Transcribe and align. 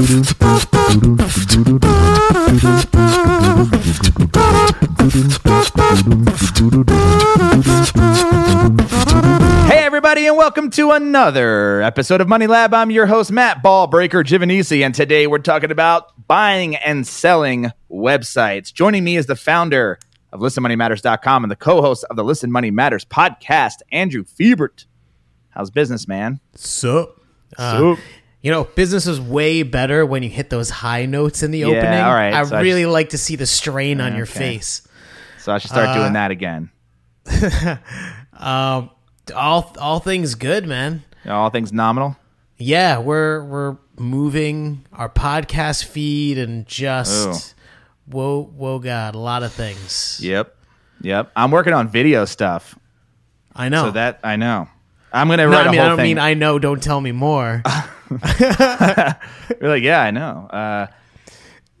Hey, 0.00 0.06
everybody, 9.84 10.26
and 10.26 10.38
welcome 10.38 10.70
to 10.70 10.92
another 10.92 11.82
episode 11.82 12.22
of 12.22 12.28
Money 12.28 12.46
Lab. 12.46 12.72
I'm 12.72 12.90
your 12.90 13.04
host, 13.04 13.30
Matt 13.30 13.62
Ballbreaker 13.62 14.24
Giovanisci, 14.24 14.82
and 14.82 14.94
today 14.94 15.26
we're 15.26 15.36
talking 15.36 15.70
about 15.70 16.26
buying 16.26 16.76
and 16.76 17.06
selling 17.06 17.70
websites. 17.90 18.72
Joining 18.72 19.04
me 19.04 19.18
is 19.18 19.26
the 19.26 19.36
founder 19.36 19.98
of 20.32 20.40
ListenMoneyMatters.com 20.40 21.44
and 21.44 21.50
the 21.50 21.56
co 21.56 21.82
host 21.82 22.06
of 22.08 22.16
the 22.16 22.24
Listen 22.24 22.50
Money 22.50 22.70
Matters 22.70 23.04
podcast, 23.04 23.82
Andrew 23.92 24.24
Fiebert. 24.24 24.86
How's 25.50 25.70
business, 25.70 26.08
man? 26.08 26.40
So, 26.54 27.16
uh, 27.58 27.76
Soup. 27.76 27.98
You 28.42 28.50
know, 28.50 28.64
business 28.64 29.06
is 29.06 29.20
way 29.20 29.62
better 29.62 30.04
when 30.06 30.22
you 30.22 30.28
hit 30.30 30.50
those 30.50 30.70
high 30.70 31.06
notes 31.06 31.42
in 31.42 31.50
the 31.50 31.58
Yeah, 31.60 31.66
opening. 31.66 32.00
all 32.00 32.12
right, 32.14 32.32
I 32.32 32.42
so 32.44 32.56
I 32.56 32.62
really 32.62 32.86
like 32.86 33.10
to 33.10 33.18
see 33.18 33.36
the 33.36 33.46
strain 33.46 34.00
on 34.00 34.16
your 34.16 34.26
face. 34.26 34.82
So 35.38 35.52
I 35.52 35.58
should 35.58 35.70
start 35.70 35.88
Uh, 35.90 35.94
doing 35.94 36.12
that 36.14 36.30
again. 36.30 36.70
Um, 38.40 38.90
all 39.36 39.74
all 39.78 40.00
things 40.00 40.34
good, 40.34 40.66
man. 40.66 41.02
All 41.28 41.50
things 41.50 41.72
nominal. 41.74 42.16
Yeah, 42.56 42.98
we're 42.98 43.44
we're 43.44 43.76
moving 43.98 44.86
our 44.94 45.10
podcast 45.10 45.84
feed 45.84 46.38
and 46.38 46.66
just 46.66 47.54
whoa 48.06 48.42
whoa 48.44 48.78
god, 48.78 49.14
a 49.14 49.18
lot 49.18 49.42
of 49.42 49.52
things. 49.52 50.20
Yep. 50.22 50.56
Yep. 51.02 51.32
I'm 51.36 51.50
working 51.50 51.74
on 51.74 51.88
video 51.88 52.24
stuff. 52.24 52.78
I 53.54 53.68
know. 53.68 53.86
So 53.86 53.90
that 53.92 54.20
I 54.24 54.36
know. 54.36 54.68
I'm 55.12 55.26
going 55.26 55.38
to 55.38 55.44
no, 55.46 55.50
write 55.50 55.66
I 55.66 55.70
mean 55.70 55.80
a 55.80 55.82
I 55.82 55.88
don't 55.88 55.96
thing. 55.98 56.04
mean 56.04 56.18
I 56.18 56.32
know. 56.34 56.58
Don't 56.58 56.82
tell 56.82 57.00
me 57.00 57.12
more. 57.12 57.62
You're 58.40 59.68
like, 59.70 59.82
yeah, 59.82 60.02
I 60.02 60.10
know. 60.10 60.48
Uh, 60.50 60.86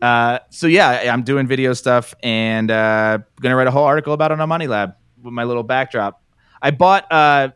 uh, 0.04 0.38
so 0.50 0.66
yeah, 0.66 1.12
I'm 1.12 1.22
doing 1.22 1.46
video 1.46 1.72
stuff 1.72 2.14
and 2.22 2.70
uh, 2.70 3.18
gonna 3.40 3.56
write 3.56 3.66
a 3.66 3.70
whole 3.70 3.84
article 3.84 4.12
about 4.12 4.32
it 4.32 4.40
on 4.40 4.48
Money 4.48 4.66
Lab 4.66 4.94
with 5.22 5.32
my 5.32 5.44
little 5.44 5.62
backdrop. 5.62 6.22
I 6.62 6.70
bought 6.70 7.10
uh, 7.10 7.50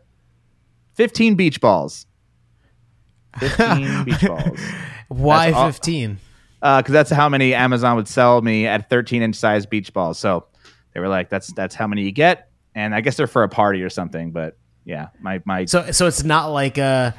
15 0.95 1.37
beach 1.37 1.61
balls. 1.61 2.07
15 3.39 4.05
beach 4.05 4.21
balls. 4.27 4.61
Why 5.09 5.47
That's 5.47 5.57
all- 5.57 5.73
fifteen? 5.73 6.19
Because 6.61 6.93
that's 6.93 7.11
how 7.11 7.29
many 7.29 7.53
Amazon 7.53 7.97
would 7.97 8.09
sell 8.09 8.41
me 8.41 8.67
at 8.67 8.89
13 8.89 9.21
inch 9.21 9.37
size 9.37 9.67
beach 9.67 9.93
balls. 9.93 10.19
So 10.19 10.47
they 10.95 11.01
were 11.01 11.09
like, 11.09 11.29
that's 11.29 11.53
that's 11.53 11.75
how 11.75 11.87
many 11.87 12.05
you 12.05 12.13
get, 12.13 12.49
and 12.75 12.95
I 12.95 13.03
guess 13.03 13.19
they're 13.19 13.27
for 13.27 13.43
a 13.43 13.49
party 13.51 13.83
or 13.83 13.91
something. 13.91 14.31
But 14.31 14.57
yeah, 14.87 15.09
my 15.21 15.43
my 15.45 15.67
So 15.67 15.91
so 15.91 16.07
it's 16.07 16.25
not 16.25 16.47
like 16.53 16.79
a 16.79 17.15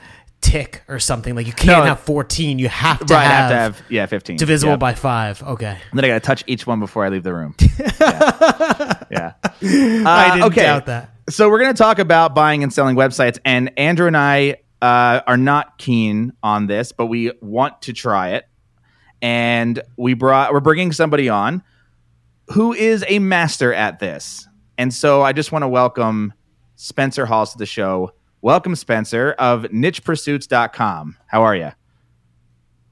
tick 0.45 0.83
or 0.87 0.99
something. 0.99 1.35
Like 1.35 1.47
you 1.47 1.53
can't 1.53 1.79
No. 1.79 1.83
have 1.83 1.99
fourteen. 2.01 2.59
You 2.59 2.69
have 2.69 2.99
to 3.05 3.13
right, 3.13 3.21
I 3.21 3.23
have, 3.23 3.51
have 3.51 3.77
to 3.77 3.81
have 3.81 3.91
yeah 3.91 4.05
15 4.05 4.37
divisible 4.37 4.73
Yep. 4.73 4.79
by 4.79 4.93
five. 4.93 5.41
Okay. 5.43 5.77
And 5.91 5.97
then 5.97 6.05
I 6.05 6.07
gotta 6.09 6.19
touch 6.19 6.43
each 6.47 6.67
one 6.67 6.79
before 6.79 7.03
I 7.05 7.09
leave 7.09 7.23
the 7.23 7.33
room. 7.33 7.55
yeah. 7.99 9.03
yeah. 9.09 9.33
I 9.43 10.29
Uh, 10.29 10.33
didn't 10.35 10.43
okay. 10.51 10.63
doubt 10.63 10.85
that. 10.87 11.11
So 11.29 11.49
we're 11.49 11.57
going 11.59 11.73
to 11.73 11.77
talk 11.77 11.97
about 11.97 12.35
buying 12.35 12.61
and 12.61 12.71
selling 12.71 12.95
websites, 12.95 13.39
and 13.43 13.71
Andrew 13.79 14.05
and 14.05 14.15
I 14.15 14.57
uh, 14.79 15.21
are 15.25 15.37
not 15.37 15.79
keen 15.79 16.33
on 16.43 16.67
this, 16.67 16.91
but 16.91 17.07
we 17.07 17.31
want 17.41 17.81
to 17.83 17.93
try 17.93 18.33
it. 18.35 18.45
And 19.23 19.81
we 19.97 20.13
brought 20.13 20.53
we're 20.53 20.59
bringing 20.59 20.91
somebody 20.91 21.29
on 21.29 21.63
who 22.51 22.73
is 22.73 23.03
a 23.07 23.17
master 23.17 23.73
at 23.73 23.97
this, 23.99 24.47
and 24.77 24.93
so 24.93 25.23
I 25.23 25.33
just 25.33 25.51
want 25.51 25.63
to 25.63 25.67
welcome 25.67 26.31
Spencer 26.75 27.25
Haws 27.25 27.53
to 27.53 27.57
the 27.57 27.65
show. 27.65 28.11
Welcome, 28.45 28.75
Spencer 28.75 29.33
of 29.39 29.63
NichePursuits.com. 29.63 31.17
How 31.25 31.41
are 31.41 31.55
you? 31.55 31.71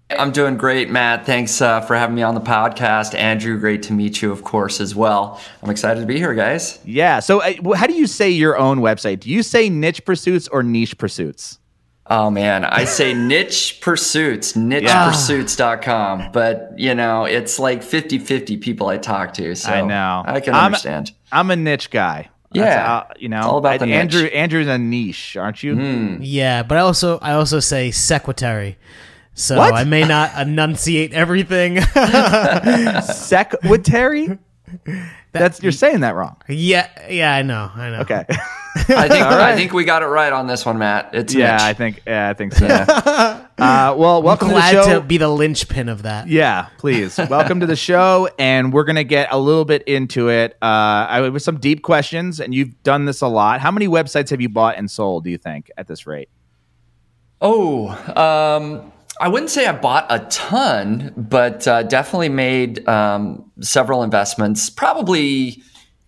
I'm 0.10 0.32
doing 0.32 0.58
great, 0.58 0.90
Matt. 0.90 1.28
Thanks 1.28 1.62
uh, 1.62 1.82
for 1.82 1.96
having 1.96 2.16
me 2.16 2.24
on 2.24 2.34
the 2.34 2.42
podcast. 2.42 3.14
Andrew, 3.14 3.60
great 3.60 3.84
to 3.84 3.94
meet 3.94 4.20
you, 4.24 4.32
of 4.32 4.44
course, 4.44 4.82
as 4.82 4.96
well. 4.96 5.40
I'm 5.62 5.70
excited 5.70 6.00
to 6.00 6.08
be 6.08 6.18
here, 6.18 6.34
guys. 6.34 6.80
Yeah. 6.84 7.20
So, 7.20 7.44
uh, 7.44 7.76
how 7.76 7.86
do 7.86 7.94
you 7.94 8.08
say 8.08 8.32
your 8.32 8.58
own 8.58 8.80
website? 8.80 9.20
Do 9.20 9.30
you 9.30 9.44
say 9.44 9.70
Niche 9.70 10.04
Pursuits 10.06 10.48
or 10.48 10.64
Niche 10.64 10.98
Pursuits? 10.98 11.60
Oh, 12.08 12.32
man. 12.32 12.66
I 12.66 12.86
say 12.86 13.14
niche 13.14 13.80
pursuits, 13.80 14.54
nichepursuits.com. 14.54 16.32
But, 16.32 16.74
you 16.78 16.96
know, 16.96 17.26
it's 17.26 17.60
like 17.60 17.84
50 17.84 18.18
50 18.18 18.58
people 18.58 18.88
I 18.88 18.98
talk 18.98 19.36
to. 19.36 19.54
So 19.54 19.72
I 19.72 19.82
know. 19.82 20.24
I 20.26 20.40
can 20.40 20.56
I'm- 20.56 20.66
understand. 20.66 21.12
I'm 21.32 21.52
a 21.52 21.56
niche 21.56 21.92
guy. 21.92 22.32
Yeah. 22.54 22.66
That's, 22.66 23.12
uh, 23.12 23.14
you 23.20 23.30
know, 23.30 23.38
It's 23.40 23.46
all 23.48 23.58
about 23.58 23.74
I- 23.74 23.78
the 23.80 23.94
Andrew. 23.94 24.24
niche. 24.24 24.34
Andrew's 24.34 24.68
a 24.68 24.78
niche, 24.78 25.36
aren't 25.38 25.64
you? 25.64 25.76
Hmm. 25.76 26.18
Yeah, 26.22 26.64
but 26.64 26.78
I 26.78 26.82
also 26.82 27.20
I 27.22 27.34
also 27.34 27.60
say 27.60 27.92
secretary. 27.92 28.78
So 29.36 29.58
What? 29.58 29.74
I 29.74 29.84
may 29.84 30.04
not 30.06 30.32
enunciate 30.40 31.12
everything. 31.14 31.82
Secretary. 33.02 34.38
That's 35.40 35.62
you're 35.62 35.72
saying 35.72 36.02
that 36.02 36.16
wrong. 36.16 36.38
yeah, 36.48 36.90
yeah, 37.10 37.36
I 37.36 37.42
know, 37.42 37.70
I 37.74 37.90
know. 37.90 38.00
Okay. 38.02 38.26
I 38.76 39.08
think 39.08 39.24
I 39.24 39.56
think 39.56 39.74
we 39.74 39.84
got 39.84 40.02
it 40.02 40.08
right 40.08 40.34
on 40.34 40.48
this 40.48 40.66
one, 40.66 40.78
Matt. 40.78 41.12
It's 41.14 41.34
yeah, 41.34 41.54
niche. 41.54 41.62
I 41.62 41.74
think. 41.74 42.02
Yeah, 42.08 42.30
I 42.30 42.34
think 42.34 42.54
so. 42.54 42.66
uh, 42.68 43.46
well, 43.58 44.22
welcome 44.22 44.50
to 44.50 44.54
the 44.54 44.60
Glad 44.60 44.72
show. 44.72 44.94
to 44.94 45.02
be 45.02 45.18
the 45.18 45.30
linchpin 45.30 45.90
of 45.90 46.04
that. 46.04 46.28
yeah, 46.28 46.68
please. 46.78 47.18
Welcome 47.18 47.60
to 47.60 47.66
the 47.66 47.76
show, 47.76 48.30
and 48.40 48.72
we're 48.74 48.84
gonna 48.84 49.04
get 49.04 49.30
a 49.32 49.38
little 49.38 49.66
bit 49.66 49.84
into 49.84 50.30
it. 50.30 50.54
Uh, 50.62 50.66
I 51.10 51.30
with 51.30 51.44
some 51.44 51.60
deep 51.60 51.82
questions, 51.82 52.40
and 52.40 52.54
you've 52.54 52.82
done 52.84 53.06
this 53.06 53.22
a 53.22 53.28
lot. 53.28 53.60
How 53.60 53.72
many 53.72 53.88
websites 53.88 54.30
have 54.30 54.42
you 54.42 54.50
bought 54.50 54.78
and 54.78 54.90
sold? 54.90 55.24
Do 55.24 55.30
you 55.30 55.38
think 55.38 55.70
at 55.78 55.88
this 55.88 56.08
rate? 56.08 56.30
Oh, 57.42 57.90
um, 58.16 58.93
I 59.20 59.28
wouldn't 59.28 59.52
say 59.52 59.66
I 59.68 59.72
bought 59.74 60.06
a 60.10 60.20
ton, 60.30 61.14
but 61.16 61.68
uh, 61.68 61.84
definitely 61.84 62.30
made 62.30 62.88
um, 62.88 63.52
several 63.62 64.04
investments. 64.04 64.70
Probably 64.70 65.62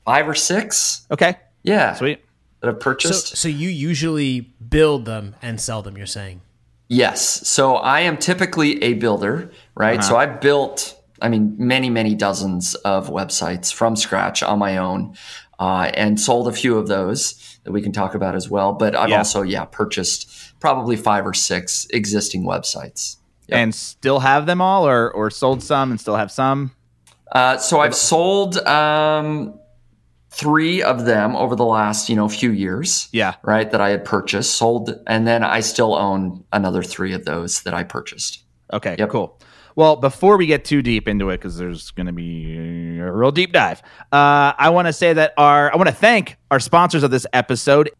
five 0.05 0.27
or 0.27 0.35
six. 0.35 1.05
Okay, 1.11 1.35
Yeah, 1.63 1.94
sweet. 1.94 2.19
that 2.61 2.67
I've 2.69 2.75
So 2.75 2.79
purchased. 2.79 3.38
so 3.38 3.47
you 3.47 3.69
usually 3.69 4.41
build 4.41 5.05
them 5.05 5.35
and 5.41 5.59
sell 5.61 5.81
them, 5.81 5.97
you're 5.97 6.05
saying. 6.07 6.41
yes. 6.88 7.47
So 7.47 7.75
I 7.75 8.01
am 8.01 8.17
typically 8.17 8.81
a 8.83 8.94
builder, 8.94 9.51
right? 9.75 10.03
So 10.03 10.15
I 10.17 10.25
built, 10.25 10.99
I 11.21 11.29
mean, 11.29 11.55
many, 11.57 11.89
many 11.89 12.15
dozens 12.15 12.75
of 12.75 13.09
websites 13.09 13.73
from 13.73 13.95
scratch 13.95 14.44
on 14.44 14.59
my 14.59 14.77
own, 14.77 15.15
uh, 15.59 15.91
and 15.94 16.19
sold 16.19 16.47
a 16.47 16.51
few 16.51 16.77
of 16.77 16.88
those 16.88 17.54
that 17.65 17.71
we 17.71 17.81
can 17.81 17.91
talk 17.91 18.15
about 18.15 18.35
as 18.35 18.49
well. 18.49 18.71
But 18.73 18.95
I've 18.95 19.09
Yeah. 19.09 19.17
also, 19.17 19.41
yeah, 19.41 19.65
purchased 19.65 20.29
probably 20.59 20.95
five 20.95 21.25
or 21.27 21.33
six 21.33 21.85
existing 21.91 22.45
websites. 22.45 23.17
Yep. 23.47 23.59
And 23.59 23.75
still 23.75 24.19
have 24.21 24.45
them 24.47 24.61
all, 24.61 24.87
or 24.87 25.11
or 25.11 25.29
sold 25.29 25.61
some 25.61 25.91
and 25.91 25.99
still 25.99 26.15
have 26.15 26.31
some. 26.31 26.71
Uh, 27.31 27.57
so 27.57 27.79
I've 27.79 27.93
sold 27.95 28.57
um, 28.59 29.59
three 30.31 30.81
of 30.81 31.05
them 31.05 31.35
over 31.35 31.55
the 31.55 31.65
last 31.65 32.09
you 32.09 32.15
know 32.15 32.27
few 32.29 32.49
years. 32.51 33.07
Yeah. 33.11 33.35
Right, 33.43 33.69
that 33.69 33.81
I 33.81 33.89
had 33.89 34.03
purchased, 34.05 34.55
sold, 34.55 34.99
and 35.05 35.27
then 35.27 35.43
I 35.43 35.59
still 35.59 35.93
own 35.95 36.43
another 36.53 36.81
three 36.81 37.13
of 37.13 37.25
those 37.25 37.61
that 37.63 37.73
I 37.73 37.83
purchased. 37.83 38.43
Okay, 38.73 38.95
Yep. 38.97 39.09
cool. 39.09 39.39
Well, 39.78 39.97
before 39.97 40.38
we 40.38 40.46
get 40.46 40.63
too 40.63 40.81
deep 40.81 41.06
into 41.06 41.30
it, 41.31 41.38
because 41.38 41.58
there's 41.58 41.91
going 41.91 42.08
to 42.08 42.13
be 42.13 42.97
a 42.97 43.12
real 43.12 43.31
deep 43.31 43.52
dive, 43.52 43.81
uh, 44.09 44.53
I 44.58 44.69
want 44.69 44.88
to 44.88 44.94
say 44.94 45.12
that 45.12 45.34
our 45.38 45.72
I 45.72 45.75
want 45.75 45.90
to 45.90 45.96
thank 45.96 46.38
our 46.50 46.62
sponsors 46.62 47.03
of 47.03 47.12
this 47.12 47.28
episode, 47.34 47.91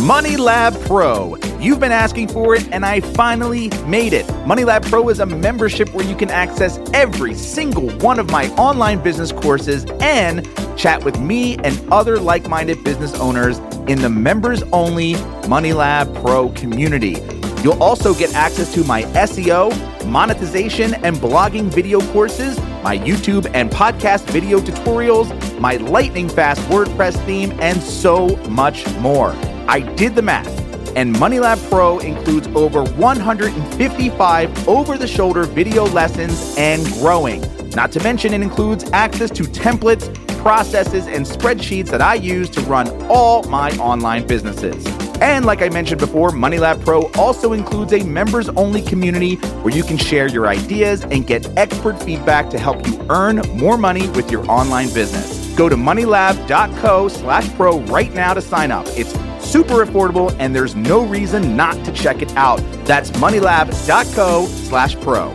Money 0.00 0.36
Lab 0.36 0.74
Pro. 0.86 1.36
You've 1.60 1.78
been 1.78 1.92
asking 1.92 2.26
for 2.26 2.56
it, 2.56 2.68
and 2.72 2.84
I 2.84 3.00
finally 3.00 3.68
made 3.86 4.12
it. 4.12 4.28
Money 4.46 4.64
Lab 4.64 4.84
Pro 4.86 5.08
is 5.10 5.20
a 5.20 5.26
membership 5.26 5.94
where 5.94 6.04
you 6.04 6.16
can 6.16 6.28
access 6.28 6.80
every 6.92 7.34
single 7.34 7.90
one 7.98 8.18
of 8.18 8.28
my 8.28 8.48
online 8.56 9.00
business 9.00 9.30
courses 9.30 9.86
and 10.00 10.44
chat 10.76 11.04
with 11.04 11.20
me 11.20 11.56
and 11.58 11.80
other 11.92 12.18
like 12.18 12.48
minded 12.48 12.82
business 12.82 13.14
owners 13.20 13.58
in 13.86 14.00
the 14.00 14.10
members 14.10 14.64
only 14.72 15.14
Money 15.46 15.72
Lab 15.72 16.12
Pro 16.16 16.48
community. 16.50 17.14
You'll 17.64 17.82
also 17.82 18.12
get 18.12 18.34
access 18.34 18.74
to 18.74 18.84
my 18.84 19.04
SEO, 19.14 19.72
monetization, 20.04 20.92
and 21.02 21.16
blogging 21.16 21.72
video 21.72 22.02
courses, 22.12 22.58
my 22.82 22.98
YouTube 22.98 23.50
and 23.54 23.70
podcast 23.70 24.24
video 24.26 24.60
tutorials, 24.60 25.32
my 25.58 25.76
lightning 25.76 26.28
fast 26.28 26.60
WordPress 26.68 27.16
theme, 27.24 27.58
and 27.62 27.82
so 27.82 28.36
much 28.50 28.86
more. 28.98 29.30
I 29.66 29.80
did 29.96 30.14
the 30.14 30.20
math, 30.20 30.46
and 30.94 31.14
MoneyLab 31.14 31.70
Pro 31.70 32.00
includes 32.00 32.48
over 32.48 32.84
155 32.84 34.68
over 34.68 34.98
the 34.98 35.06
shoulder 35.06 35.44
video 35.44 35.86
lessons 35.86 36.54
and 36.58 36.84
growing. 37.00 37.42
Not 37.74 37.90
to 37.92 38.02
mention, 38.02 38.32
it 38.32 38.42
includes 38.42 38.88
access 38.92 39.30
to 39.30 39.42
templates, 39.44 40.12
processes, 40.38 41.06
and 41.06 41.26
spreadsheets 41.26 41.88
that 41.88 42.00
I 42.00 42.14
use 42.14 42.48
to 42.50 42.60
run 42.62 42.88
all 43.10 43.42
my 43.44 43.70
online 43.78 44.26
businesses. 44.26 44.86
And 45.20 45.44
like 45.44 45.62
I 45.62 45.68
mentioned 45.68 46.00
before, 46.00 46.30
MoneyLab 46.30 46.84
Pro 46.84 47.10
also 47.12 47.52
includes 47.52 47.92
a 47.92 48.04
members 48.04 48.48
only 48.50 48.82
community 48.82 49.36
where 49.62 49.74
you 49.74 49.82
can 49.82 49.96
share 49.96 50.28
your 50.28 50.46
ideas 50.46 51.02
and 51.02 51.26
get 51.26 51.46
expert 51.56 52.00
feedback 52.02 52.50
to 52.50 52.58
help 52.58 52.86
you 52.86 53.04
earn 53.10 53.36
more 53.54 53.78
money 53.78 54.08
with 54.10 54.30
your 54.30 54.48
online 54.50 54.92
business. 54.92 55.48
Go 55.56 55.68
to 55.68 55.76
moneylab.co 55.76 57.08
slash 57.08 57.48
pro 57.54 57.80
right 57.82 58.12
now 58.12 58.34
to 58.34 58.42
sign 58.42 58.70
up. 58.70 58.86
It's 58.90 59.12
super 59.44 59.84
affordable, 59.84 60.34
and 60.38 60.54
there's 60.54 60.74
no 60.74 61.04
reason 61.06 61.56
not 61.56 61.84
to 61.84 61.92
check 61.92 62.22
it 62.22 62.36
out. 62.36 62.58
That's 62.84 63.10
moneylab.co 63.12 64.46
slash 64.46 64.96
pro. 64.96 65.34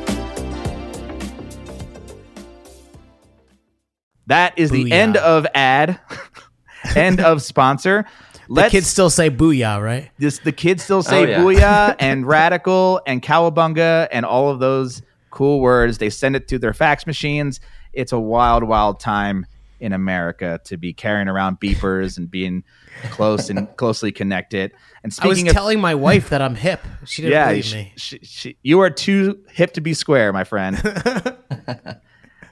That 4.29 4.57
is 4.57 4.69
the 4.71 4.91
end 4.91 5.17
of 5.17 5.45
ad, 5.53 5.99
end 6.95 7.19
of 7.19 7.41
sponsor. 7.41 8.05
The 8.51 8.67
kids 8.67 8.87
still 8.87 9.11
say 9.11 9.29
booyah, 9.29 9.79
right? 9.79 10.09
this 10.17 10.39
the 10.39 10.51
kids 10.51 10.83
still 10.83 11.03
say 11.03 11.21
Oh, 11.21 11.23
yeah. 11.27 11.39
booyah 11.39 11.95
and 11.99 12.25
radical 12.25 12.99
and 13.05 13.21
cowabunga 13.21 14.07
and 14.11 14.25
all 14.25 14.49
of 14.49 14.57
those 14.59 15.03
cool 15.29 15.59
words. 15.59 15.99
They 15.99 16.09
send 16.09 16.35
it 16.35 16.47
to 16.47 16.57
their 16.57 16.73
fax 16.73 17.05
machines. 17.05 17.59
It's 17.93 18.11
a 18.11 18.19
wild, 18.19 18.63
wild 18.63 18.99
time 18.99 19.45
in 19.79 19.93
America 19.93 20.59
to 20.63 20.77
be 20.77 20.93
carrying 20.93 21.27
around 21.27 21.59
beepers 21.59 22.17
and 22.17 22.29
being 22.31 22.63
close 23.11 23.51
and 23.51 23.67
closely 23.77 24.11
connected. 24.11 24.71
And 25.03 25.15
I 25.21 25.27
was 25.27 25.43
of 25.43 25.49
telling 25.49 25.79
my 25.79 25.93
wife 25.93 26.29
that 26.29 26.41
I'm 26.41 26.55
hip. 26.55 26.81
She 27.05 27.21
didn't 27.21 27.33
yeah, 27.33 27.49
believe 27.49 27.65
sh- 27.65 27.73
me. 27.75 27.93
sh- 27.97 28.15
sh- 28.23 28.47
you 28.63 28.79
are 28.79 28.89
too 28.89 29.41
hip 29.51 29.73
to 29.73 29.81
be 29.81 29.93
square, 29.93 30.33
my 30.33 30.43
friend. 30.43 30.75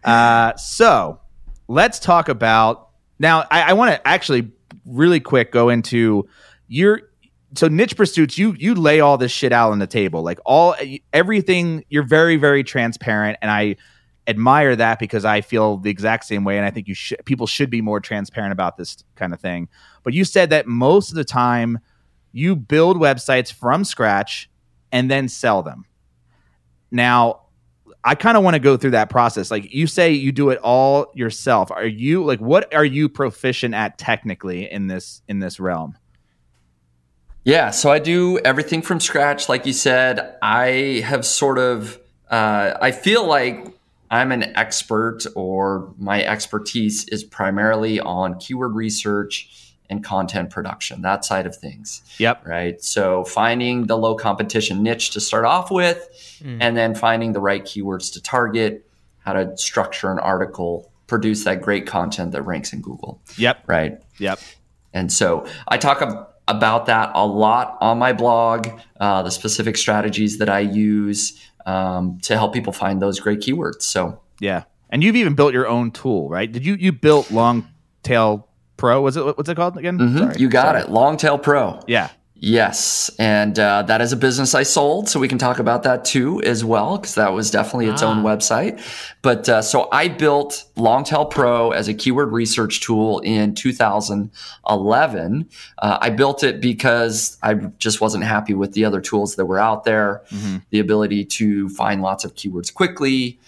uh, 0.03 0.55
so 0.57 1.21
let's 1.67 1.99
talk 1.99 2.29
about 2.29 2.89
now. 3.19 3.45
I, 3.51 3.71
I 3.71 3.73
want 3.73 3.91
to 3.91 4.07
actually 4.07 4.51
really 4.85 5.19
quick 5.19 5.51
go 5.51 5.69
into 5.69 6.27
your 6.67 7.01
so 7.55 7.67
niche 7.67 7.95
pursuits. 7.95 8.37
You 8.37 8.55
you 8.57 8.75
lay 8.75 8.99
all 8.99 9.17
this 9.17 9.31
shit 9.31 9.51
out 9.51 9.71
on 9.71 9.79
the 9.79 9.87
table, 9.87 10.23
like 10.23 10.39
all 10.45 10.75
everything. 11.13 11.85
You're 11.89 12.03
very 12.03 12.37
very 12.37 12.63
transparent, 12.63 13.37
and 13.41 13.51
I 13.51 13.77
admire 14.27 14.75
that 14.75 14.99
because 14.99 15.23
I 15.23 15.41
feel 15.41 15.77
the 15.77 15.89
exact 15.89 16.25
same 16.25 16.43
way, 16.43 16.57
and 16.57 16.65
I 16.65 16.71
think 16.71 16.87
you 16.87 16.93
should 16.93 17.23
people 17.25 17.47
should 17.47 17.69
be 17.69 17.81
more 17.81 17.99
transparent 17.99 18.51
about 18.51 18.77
this 18.77 19.03
kind 19.15 19.33
of 19.33 19.39
thing. 19.39 19.69
But 20.03 20.13
you 20.13 20.25
said 20.25 20.49
that 20.49 20.67
most 20.67 21.09
of 21.09 21.15
the 21.15 21.25
time 21.25 21.79
you 22.31 22.55
build 22.55 22.97
websites 22.97 23.51
from 23.51 23.83
scratch 23.83 24.49
and 24.91 25.09
then 25.09 25.27
sell 25.27 25.63
them. 25.63 25.85
Now, 26.91 27.46
I 28.07 28.15
kind 28.15 28.37
of 28.37 28.43
want 28.43 28.53
to 28.53 28.59
go 28.59 28.77
through 28.77 28.91
that 28.91 29.09
process. 29.09 29.51
Like 29.51 29.73
you 29.73 29.85
say 29.85 30.11
you 30.13 30.31
do 30.31 30.49
it 30.49 30.59
all 30.59 31.11
yourself. 31.13 31.69
Are 31.71 31.85
you 31.85 32.23
like 32.23 32.39
what 32.39 32.73
are 32.73 32.85
you 32.85 33.09
proficient 33.09 33.75
at 33.75 33.97
technically 33.97 34.71
in 34.71 34.87
this 34.87 35.21
in 35.27 35.39
this 35.39 35.59
realm? 35.59 35.97
Yeah, 37.43 37.71
so 37.71 37.91
I 37.91 37.99
do 37.99 38.39
everything 38.39 38.81
from 38.81 39.01
scratch. 39.01 39.49
Like 39.49 39.65
you 39.65 39.73
said, 39.73 40.35
I 40.41 41.01
have 41.05 41.25
sort 41.25 41.57
of, 41.57 41.97
uh, 42.29 42.73
I 42.81 42.91
feel 42.91 43.25
like 43.25 43.73
I'm 44.11 44.33
an 44.33 44.55
expert, 44.57 45.25
or 45.33 45.93
my 45.97 46.23
expertise 46.23 47.07
is 47.07 47.23
primarily 47.23 48.01
on 48.01 48.37
keyword 48.39 48.75
research 48.75 49.66
and 49.89 50.03
content 50.03 50.49
production, 50.49 51.01
that 51.01 51.23
side 51.23 51.45
of 51.45 51.55
things. 51.55 52.01
Yep. 52.17 52.45
Right. 52.45 52.83
So 52.83 53.23
finding 53.23 53.87
the 53.87 53.97
low 53.97 54.15
competition 54.15 54.83
niche 54.83 55.11
to 55.11 55.21
start 55.21 55.45
off 55.45 55.71
with, 55.71 56.09
and 56.43 56.77
then 56.77 56.93
finding 56.93 57.33
the 57.33 57.39
right 57.39 57.63
keywords 57.63 58.11
to 58.13 58.21
target, 58.21 58.87
how 59.19 59.33
to 59.33 59.55
structure 59.57 60.11
an 60.11 60.19
article, 60.19 60.91
produce 61.07 61.45
that 61.45 61.61
great 61.61 61.87
content 61.87 62.31
that 62.33 62.41
ranks 62.41 62.73
in 62.73 62.81
Google. 62.81 63.21
Yep. 63.37 63.63
Right. 63.65 63.99
Yep. 64.19 64.39
And 64.93 65.11
so 65.11 65.47
I 65.67 65.77
talk 65.77 66.01
ab- 66.01 66.27
about 66.47 66.85
that 66.87 67.11
a 67.13 67.25
lot 67.25 67.77
on 67.81 67.97
my 67.97 68.13
blog, 68.13 68.67
uh, 68.99 69.23
the 69.23 69.31
specific 69.31 69.77
strategies 69.77 70.37
that 70.37 70.49
I 70.49 70.59
use 70.59 71.41
um, 71.65 72.19
to 72.23 72.35
help 72.37 72.53
people 72.53 72.73
find 72.73 73.01
those 73.01 73.19
great 73.19 73.39
keywords. 73.39 73.81
So 73.83 74.21
Yeah. 74.39 74.63
And 74.89 75.03
you've 75.03 75.17
even 75.17 75.33
built 75.33 75.53
your 75.53 75.67
own 75.67 75.91
tool, 75.91 76.29
right? 76.29 76.49
Did 76.49 76.65
you 76.65 76.75
you 76.75 76.91
built 76.93 77.29
Long 77.31 77.67
Tail 78.03 78.46
Pro? 78.77 79.01
Was 79.01 79.17
it 79.17 79.25
what's 79.25 79.49
it 79.49 79.55
called 79.55 79.77
again? 79.77 79.97
Mm-hmm. 79.97 80.39
you 80.39 80.47
got 80.49 80.73
Sorry. 80.75 80.81
it. 80.81 80.89
Longtail 80.89 81.39
Pro. 81.39 81.79
Yeah. 81.87 82.09
Yes. 82.39 83.09
And 83.17 83.57
uh, 83.57 83.81
that 83.83 83.99
is 83.99 84.11
a 84.11 84.15
business 84.15 84.53
I 84.53 84.61
sold. 84.61 85.09
So 85.09 85.19
we 85.19 85.27
can 85.27 85.39
talk 85.39 85.57
about 85.57 85.81
that 85.83 86.05
too 86.05 86.39
as 86.43 86.63
well, 86.63 86.97
because 86.99 87.15
that 87.15 87.33
was 87.33 87.49
definitely 87.49 87.87
its 87.87 88.03
own 88.03 88.21
website. 88.23 88.79
But 89.23 89.49
uh, 89.49 89.63
so 89.63 89.89
I 89.91 90.07
built 90.07 90.65
Longtail 90.75 91.25
Pro 91.25 91.71
as 91.71 91.87
a 91.87 91.95
keyword 91.95 92.31
research 92.31 92.81
tool 92.81 93.21
in 93.21 93.55
2011. 93.55 95.49
Uh, 95.79 95.97
I 95.99 96.09
built 96.11 96.43
it 96.43 96.61
because 96.61 97.37
I 97.41 97.55
just 97.55 98.01
wasn't 98.01 98.23
happy 98.23 98.53
with 98.53 98.73
the 98.73 98.85
other 98.85 99.01
tools 99.01 99.35
that 99.35 99.45
were 99.45 99.59
out 99.59 99.83
there, 99.83 100.21
the 100.69 100.79
ability 100.79 101.25
to 101.25 101.69
find 101.69 102.03
lots 102.03 102.23
of 102.23 102.35
keywords 102.35 102.71
quickly. 102.71 103.39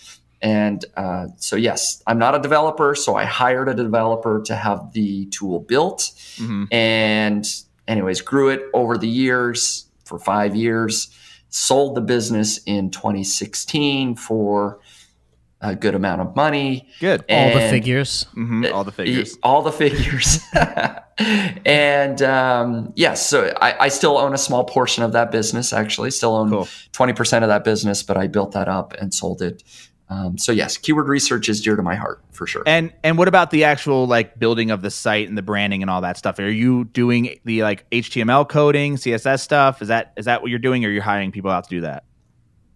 And 0.41 0.83
uh, 0.95 1.27
so, 1.37 1.55
yes, 1.57 2.01
I'm 2.07 2.17
not 2.17 2.33
a 2.35 2.39
developer. 2.39 2.95
So 2.95 3.15
I 3.15 3.25
hired 3.25 3.67
a 3.69 3.73
developer 3.73 4.41
to 4.45 4.55
have 4.55 4.93
the 4.93 5.25
tool 5.27 5.59
built. 5.59 6.11
And, 6.71 7.45
anyways, 7.87 8.21
grew 8.21 8.49
it 8.49 8.61
over 8.73 8.97
the 8.97 9.07
years 9.09 9.85
for 10.05 10.17
five 10.17 10.55
years, 10.55 11.09
sold 11.49 11.95
the 11.95 12.01
business 12.01 12.59
in 12.65 12.89
2016 12.91 14.15
for 14.15 14.79
a 15.61 15.75
good 15.75 15.93
amount 15.93 16.21
of 16.21 16.33
money. 16.37 16.87
Good. 17.01 17.19
All 17.21 17.25
the 17.27 17.59
And- 17.61 17.69
figures. 17.69 18.25
Mhm, 18.33 18.71
All 18.73 18.85
the 18.85 18.93
figures. 18.93 19.37
all 19.43 19.61
the 19.61 19.73
figures. 19.73 20.39
and 21.65 22.21
um, 22.21 22.93
yes, 22.95 23.27
so 23.27 23.53
I, 23.61 23.75
I 23.85 23.87
still 23.89 24.17
own 24.17 24.33
a 24.33 24.37
small 24.37 24.63
portion 24.63 25.03
of 25.03 25.11
that 25.13 25.31
business, 25.31 25.73
actually, 25.73 26.11
still 26.11 26.35
own 26.35 26.49
Cool. 26.49 26.67
20% 26.93 27.41
of 27.43 27.49
that 27.49 27.63
business, 27.63 28.03
but 28.03 28.15
I 28.17 28.27
built 28.27 28.53
that 28.53 28.67
up 28.69 28.93
and 29.01 29.13
sold 29.13 29.41
it. 29.41 29.63
Um, 30.09 30.37
so, 30.39 30.51
yes, 30.51 30.75
keyword 30.77 31.07
research 31.07 31.49
is 31.49 31.61
dear 31.61 31.75
to 31.75 31.83
my 31.83 31.95
heart 31.95 32.21
for 32.31 32.47
sure. 32.47 32.63
And 32.65 32.91
and 33.03 33.17
what 33.17 33.27
about 33.27 33.51
the 33.51 33.63
actual 33.63 34.07
like 34.07 34.39
building 34.39 34.71
of 34.71 34.81
the 34.81 34.89
site 34.89 35.29
and 35.29 35.37
the 35.37 35.43
branding 35.43 35.83
and 35.83 35.91
all 35.91 36.01
that 36.01 36.17
stuff? 36.17 36.39
Are 36.39 36.49
you 36.49 36.85
doing 36.85 37.39
the 37.45 37.61
like 37.61 37.87
HTML 37.91 38.49
coding, 38.49 38.95
CSS 38.95 39.41
stuff? 39.41 39.81
Is 39.81 39.89
that 39.89 40.13
is 40.17 40.25
that 40.25 40.41
what 40.41 40.49
you're 40.49 40.59
doing, 40.59 40.83
or 40.83 40.89
you're 40.89 41.03
hiring 41.03 41.31
people 41.31 41.51
out 41.51 41.65
to 41.65 41.69
do 41.69 41.81
that? 41.81 42.05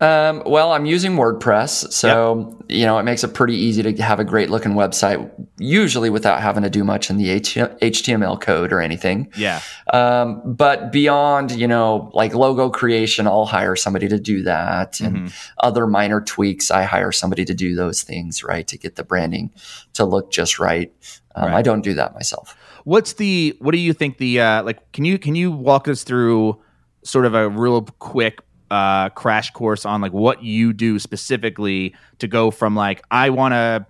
Um, 0.04 0.44
well, 0.46 0.74
I'm 0.74 0.86
using 0.86 1.14
WordPress, 1.14 1.94
so 1.94 2.62
you 2.68 2.86
know 2.86 3.00
it 3.00 3.04
makes 3.04 3.24
it 3.24 3.34
pretty 3.34 3.56
easy 3.56 3.82
to 3.84 4.04
have 4.04 4.20
a 4.20 4.26
great 4.26 4.50
looking 4.50 4.74
website, 4.74 5.32
usually 5.58 6.10
without 6.10 6.42
having 6.42 6.64
to 6.64 6.70
do 6.70 6.84
much 6.84 7.10
in 7.10 7.16
the 7.16 7.40
HTML 7.40 8.40
code 8.42 8.74
or 8.74 8.82
anything. 8.82 9.32
Yeah. 9.38 9.62
Um, 9.94 10.42
but 10.44 10.92
beyond, 10.92 11.52
you 11.52 11.70
know, 11.70 12.12
like 12.14 12.36
logo 12.36 12.70
creation, 12.70 13.28
I'll 13.28 13.46
hire 13.46 13.78
somebody 13.78 14.10
to 14.10 14.20
do 14.20 14.44
that, 14.44 15.00
and 15.00 15.32
other 15.60 15.88
minor 15.88 16.20
tweaks, 16.20 16.70
I 16.70 16.84
hire 16.84 17.14
somebody 17.14 17.46
to 17.46 17.54
do 17.54 17.74
those 17.74 18.04
things, 18.04 18.44
right, 18.44 18.68
to 18.68 18.78
get 18.78 18.98
the 18.98 19.06
branding 19.06 19.52
to 19.94 20.04
look 20.04 20.32
just 20.32 20.60
right. 20.60 20.92
Um, 21.36 21.46
Right. 21.46 21.56
I 21.56 21.62
don't 21.62 21.82
do 21.82 21.94
that 21.94 22.14
myself. 22.14 22.58
What's 22.84 23.14
the 23.14 23.56
what 23.60 23.72
do 23.72 23.80
you 23.80 23.94
think 23.94 24.18
the 24.18 24.42
uh 24.42 24.64
like 24.64 24.92
can 24.92 25.06
you 25.06 25.18
can 25.18 25.34
you 25.36 25.52
walk 25.52 25.88
us 25.88 26.04
through 26.04 26.62
sort 27.04 27.26
of 27.26 27.34
a 27.34 27.50
real 27.50 27.82
quick 28.00 28.43
uh 28.72 29.10
crash 29.10 29.52
course 29.52 29.86
on 29.86 30.02
like 30.02 30.14
what 30.14 30.44
you 30.44 30.74
do 30.74 31.00
specifically 31.00 31.96
to 32.20 32.28
go 32.28 32.52
from 32.52 32.76
like 32.76 33.02
I 33.12 33.30
want 33.30 33.54
to 33.54 33.86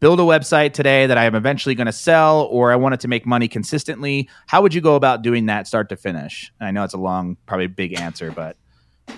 build 0.00 0.20
a 0.20 0.22
website 0.22 0.72
today 0.74 1.06
that 1.06 1.18
I 1.18 1.24
am 1.24 1.34
eventually 1.34 1.74
going 1.74 1.86
to 1.86 1.92
sell 1.92 2.42
or 2.42 2.70
I 2.70 2.76
want 2.76 2.94
it 2.94 3.00
to 3.00 3.08
make 3.08 3.26
money 3.26 3.48
consistently. 3.48 4.28
How 4.46 4.62
would 4.62 4.72
you 4.72 4.80
go 4.80 4.94
about 4.94 5.22
doing 5.22 5.46
that 5.46 5.66
start 5.66 5.88
to 5.88 5.96
finish? 5.96 6.52
I 6.60 6.70
know 6.70 6.84
it's 6.84 6.94
a 6.94 6.98
long 6.98 7.36
probably 7.46 7.66
big 7.66 7.98
answer 7.98 8.30
but 8.30 8.56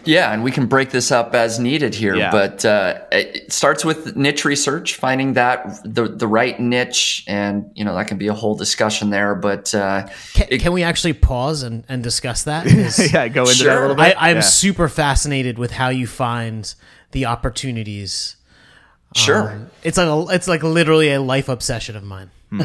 Yeah, 0.04 0.32
and 0.32 0.42
we 0.42 0.50
can 0.50 0.66
break 0.66 0.90
this 0.90 1.10
up 1.12 1.34
as 1.34 1.58
needed 1.58 1.94
here, 1.94 2.14
Yeah. 2.16 2.30
but 2.30 2.64
uh, 2.64 3.00
it 3.12 3.52
starts 3.52 3.84
with 3.84 4.16
niche 4.16 4.44
research, 4.44 4.96
finding 4.96 5.34
that 5.34 5.78
the 5.84 6.08
the 6.08 6.26
right 6.26 6.58
niche, 6.58 7.22
and 7.28 7.70
you 7.74 7.84
know 7.84 7.94
that 7.94 8.08
can 8.08 8.16
be 8.16 8.28
a 8.28 8.32
whole 8.34 8.54
discussion 8.54 9.10
there. 9.10 9.34
But 9.34 9.74
uh, 9.74 10.08
Can, 10.34 10.58
can 10.58 10.72
we 10.72 10.82
actually 10.82 11.12
pause 11.12 11.62
and, 11.62 11.84
and 11.88 12.02
discuss 12.02 12.44
that? 12.44 12.64
'Cause 12.68 13.12
yeah, 13.12 13.28
go 13.28 13.42
into 13.42 13.64
that 13.64 13.76
a 13.76 13.80
little 13.80 13.96
bit. 13.96 14.16
I, 14.18 14.30
I'm 14.30 14.36
Yeah. 14.36 14.42
super 14.42 14.88
fascinated 14.88 15.58
with 15.58 15.72
how 15.72 15.90
you 15.90 16.06
find 16.06 16.72
the 17.12 17.26
opportunities. 17.26 18.36
sure, 19.14 19.50
Um, 19.52 19.70
it's 19.82 19.98
like 19.98 20.08
a, 20.08 20.34
it's 20.34 20.48
like 20.48 20.62
literally 20.62 21.12
a 21.12 21.20
life 21.20 21.48
obsession 21.48 21.96
of 21.96 22.02
mine. 22.04 22.30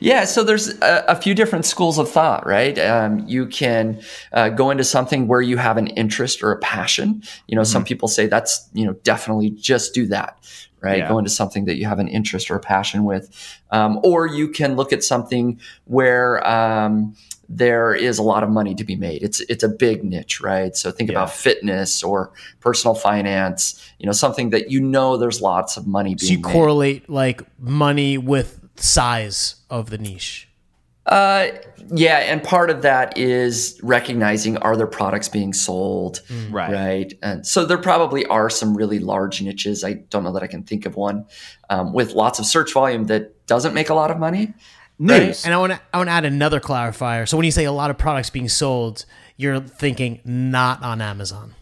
Yeah, 0.00 0.24
so 0.24 0.42
there's 0.42 0.68
a, 0.80 1.04
a 1.08 1.16
few 1.16 1.34
different 1.34 1.64
schools 1.64 1.98
of 1.98 2.10
thought, 2.10 2.46
right? 2.46 2.78
Um, 2.78 3.24
you 3.28 3.46
can 3.46 4.00
uh, 4.32 4.48
go 4.48 4.70
into 4.70 4.84
something 4.84 5.28
where 5.28 5.42
you 5.42 5.56
have 5.58 5.76
an 5.76 5.88
interest 5.88 6.42
or 6.42 6.52
a 6.52 6.58
passion. 6.58 7.22
You 7.46 7.56
know, 7.56 7.64
some 7.64 7.84
people 7.84 8.08
say 8.08 8.26
that's, 8.26 8.68
you 8.72 8.86
know, 8.86 8.94
definitely 9.02 9.50
just 9.50 9.92
do 9.94 10.06
that, 10.06 10.38
right? 10.80 10.98
Yeah. 10.98 11.08
Go 11.08 11.18
into 11.18 11.30
something 11.30 11.66
that 11.66 11.76
you 11.76 11.86
have 11.86 11.98
an 11.98 12.08
interest 12.08 12.50
or 12.50 12.56
a 12.56 12.60
passion 12.60 13.04
with. 13.04 13.30
Um, 13.70 14.00
or 14.02 14.26
you 14.26 14.48
can 14.48 14.76
look 14.76 14.92
at 14.92 15.04
something 15.04 15.60
where 15.84 16.46
um, 16.48 17.14
there 17.48 17.94
is 17.94 18.18
a 18.18 18.22
lot 18.22 18.42
of 18.42 18.48
money 18.48 18.74
to 18.76 18.84
be 18.84 18.96
made. 18.96 19.22
It's 19.22 19.40
it's 19.40 19.62
a 19.64 19.68
big 19.68 20.04
niche, 20.04 20.40
right? 20.40 20.74
So 20.76 20.90
think 20.90 21.10
about 21.10 21.30
fitness 21.32 22.02
or 22.02 22.32
personal 22.60 22.94
finance. 22.94 23.82
You 23.98 24.06
know, 24.06 24.12
something 24.12 24.50
that 24.50 24.70
you 24.70 24.80
know 24.80 25.16
there's 25.16 25.40
lots 25.42 25.76
of 25.76 25.86
money 25.86 26.16
So 26.16 26.28
being 26.28 26.38
you 26.38 26.44
made. 26.46 26.52
correlate 26.52 27.10
like 27.10 27.42
money 27.58 28.18
with 28.18 28.59
size 28.82 29.56
of 29.70 29.90
the 29.90 29.98
niche. 29.98 30.48
Uh, 31.06 31.48
yeah, 31.92 32.18
and 32.18 32.42
part 32.44 32.70
of 32.70 32.82
that 32.82 33.16
is 33.18 33.80
recognizing 33.82 34.56
are 34.58 34.76
there 34.76 34.86
products 34.86 35.28
being 35.28 35.52
sold, 35.52 36.20
Right. 36.50 36.72
right? 36.72 37.12
And 37.22 37.44
so 37.46 37.64
there 37.64 37.78
probably 37.78 38.26
are 38.26 38.48
some 38.50 38.76
really 38.76 38.98
large 39.00 39.42
niches. 39.42 39.82
I 39.82 39.94
don't 39.94 40.22
know 40.22 40.32
that 40.32 40.42
I 40.42 40.46
can 40.46 40.62
think 40.62 40.86
of 40.86 40.94
one 40.96 41.24
um, 41.68 41.92
with 41.92 42.12
lots 42.12 42.38
of 42.38 42.46
search 42.46 42.72
volume 42.72 43.04
that 43.06 43.46
doesn't 43.46 43.74
make 43.74 43.88
a 43.90 43.94
lot 43.94 44.10
of 44.10 44.18
money. 44.18 44.52
news. 44.98 45.18
Right? 45.18 45.44
And 45.46 45.54
I 45.54 45.56
want 45.56 45.72
to 45.72 45.80
I 45.92 45.96
want 45.96 46.08
to 46.08 46.12
add 46.12 46.24
another 46.26 46.60
clarifier. 46.60 47.26
So 47.26 47.36
when 47.38 47.44
you 47.46 47.50
say 47.50 47.64
a 47.64 47.72
lot 47.72 47.90
of 47.90 47.96
products 47.98 48.28
being 48.30 48.48
sold, 48.50 49.06
you're 49.38 49.58
thinking 49.60 50.20
not 50.24 50.82
on 50.82 51.00
Amazon. 51.00 51.54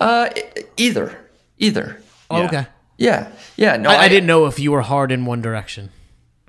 Uh, 0.00 0.30
either, 0.78 1.16
either. 1.58 2.00
Oh, 2.30 2.38
Yeah. 2.40 2.46
okay. 2.46 2.66
Yeah, 2.98 3.30
yeah. 3.56 3.76
No, 3.76 3.90
I, 3.90 4.02
I 4.04 4.08
didn't 4.08 4.26
know 4.26 4.46
if 4.46 4.58
you 4.58 4.72
were 4.72 4.82
hard 4.82 5.10
in 5.12 5.24
one 5.24 5.40
direction. 5.42 5.90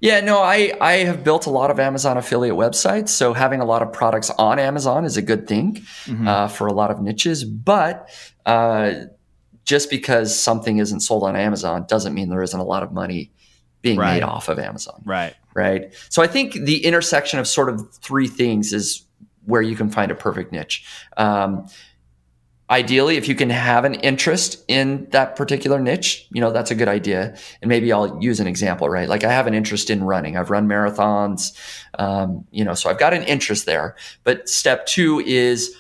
Yeah, 0.02 0.20
no, 0.20 0.40
I, 0.42 0.74
I 0.82 0.92
have 1.06 1.24
built 1.24 1.46
a 1.46 1.50
lot 1.50 1.72
of 1.72 1.80
Amazon 1.80 2.18
affiliate 2.18 2.56
websites. 2.56 3.10
So 3.10 3.34
having 3.34 3.62
a 3.62 3.66
lot 3.66 3.82
of 3.82 3.94
products 3.94 4.30
on 4.32 4.60
Amazon 4.60 5.06
is 5.06 5.16
a 5.16 5.22
good 5.22 5.48
thing 5.48 5.76
Mm-hmm. 6.06 6.28
uh, 6.28 6.48
for 6.50 6.68
a 6.68 6.74
lot 6.74 6.92
of 6.92 7.02
niches. 7.02 7.46
But 7.46 8.10
uh, 8.46 8.94
just 9.64 9.90
because 9.90 10.38
something 10.38 10.80
isn't 10.80 11.00
sold 11.00 11.24
on 11.24 11.38
Amazon 11.38 11.86
doesn't 11.88 12.14
mean 12.14 12.30
there 12.30 12.44
isn't 12.44 12.60
a 12.60 12.66
lot 12.66 12.84
of 12.84 12.92
money 12.92 13.32
being 13.82 13.98
Right. 13.98 14.16
made 14.16 14.24
off 14.24 14.50
of 14.50 14.60
Amazon. 14.60 15.02
Right. 15.06 15.36
Right. 15.56 15.94
So 16.10 16.22
I 16.22 16.28
think 16.28 16.54
the 16.54 16.84
intersection 16.86 17.40
of 17.40 17.48
sort 17.48 17.70
of 17.70 17.94
three 17.96 18.28
things 18.28 18.74
is 18.74 19.04
where 19.46 19.62
you 19.62 19.76
can 19.76 19.90
find 19.90 20.12
a 20.12 20.16
perfect 20.16 20.52
niche. 20.52 20.86
Um, 21.16 21.68
ideally, 22.70 23.18
if 23.18 23.28
you 23.28 23.36
can 23.36 23.50
have 23.50 23.86
an 23.86 23.96
interest 23.96 24.64
in 24.68 25.08
that 25.12 25.36
particular 25.36 25.80
niche, 25.80 26.28
you 26.32 26.42
know, 26.42 26.52
that's 26.52 26.72
a 26.72 26.76
good 26.76 26.88
idea. 26.88 27.36
And 27.62 27.70
maybe 27.70 27.92
I'll 27.92 28.22
use 28.22 28.40
an 28.40 28.48
example, 28.48 28.90
right? 28.90 29.10
Like 29.10 29.24
I 29.24 29.32
have 29.32 29.48
an 29.48 29.54
interest 29.54 29.90
in 29.90 30.04
running. 30.04 30.38
I've 30.38 30.50
run 30.50 30.68
marathons, 30.68 31.56
um, 32.00 32.46
you 32.52 32.64
know, 32.64 32.74
so 32.74 32.90
I've 32.90 33.00
got 33.00 33.14
an 33.14 33.24
interest 33.24 33.66
there. 33.66 33.96
But 34.24 34.50
step 34.50 34.86
two 34.86 35.20
is, 35.26 35.76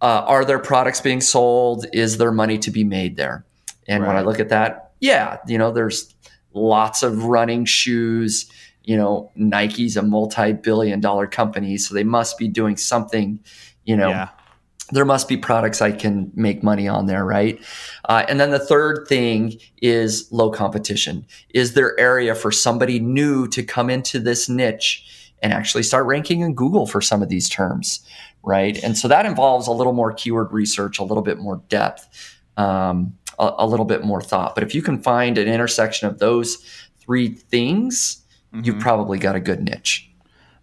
uh, 0.00 0.24
are 0.26 0.44
there 0.44 0.58
products 0.58 1.00
being 1.00 1.20
sold? 1.20 1.86
Is 1.92 2.18
there 2.18 2.32
money 2.32 2.58
to 2.58 2.70
be 2.70 2.82
made 2.82 3.16
there? 3.16 3.44
And 3.86 4.06
when 4.06 4.16
I 4.16 4.22
look 4.22 4.40
at 4.40 4.48
that, 4.48 4.92
yeah, 5.00 5.38
you 5.46 5.58
know, 5.58 5.70
there's 5.70 6.14
lots 6.54 7.02
of 7.02 7.24
running 7.24 7.64
shoes. 7.64 8.50
You 8.84 8.96
know, 8.96 9.30
Nike's 9.36 9.96
a 9.96 10.02
multi-billion 10.02 11.00
dollar 11.00 11.26
company, 11.26 11.76
so 11.76 11.94
they 11.94 12.04
must 12.04 12.38
be 12.38 12.48
doing 12.48 12.76
something, 12.76 13.38
you 13.84 13.96
know, 13.96 14.08
Yeah. 14.08 14.28
There 14.92 15.04
must 15.04 15.28
be 15.28 15.36
products 15.36 15.80
I 15.82 15.90
can 15.92 16.30
make 16.34 16.62
money 16.62 16.86
on 16.86 17.06
there, 17.06 17.24
right? 17.24 17.58
Uh, 18.08 18.24
and 18.28 18.38
then 18.38 18.50
the 18.50 18.58
third 18.58 19.06
thing 19.08 19.58
is 19.80 20.28
low 20.30 20.50
competition. 20.50 21.26
Is 21.50 21.74
there 21.74 21.98
area 21.98 22.34
for 22.34 22.52
somebody 22.52 23.00
new 23.00 23.48
to 23.48 23.62
come 23.62 23.90
into 23.90 24.20
this 24.20 24.48
niche 24.48 25.04
and 25.42 25.52
actually 25.52 25.82
start 25.82 26.06
ranking 26.06 26.40
in 26.40 26.54
Google 26.54 26.86
for 26.86 27.00
some 27.00 27.22
of 27.22 27.28
these 27.28 27.48
terms, 27.48 28.06
right? 28.44 28.80
And 28.84 28.96
so 28.96 29.08
that 29.08 29.26
involves 29.26 29.66
a 29.66 29.72
little 29.72 29.92
more 29.92 30.12
keyword 30.12 30.52
research, 30.52 30.98
a 30.98 31.04
little 31.04 31.22
bit 31.22 31.38
more 31.38 31.60
depth, 31.68 32.06
um, 32.56 33.14
a, 33.38 33.52
a 33.58 33.66
little 33.66 33.86
bit 33.86 34.04
more 34.04 34.20
thought. 34.22 34.54
But 34.54 34.62
if 34.62 34.74
you 34.74 34.82
can 34.82 35.02
find 35.02 35.38
an 35.38 35.48
intersection 35.48 36.06
of 36.06 36.18
those 36.18 36.58
three 37.00 37.28
things, 37.28 38.22
you've 38.62 38.76
Mhm. 38.76 38.80
probably 38.80 39.18
got 39.18 39.34
a 39.34 39.40
good 39.40 39.62
niche. 39.62 40.08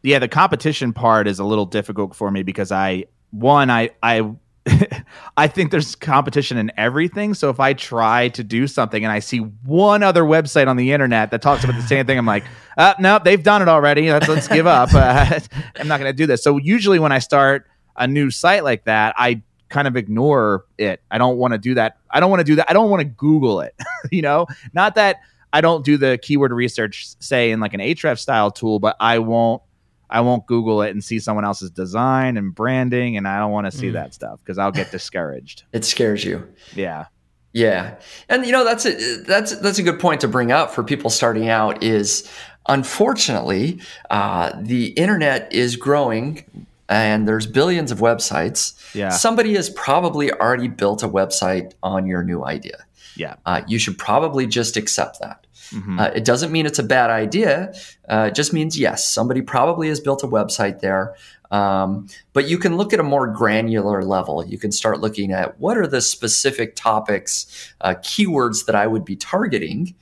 yeah 0.03 0.17
the 0.19 0.29
competition 0.29 0.93
part 0.93 1.27
is 1.27 1.39
a 1.39 1.43
little 1.43 1.65
difficult 1.65 2.15
for 2.15 2.31
me 2.31 2.41
because 2.43 2.71
i 2.71 3.03
one 3.31 3.69
i 3.69 3.89
i 4.01 4.31
i 5.37 5.47
think 5.47 5.71
there's 5.71 5.95
competition 5.95 6.57
in 6.57 6.71
everything. 6.77 7.33
So 7.33 7.49
if 7.49 7.59
i 7.59 7.73
try 7.73 8.29
to 8.29 8.43
do 8.43 8.67
something 8.67 9.03
and 9.03 9.11
i 9.11 9.19
see 9.19 9.39
one 9.39 10.03
other 10.03 10.23
website 10.23 10.67
on 10.67 10.77
the 10.77 10.91
internet 10.91 11.31
that 11.31 11.41
talks 11.41 11.63
about 11.63 11.75
the 11.75 11.87
same 11.87 12.05
thing 12.05 12.17
i'm 12.17 12.25
like 12.25 12.43
uh, 12.77 12.93
nope 12.99 13.23
they've 13.23 13.41
done 13.41 13.61
it 13.61 13.67
already. 13.67 14.11
Let's, 14.11 14.27
let's 14.27 14.47
give 14.47 14.67
up. 14.67 14.93
Uh, 14.93 15.39
i'm 15.79 15.87
not 15.87 15.99
going 15.99 16.11
to 16.11 16.15
do 16.15 16.25
this. 16.25 16.43
So 16.43 16.57
usually 16.57 16.99
when 16.99 17.11
i 17.11 17.19
start 17.19 17.67
a 17.95 18.07
new 18.07 18.31
site 18.31 18.63
like 18.63 18.85
that 18.85 19.15
i 19.17 19.41
kind 19.69 19.87
of 19.87 19.95
ignore 19.95 20.65
it. 20.79 20.99
I 21.11 21.19
don't 21.19 21.37
want 21.37 21.53
to 21.53 21.59
do 21.59 21.75
that. 21.75 21.97
I 22.09 22.19
don't 22.19 22.31
want 22.31 22.39
to 22.39 22.43
do 22.43 22.55
that. 22.55 22.67
I 22.71 22.73
don't 22.73 22.89
want 22.89 23.01
to 23.01 23.05
google 23.05 23.61
it 23.61 23.75
you 24.11 24.21
know? 24.21 24.47
Not 24.73 24.95
that 24.95 25.17
i 25.51 25.61
don't 25.61 25.83
do 25.83 25.97
the 25.97 26.19
keyword 26.21 26.51
research 26.51 27.07
say 27.19 27.51
in 27.51 27.59
like 27.59 27.73
an 27.73 27.79
Ahrefs 27.79 28.19
style 28.19 28.51
tool 28.51 28.79
but 28.79 28.95
i 28.99 29.19
won't 29.19 29.61
I 30.09 30.21
won't 30.21 30.45
Google 30.47 30.81
it 30.81 30.89
and 30.91 31.03
see 31.03 31.19
someone 31.19 31.45
else's 31.45 31.69
design 31.71 32.35
and 32.37 32.53
branding, 32.55 33.15
and 33.17 33.27
I 33.27 33.37
don't 33.39 33.51
want 33.51 33.65
to 33.69 33.77
see 33.77 33.89
Mm. 33.89 33.93
that 33.93 34.13
stuff 34.13 34.39
because 34.43 34.57
I'll 34.57 34.71
get 34.71 34.91
discouraged. 34.91 35.63
It 35.73 35.85
scares 35.85 36.23
you. 36.25 36.47
Yeah, 36.75 37.05
Yeah, 37.53 37.95
and 38.27 38.45
you 38.45 38.51
know 38.51 38.63
that's 38.63 38.85
a 38.85 38.93
that's 39.23 39.55
that's 39.57 39.79
a 39.79 39.83
good 39.83 39.99
point 39.99 40.21
to 40.21 40.27
bring 40.27 40.51
up 40.51 40.71
for 40.71 40.83
people 40.83 41.09
starting 41.09 41.49
out. 41.49 41.83
Is 41.83 42.29
unfortunately 42.67 43.79
uh, 44.09 44.51
the 44.59 44.87
internet 44.87 45.51
is 45.53 45.75
growing, 45.75 46.43
and 46.87 47.27
there's 47.27 47.45
billions 47.45 47.91
of 47.91 47.99
websites. 47.99 48.73
yeah, 48.95 49.09
Somebody 49.09 49.53
has 49.55 49.69
probably 49.71 50.31
already 50.31 50.67
built 50.67 51.03
a 51.03 51.07
website 51.09 51.73
on 51.83 52.05
your 52.07 52.23
new 52.23 52.43
idea. 52.45 52.77
Yeah. 53.19 53.35
uh, 53.45 53.61
you 53.67 53.77
should 53.77 53.97
probably 53.97 54.47
just 54.47 54.77
accept 54.77 55.19
that. 55.19 55.45
Mhm. 55.71 55.99
Uh, 55.99 56.11
it 56.15 56.25
doesn't 56.25 56.51
mean 56.51 56.65
it's 56.65 56.79
a 56.79 56.83
bad 56.83 57.09
idea. 57.11 57.73
Uh, 58.07 58.29
it 58.29 58.35
just 58.35 58.53
means 58.53 58.79
yes, 58.79 59.05
somebody 59.07 59.41
probably 59.41 59.89
has 59.89 59.99
built 59.99 60.23
a 60.23 60.27
website 60.27 60.79
there. 60.79 61.15
Um, 61.51 62.07
but 62.33 62.47
you 62.47 62.57
can 62.57 62.77
look 62.77 62.93
at 62.93 62.99
a 62.99 63.03
more 63.03 63.27
granular 63.27 64.03
level. 64.03 64.45
You 64.45 64.57
can 64.57 64.71
start 64.71 64.99
looking 65.01 65.31
at 65.31 65.59
what 65.59 65.77
are 65.77 65.87
the 65.87 66.01
specific 66.01 66.75
topics, 66.75 67.71
uh, 67.81 67.95
keywords 67.95 68.65
that 68.65 68.75
I 68.75 68.87
would 68.87 69.03
be 69.03 69.15
targeting, 69.15 69.95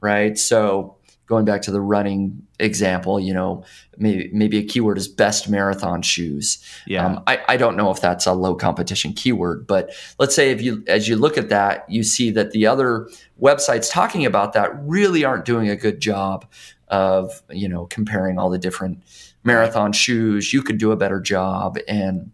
right? 0.00 0.38
So 0.38 0.96
going 1.26 1.44
back 1.44 1.62
to 1.62 1.70
the 1.70 1.80
running 1.80 2.46
example, 2.58 3.18
you 3.18 3.32
know, 3.32 3.64
maybe 3.96 4.30
maybe 4.32 4.58
a 4.58 4.62
keyword 4.62 4.98
is 4.98 5.08
best 5.08 5.48
marathon 5.48 6.02
shoes. 6.02 6.58
yeah, 6.86 7.06
Um, 7.06 7.22
I, 7.26 7.40
I 7.48 7.56
don't 7.56 7.76
know 7.76 7.90
if 7.90 8.00
that's 8.00 8.26
a 8.26 8.32
low 8.32 8.54
competition 8.54 9.12
keyword, 9.12 9.66
but 9.66 9.90
let's 10.18 10.34
say 10.34 10.50
if 10.50 10.60
you 10.60 10.84
as 10.86 11.08
you 11.08 11.16
look 11.16 11.38
at 11.38 11.48
that, 11.48 11.88
you 11.88 12.02
see 12.02 12.30
that 12.32 12.50
the 12.50 12.66
other 12.66 13.08
websites 13.40 13.90
talking 13.90 14.26
about 14.26 14.52
that 14.52 14.70
really 14.84 15.24
aren't 15.24 15.44
doing 15.44 15.68
a 15.68 15.76
good 15.76 16.00
job 16.00 16.46
of 16.88 17.42
you 17.50 17.68
know 17.68 17.86
comparing 17.86 18.38
all 18.38 18.50
the 18.50 18.58
different 18.58 19.02
marathon 19.42 19.92
shoes. 19.92 20.52
You 20.52 20.62
could 20.62 20.78
do 20.78 20.92
a 20.92 20.96
better 20.96 21.20
job, 21.20 21.78
and 21.88 22.30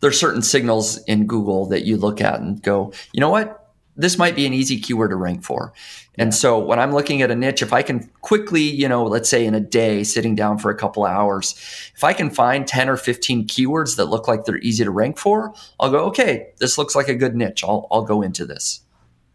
there's 0.00 0.18
certain 0.18 0.42
signals 0.42 0.98
in 1.04 1.26
Google 1.26 1.66
that 1.66 1.84
you 1.84 1.96
look 1.96 2.20
at 2.20 2.40
and 2.40 2.62
go, 2.62 2.92
you 3.12 3.20
know 3.20 3.30
what, 3.30 3.59
this 3.96 4.18
might 4.18 4.36
be 4.36 4.46
an 4.46 4.52
easy 4.52 4.80
keyword 4.80 5.10
to 5.10 5.16
rank 5.16 5.42
for. 5.44 5.72
And 6.16 6.34
so 6.34 6.58
when 6.58 6.78
I'm 6.78 6.92
looking 6.92 7.22
at 7.22 7.30
a 7.30 7.36
niche, 7.36 7.62
if 7.62 7.72
I 7.72 7.82
can 7.82 8.10
quickly, 8.20 8.62
you 8.62 8.88
know, 8.88 9.04
let's 9.04 9.28
say 9.28 9.44
in 9.44 9.54
a 9.54 9.60
day, 9.60 10.04
sitting 10.04 10.34
down 10.34 10.58
for 10.58 10.70
a 10.70 10.76
couple 10.76 11.04
of 11.04 11.10
hours, 11.10 11.54
if 11.94 12.04
I 12.04 12.12
can 12.12 12.30
find 12.30 12.66
10 12.66 12.88
or 12.88 12.96
15 12.96 13.46
keywords 13.46 13.96
that 13.96 14.06
look 14.06 14.28
like 14.28 14.44
they're 14.44 14.58
easy 14.58 14.84
to 14.84 14.90
rank 14.90 15.18
for, 15.18 15.54
I'll 15.78 15.90
go, 15.90 16.04
okay, 16.06 16.48
this 16.58 16.78
looks 16.78 16.94
like 16.94 17.08
a 17.08 17.14
good 17.14 17.34
niche. 17.34 17.64
I'll, 17.64 17.86
I'll 17.90 18.02
go 18.02 18.22
into 18.22 18.44
this. 18.44 18.82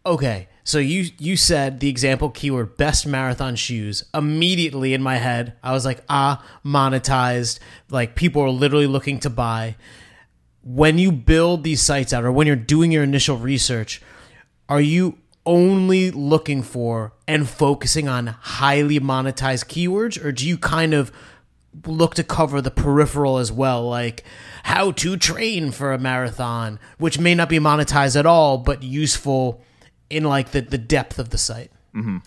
Okay, 0.04 0.46
so 0.62 0.78
you 0.78 1.10
you 1.18 1.36
said 1.36 1.80
the 1.80 1.88
example 1.88 2.30
keyword 2.30 2.76
best 2.76 3.08
marathon 3.08 3.56
shoes. 3.56 4.04
Immediately 4.14 4.94
in 4.94 5.02
my 5.02 5.16
head, 5.16 5.54
I 5.64 5.72
was 5.72 5.84
like, 5.84 6.00
ah, 6.08 6.44
monetized. 6.64 7.58
Like 7.90 8.14
people 8.14 8.40
are 8.42 8.50
literally 8.50 8.86
looking 8.86 9.18
to 9.20 9.30
buy. 9.30 9.74
When 10.62 10.98
you 10.98 11.10
build 11.10 11.64
these 11.64 11.82
sites 11.82 12.12
out, 12.12 12.22
or 12.22 12.30
when 12.30 12.46
you're 12.46 12.54
doing 12.54 12.92
your 12.92 13.02
initial 13.02 13.36
research, 13.36 14.00
are 14.68 14.80
you 14.80 15.18
only 15.44 16.10
looking 16.10 16.62
for 16.62 17.12
and 17.28 17.48
focusing 17.48 18.08
on 18.08 18.26
highly 18.26 18.98
monetized 18.98 19.66
keywords, 19.66 20.22
or 20.22 20.32
do 20.32 20.46
you 20.46 20.58
kind 20.58 20.92
of 20.92 21.12
look 21.84 22.14
to 22.14 22.24
cover 22.24 22.60
the 22.60 22.70
peripheral 22.70 23.38
as 23.38 23.52
well, 23.52 23.88
like 23.88 24.24
how 24.64 24.90
to 24.90 25.16
train 25.16 25.70
for 25.70 25.92
a 25.92 25.98
marathon, 25.98 26.78
which 26.98 27.18
may 27.18 27.34
not 27.34 27.48
be 27.48 27.58
monetized 27.58 28.16
at 28.16 28.26
all, 28.26 28.58
but 28.58 28.82
useful 28.82 29.62
in 30.08 30.24
like 30.24 30.50
the, 30.50 30.60
the 30.60 30.78
depth 30.78 31.18
of 31.18 31.30
the 31.30 31.38
site. 31.38 31.70
Mm-hmm. 31.96 32.18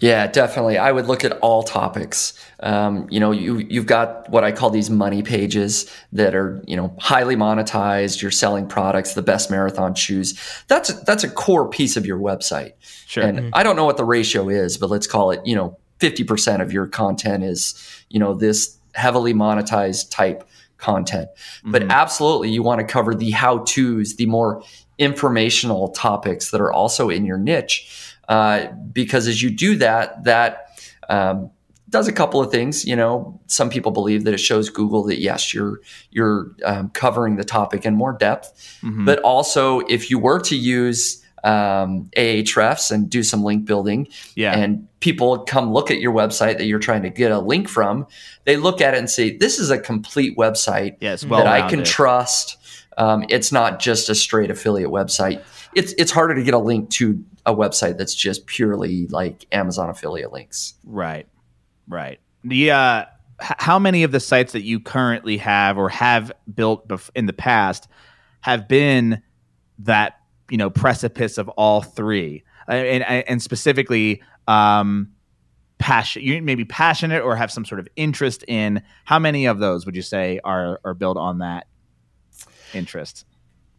Yeah, 0.00 0.26
definitely. 0.26 0.78
I 0.78 0.90
would 0.90 1.06
look 1.06 1.22
at 1.22 1.32
all 1.40 1.62
topics. 1.62 2.32
Um, 2.60 3.06
you 3.10 3.20
know, 3.20 3.30
you 3.30 3.58
you've 3.58 3.84
got 3.84 4.28
what 4.30 4.42
I 4.42 4.52
call 4.52 4.70
these 4.70 4.88
money 4.88 5.22
pages 5.22 5.92
that 6.12 6.34
are 6.34 6.62
you 6.66 6.76
know 6.76 6.94
highly 6.98 7.36
monetized. 7.36 8.22
You're 8.22 8.30
selling 8.30 8.66
products, 8.66 9.12
the 9.12 9.22
best 9.22 9.50
marathon 9.50 9.94
shoes. 9.94 10.40
That's 10.68 10.94
that's 11.02 11.24
a 11.24 11.30
core 11.30 11.68
piece 11.68 11.96
of 11.96 12.06
your 12.06 12.18
website. 12.18 12.72
Sure. 13.06 13.22
And 13.22 13.38
mm-hmm. 13.38 13.50
I 13.52 13.62
don't 13.62 13.76
know 13.76 13.84
what 13.84 13.98
the 13.98 14.04
ratio 14.04 14.48
is, 14.48 14.78
but 14.78 14.88
let's 14.88 15.06
call 15.06 15.30
it 15.30 15.40
you 15.44 15.54
know 15.54 15.76
fifty 15.98 16.24
percent 16.24 16.62
of 16.62 16.72
your 16.72 16.86
content 16.86 17.44
is 17.44 17.74
you 18.08 18.18
know 18.18 18.32
this 18.32 18.78
heavily 18.94 19.34
monetized 19.34 20.10
type 20.10 20.48
content. 20.78 21.28
But 21.64 21.82
mm-hmm. 21.82 21.90
absolutely, 21.90 22.50
you 22.50 22.62
want 22.62 22.80
to 22.80 22.86
cover 22.86 23.14
the 23.14 23.32
how 23.32 23.58
tos, 23.58 24.16
the 24.16 24.26
more 24.26 24.62
informational 24.98 25.88
topics 25.88 26.50
that 26.50 26.60
are 26.60 26.72
also 26.72 27.08
in 27.08 27.24
your 27.24 27.38
niche. 27.38 28.07
Uh, 28.28 28.66
because 28.92 29.26
as 29.26 29.42
you 29.42 29.50
do 29.50 29.76
that, 29.76 30.24
that 30.24 30.68
um, 31.08 31.50
does 31.88 32.08
a 32.08 32.12
couple 32.12 32.40
of 32.40 32.50
things. 32.50 32.84
You 32.84 32.96
know, 32.96 33.40
some 33.46 33.70
people 33.70 33.92
believe 33.92 34.24
that 34.24 34.34
it 34.34 34.38
shows 34.38 34.68
Google 34.68 35.04
that 35.04 35.20
yes, 35.20 35.54
you're 35.54 35.80
you're 36.10 36.52
um, 36.64 36.90
covering 36.90 37.36
the 37.36 37.44
topic 37.44 37.86
in 37.86 37.94
more 37.94 38.12
depth. 38.12 38.80
Mhm. 38.82 39.04
But 39.06 39.20
also, 39.20 39.80
if 39.80 40.10
you 40.10 40.18
were 40.18 40.40
to 40.40 40.56
use 40.56 41.24
um, 41.44 42.10
Ahrefs 42.16 42.90
and 42.90 43.08
do 43.08 43.22
some 43.22 43.42
link 43.42 43.64
building, 43.64 44.08
yeah, 44.34 44.56
and 44.56 44.86
people 45.00 45.38
come 45.40 45.72
look 45.72 45.90
at 45.90 46.00
your 46.00 46.12
website 46.12 46.58
that 46.58 46.66
you're 46.66 46.78
trying 46.78 47.02
to 47.02 47.10
get 47.10 47.30
a 47.30 47.38
link 47.38 47.68
from, 47.68 48.06
they 48.44 48.56
look 48.56 48.80
at 48.80 48.94
it 48.94 48.98
and 48.98 49.08
say, 49.08 49.36
"This 49.36 49.58
is 49.58 49.70
a 49.70 49.78
complete 49.78 50.36
website 50.36 50.96
yes, 51.00 51.24
well, 51.24 51.44
that 51.44 51.46
I 51.46 51.68
can 51.68 51.84
trust. 51.84 52.56
Um, 52.98 53.24
it's 53.28 53.52
not 53.52 53.78
just 53.78 54.08
a 54.08 54.14
straight 54.14 54.50
affiliate 54.50 54.90
website. 54.90 55.42
It's 55.74 55.94
it's 55.96 56.10
harder 56.10 56.34
to 56.34 56.42
get 56.42 56.54
a 56.54 56.58
link 56.58 56.90
to 56.90 57.24
a 57.48 57.54
website 57.54 57.96
that's 57.96 58.14
just 58.14 58.46
purely 58.46 59.06
like 59.08 59.46
Amazon 59.50 59.88
affiliate 59.88 60.32
links. 60.32 60.74
Right. 60.84 61.26
Right. 61.88 62.20
The 62.44 62.70
uh, 62.70 63.04
h- 63.40 63.56
how 63.58 63.78
many 63.78 64.02
of 64.02 64.12
the 64.12 64.20
sites 64.20 64.52
that 64.52 64.62
you 64.62 64.80
currently 64.80 65.38
have 65.38 65.78
or 65.78 65.88
have 65.88 66.30
built 66.54 66.86
bef- 66.86 67.10
in 67.14 67.26
the 67.26 67.32
past 67.32 67.88
have 68.42 68.68
been 68.68 69.22
that 69.80 70.20
you 70.50 70.58
know 70.58 70.70
precipice 70.70 71.38
of 71.38 71.48
all 71.50 71.82
three, 71.82 72.44
and 72.68 73.02
and, 73.02 73.24
and 73.28 73.42
specifically 73.42 74.22
um, 74.46 75.12
passion. 75.78 76.22
You 76.22 76.42
may 76.42 76.54
be 76.54 76.66
passionate 76.66 77.22
or 77.22 77.34
have 77.34 77.50
some 77.50 77.64
sort 77.64 77.80
of 77.80 77.88
interest 77.96 78.44
in. 78.46 78.82
How 79.04 79.18
many 79.18 79.46
of 79.46 79.58
those 79.58 79.86
would 79.86 79.96
you 79.96 80.02
say 80.02 80.38
are 80.44 80.80
are 80.84 80.94
built 80.94 81.16
on 81.16 81.38
that 81.38 81.66
interest? 82.74 83.24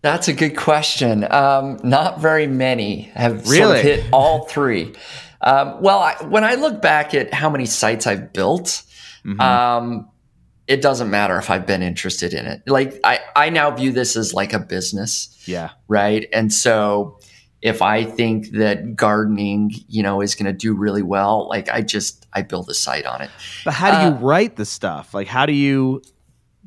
That's 0.02 0.28
a 0.30 0.34
good 0.34 0.56
question. 0.56 1.30
Um, 1.30 1.80
not 1.84 2.20
very 2.22 2.48
many 2.48 3.02
have 3.16 3.46
sort 3.46 3.58
Really? 3.60 3.80
of 3.80 3.84
hit 3.86 4.06
all 4.14 4.46
three. 4.46 4.94
Um, 5.42 5.82
well, 5.82 6.00
I, 6.00 6.16
when 6.24 6.44
I 6.44 6.56
look 6.56 6.82
back 6.82 7.14
at 7.14 7.34
how 7.34 7.50
many 7.50 7.66
sites 7.66 8.08
I've 8.08 8.32
built, 8.34 8.84
Mhm. 9.26 9.40
um, 9.42 10.10
it 10.68 10.82
doesn't 10.82 11.10
matter 11.10 11.38
if 11.38 11.50
I've 11.50 11.66
been 11.66 11.82
interested 11.82 12.34
in 12.34 12.46
it. 12.46 12.62
Like 12.68 13.00
I, 13.04 13.20
I 13.36 13.50
now 13.50 13.72
view 13.72 13.92
this 13.92 14.16
as 14.16 14.34
like 14.34 14.54
a 14.54 14.60
business, 14.60 15.36
yeah, 15.46 15.72
right? 15.88 16.28
And 16.32 16.54
so 16.54 17.20
if 17.62 17.82
I 17.82 18.06
think 18.06 18.52
that 18.52 18.96
gardening, 18.96 19.72
you 19.90 20.04
know, 20.04 20.22
is 20.22 20.36
going 20.36 20.46
to 20.46 20.54
do 20.54 20.74
really 20.74 21.02
well, 21.02 21.50
like 21.50 21.70
I 21.70 21.82
just 21.82 22.26
I 22.32 22.42
build 22.44 22.70
a 22.70 22.74
site 22.74 23.06
on 23.06 23.22
it. 23.22 23.30
but 23.66 23.74
how 23.74 23.92
do 24.00 24.08
you 24.08 24.14
Uh, 24.16 24.20
write 24.20 24.56
the 24.56 24.66
stuff? 24.66 25.14
Like, 25.14 25.28
how 25.28 25.46
do 25.46 25.54
you 25.54 26.02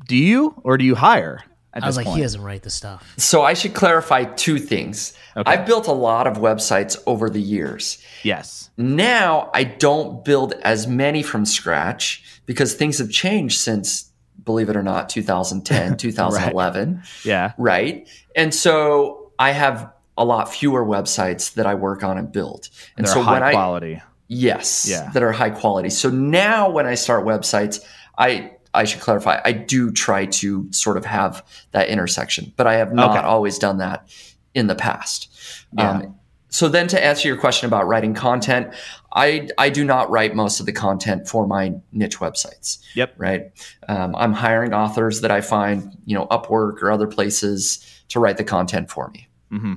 do 0.07 0.15
you 0.17 0.53
or 0.63 0.77
do 0.77 0.83
you 0.85 0.95
hire? 0.95 1.39
At 1.75 1.83
I 1.83 1.87
was 1.87 1.95
this 1.95 1.97
like, 1.97 2.05
point? 2.05 2.17
he 2.17 2.23
doesn't 2.23 2.41
write 2.43 2.61
the 2.63 2.69
stuff. 2.69 3.13
So 3.17 3.41
I 3.43 3.53
should 3.55 3.73
clarify 3.73 4.25
two 4.25 4.59
things. 4.59 5.13
Okay. 5.35 5.51
I've 5.51 5.65
built 5.65 5.87
a 5.87 5.91
lot 5.93 6.27
of 6.27 6.37
websites 6.37 7.01
over 7.07 7.29
the 7.29 7.41
years. 7.41 7.97
yes, 8.23 8.69
Now 8.77 9.49
I 9.53 9.63
don't 9.63 10.23
build 10.23 10.53
as 10.63 10.85
many 10.85 11.23
from 11.23 11.45
scratch 11.45 12.23
because 12.45 12.75
things 12.75 12.99
have 12.99 13.09
changed 13.09 13.59
since, 13.59 14.11
believe 14.43 14.69
it 14.69 14.75
or 14.75 14.83
not, 14.83 15.09
2010, 15.09 15.97
2011. 15.97 17.01
yeah, 17.25 17.53
right. 17.57 18.07
And 18.35 18.53
so 18.53 19.31
I 19.39 19.51
have 19.51 19.91
a 20.17 20.23
lot 20.25 20.53
fewer 20.53 20.85
websites 20.85 21.55
that 21.55 21.65
I 21.65 21.73
work 21.73 22.03
on 22.03 22.19
and 22.19 22.31
build. 22.31 22.69
And 22.97 23.05
they're 23.07 23.13
so 23.15 23.23
high 23.23 23.33
when 23.33 23.43
I, 23.43 23.51
quality. 23.51 24.01
yes, 24.27 24.87
Yeah. 24.87 25.09
that 25.13 25.23
are 25.23 25.31
high 25.31 25.49
quality. 25.49 25.89
So 25.89 26.09
now 26.11 26.69
when 26.69 26.85
I 26.85 26.93
start 26.93 27.25
websites, 27.25 27.79
I, 28.15 28.51
I 28.73 28.85
should 28.85 29.01
clarify, 29.01 29.39
I 29.45 29.51
do 29.51 29.91
try 29.91 30.25
to 30.25 30.71
sort 30.71 30.97
of 30.97 31.05
have 31.05 31.45
that 31.71 31.89
intersection, 31.89 32.53
but 32.57 32.65
I 32.67 32.75
have 32.75 32.93
not 32.93 33.11
Okay. 33.17 33.19
always 33.25 33.59
done 33.59 33.77
that 33.77 34.07
in 34.53 34.67
the 34.67 34.75
past. 34.75 35.29
Yeah. 35.77 35.89
Um, 35.91 36.15
so 36.49 36.69
then 36.69 36.87
to 36.89 37.03
answer 37.03 37.27
your 37.27 37.37
question 37.37 37.65
about 37.67 37.87
writing 37.87 38.13
content, 38.13 38.73
I, 39.11 39.49
I 39.57 39.69
do 39.69 39.83
not 39.83 40.09
write 40.11 40.35
most 40.35 40.59
of 40.59 40.65
the 40.67 40.71
content 40.71 41.27
for 41.27 41.47
my 41.47 41.73
niche 41.91 42.19
websites 42.19 42.77
Yep. 42.95 43.13
right? 43.17 43.51
Um, 43.87 44.15
I'm 44.15 44.33
hiring 44.33 44.73
authors 44.73 45.21
that 45.21 45.31
I 45.31 45.41
find, 45.41 45.97
you 46.05 46.15
know, 46.15 46.27
Upwork 46.27 46.81
or 46.83 46.91
other 46.91 47.07
places 47.07 47.83
to 48.09 48.19
write 48.19 48.37
the 48.37 48.43
content 48.43 48.91
for 48.91 49.09
me. 49.09 49.27
Mm-hmm. 49.51 49.73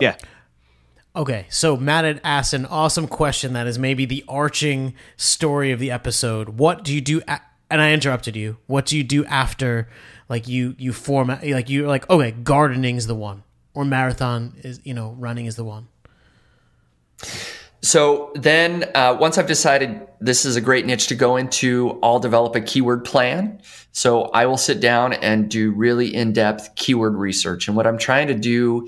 Yeah. 0.00 0.16
Okay, 1.16 1.46
so 1.48 1.76
Matt 1.76 2.04
had 2.04 2.20
asked 2.24 2.54
an 2.54 2.66
awesome 2.66 3.06
question 3.06 3.52
that 3.52 3.66
is 3.68 3.78
maybe 3.78 4.04
the 4.04 4.24
arching 4.26 4.94
story 5.16 5.70
of 5.70 5.78
the 5.78 5.90
episode. 5.90 6.48
What 6.58 6.82
do 6.84 6.92
you 6.94 7.00
do? 7.00 7.22
And 7.74 7.82
I 7.82 7.92
interrupted 7.92 8.36
you. 8.36 8.58
What 8.68 8.86
do 8.86 8.96
you 8.96 9.02
do 9.02 9.24
after, 9.24 9.88
like 10.28 10.46
you 10.46 10.76
you 10.78 10.92
format, 10.92 11.44
like 11.44 11.68
you're 11.68 11.88
like, 11.88 12.08
okay, 12.08 12.30
gardening's 12.30 13.08
the 13.08 13.16
one, 13.16 13.42
or 13.74 13.84
marathon 13.84 14.54
is 14.58 14.80
you 14.84 14.94
know 14.94 15.16
running 15.18 15.46
is 15.46 15.56
the 15.56 15.64
one. 15.64 15.88
So 17.82 18.30
then, 18.36 18.88
uh, 18.94 19.16
once 19.18 19.38
I've 19.38 19.48
decided 19.48 20.06
this 20.20 20.44
is 20.44 20.54
a 20.54 20.60
great 20.60 20.86
niche 20.86 21.08
to 21.08 21.16
go 21.16 21.34
into, 21.34 21.98
I'll 22.00 22.20
develop 22.20 22.54
a 22.54 22.60
keyword 22.60 23.04
plan. 23.04 23.60
So 23.90 24.26
I 24.26 24.46
will 24.46 24.56
sit 24.56 24.78
down 24.78 25.12
and 25.12 25.50
do 25.50 25.72
really 25.72 26.14
in 26.14 26.32
depth 26.32 26.76
keyword 26.76 27.16
research. 27.16 27.66
And 27.66 27.76
what 27.76 27.88
I'm 27.88 27.98
trying 27.98 28.28
to 28.28 28.34
do 28.34 28.86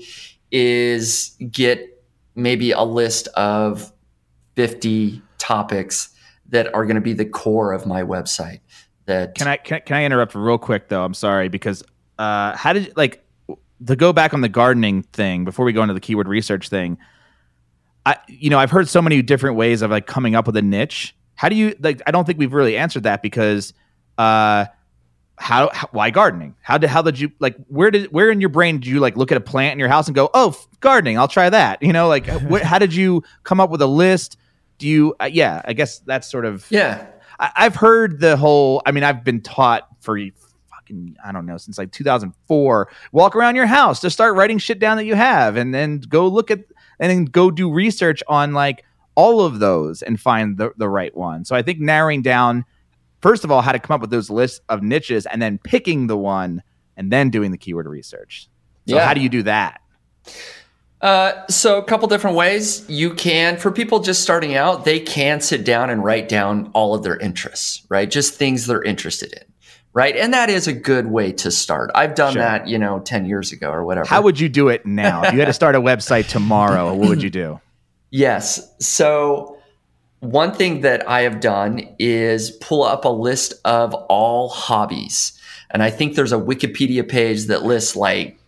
is 0.49 1.35
get 1.51 2.01
maybe 2.35 2.71
a 2.71 2.83
list 2.83 3.27
of 3.35 3.91
50 4.55 5.21
topics 5.39 6.13
that 6.49 6.73
are 6.73 6.85
going 6.85 6.95
to 6.95 7.01
be 7.01 7.13
the 7.13 7.25
core 7.25 7.73
of 7.73 7.85
my 7.85 8.03
website. 8.03 8.61
That 9.07 9.35
Can 9.35 9.47
I 9.47 9.57
can, 9.57 9.77
I- 9.77 9.79
can 9.79 9.95
I 9.97 10.03
interrupt 10.05 10.35
real 10.35 10.57
quick 10.57 10.89
though? 10.89 11.03
I'm 11.03 11.13
sorry 11.15 11.49
because 11.49 11.83
uh, 12.19 12.55
how 12.55 12.73
did 12.73 12.95
like 12.95 13.23
to 13.85 13.95
go 13.95 14.13
back 14.13 14.33
on 14.33 14.41
the 14.41 14.49
gardening 14.49 15.03
thing 15.03 15.43
before 15.45 15.65
we 15.65 15.73
go 15.73 15.81
into 15.81 15.93
the 15.93 15.99
keyword 15.99 16.27
research 16.27 16.69
thing? 16.69 16.97
I 18.05 18.17
you 18.27 18.49
know 18.49 18.59
I've 18.59 18.71
heard 18.71 18.87
so 18.87 19.01
many 19.01 19.21
different 19.21 19.55
ways 19.55 19.81
of 19.81 19.91
like 19.91 20.07
coming 20.07 20.35
up 20.35 20.45
with 20.45 20.55
a 20.57 20.61
niche. 20.61 21.15
How 21.35 21.49
do 21.49 21.55
you 21.55 21.75
like? 21.79 22.01
I 22.07 22.11
don't 22.11 22.25
think 22.25 22.39
we've 22.39 22.53
really 22.53 22.75
answered 22.77 23.03
that 23.03 23.21
because 23.21 23.73
uh, 24.17 24.65
how, 25.37 25.69
how 25.71 25.87
why 25.91 26.09
gardening? 26.09 26.55
How 26.61 26.77
did 26.77 26.89
how 26.89 27.01
did 27.01 27.19
you 27.19 27.31
like 27.39 27.55
where 27.67 27.91
did 27.91 28.11
where 28.11 28.31
in 28.31 28.41
your 28.41 28.49
brain 28.49 28.79
did 28.79 28.87
you 28.87 28.99
like 28.99 29.15
look 29.17 29.31
at 29.31 29.37
a 29.37 29.41
plant 29.41 29.73
in 29.73 29.79
your 29.79 29.89
house 29.89 30.07
and 30.07 30.15
go 30.15 30.29
oh 30.33 30.49
f- 30.49 30.67
gardening 30.79 31.17
I'll 31.19 31.27
try 31.27 31.49
that 31.49 31.81
you 31.83 31.93
know 31.93 32.07
like 32.07 32.25
wh- 32.49 32.61
how 32.61 32.79
did 32.79 32.93
you 32.95 33.23
come 33.43 33.59
up 33.59 33.69
with 33.69 33.81
a 33.81 33.87
list? 33.87 34.37
Do 34.79 34.87
you 34.87 35.15
uh, 35.19 35.29
yeah 35.31 35.61
I 35.65 35.73
guess 35.73 35.99
that's 35.99 36.29
sort 36.29 36.45
of 36.45 36.65
yeah, 36.71 37.05
I, 37.39 37.51
I've 37.55 37.75
heard 37.75 38.19
the 38.19 38.37
whole. 38.37 38.81
I 38.85 38.91
mean, 38.91 39.03
I've 39.03 39.23
been 39.23 39.41
taught 39.41 39.87
for 39.99 40.19
fucking 40.69 41.15
I 41.23 41.31
don't 41.31 41.45
know 41.45 41.57
since 41.57 41.77
like 41.77 41.91
2004. 41.91 42.89
Walk 43.11 43.35
around 43.35 43.55
your 43.55 43.65
house 43.65 43.99
to 44.01 44.09
start 44.09 44.35
writing 44.35 44.57
shit 44.57 44.79
down 44.79 44.97
that 44.97 45.05
you 45.05 45.15
have, 45.15 45.55
and 45.57 45.73
then 45.73 45.99
go 45.99 46.27
look 46.27 46.49
at 46.51 46.59
and 46.99 47.09
then 47.11 47.25
go 47.25 47.51
do 47.51 47.71
research 47.71 48.23
on 48.27 48.53
like 48.53 48.83
all 49.15 49.41
of 49.41 49.59
those 49.59 50.01
and 50.01 50.19
find 50.19 50.57
the 50.57 50.71
the 50.77 50.89
right 50.89 51.15
one. 51.15 51.45
So 51.45 51.55
I 51.55 51.61
think 51.61 51.79
narrowing 51.79 52.21
down 52.21 52.65
first 53.21 53.43
of 53.43 53.51
all 53.51 53.61
how 53.61 53.71
to 53.71 53.79
come 53.79 53.95
up 53.95 54.01
with 54.01 54.11
those 54.11 54.29
lists 54.29 54.61
of 54.69 54.81
niches, 54.83 55.25
and 55.25 55.41
then 55.41 55.57
picking 55.63 56.07
the 56.07 56.17
one, 56.17 56.61
and 56.95 57.11
then 57.11 57.29
doing 57.29 57.51
the 57.51 57.57
keyword 57.57 57.87
research. 57.87 58.47
So 58.87 58.95
Yeah. 58.95 59.05
how 59.05 59.13
do 59.13 59.21
you 59.21 59.29
do 59.29 59.43
that? 59.43 59.81
Uh, 61.01 61.45
so 61.47 61.77
a 61.77 61.83
couple 61.83 62.07
different 62.07 62.35
ways. 62.35 62.83
You 62.89 63.13
can 63.13 63.57
for 63.57 63.71
people 63.71 63.99
just 63.99 64.23
starting 64.23 64.55
out 64.55 64.83
they 64.83 64.99
can 64.99 65.41
sit 65.41 65.63
down 65.63 65.89
and 65.91 66.03
write 66.03 66.27
down 66.27 66.71
all 66.73 66.95
of 66.95 67.03
their 67.03 67.17
interests 67.17 67.83
right? 67.89 68.09
Just 68.09 68.33
things 68.33 68.65
they're 68.65 68.81
interested 68.83 69.31
in 69.33 69.43
right? 69.93 70.15
And 70.15 70.33
that 70.33 70.49
is 70.49 70.67
a 70.67 70.73
good 70.73 71.07
way 71.07 71.31
to 71.33 71.49
start. 71.51 71.89
I've 71.95 72.13
done 72.15 72.33
Sure. 72.33 72.41
that 72.41 72.67
you 72.67 72.77
know 72.79 72.99
10 72.99 73.25
years 73.25 73.51
ago 73.51 73.69
or 73.71 73.83
whatever. 73.83 74.07
How 74.07 74.21
would 74.23 74.39
you 74.39 74.49
do 74.49 74.69
it 74.69 74.85
now? 74.87 75.21
if 75.23 75.33
you 75.33 75.39
had 75.39 75.45
to 75.45 75.53
start 75.53 75.75
a 75.75 75.81
website 75.81 76.27
tomorrow, 76.29 76.93
what 76.95 77.09
would 77.09 77.21
you 77.23 77.29
do? 77.29 77.59
yes. 78.09 78.59
So 78.79 79.57
one 80.19 80.51
thing 80.51 80.81
that 80.81 81.07
i 81.07 81.21
have 81.21 81.39
done 81.39 81.87
is 81.99 82.49
pull 82.49 82.81
up 82.83 83.05
a 83.05 83.09
list 83.09 83.53
of 83.65 83.93
all 84.09 84.49
hobbies. 84.49 85.33
And 85.69 85.83
i 85.83 85.91
think 85.91 86.15
there's 86.15 86.33
a 86.33 86.37
wikipedia 86.39 87.07
page 87.07 87.45
that 87.45 87.61
lists 87.61 87.95
like 87.95 88.39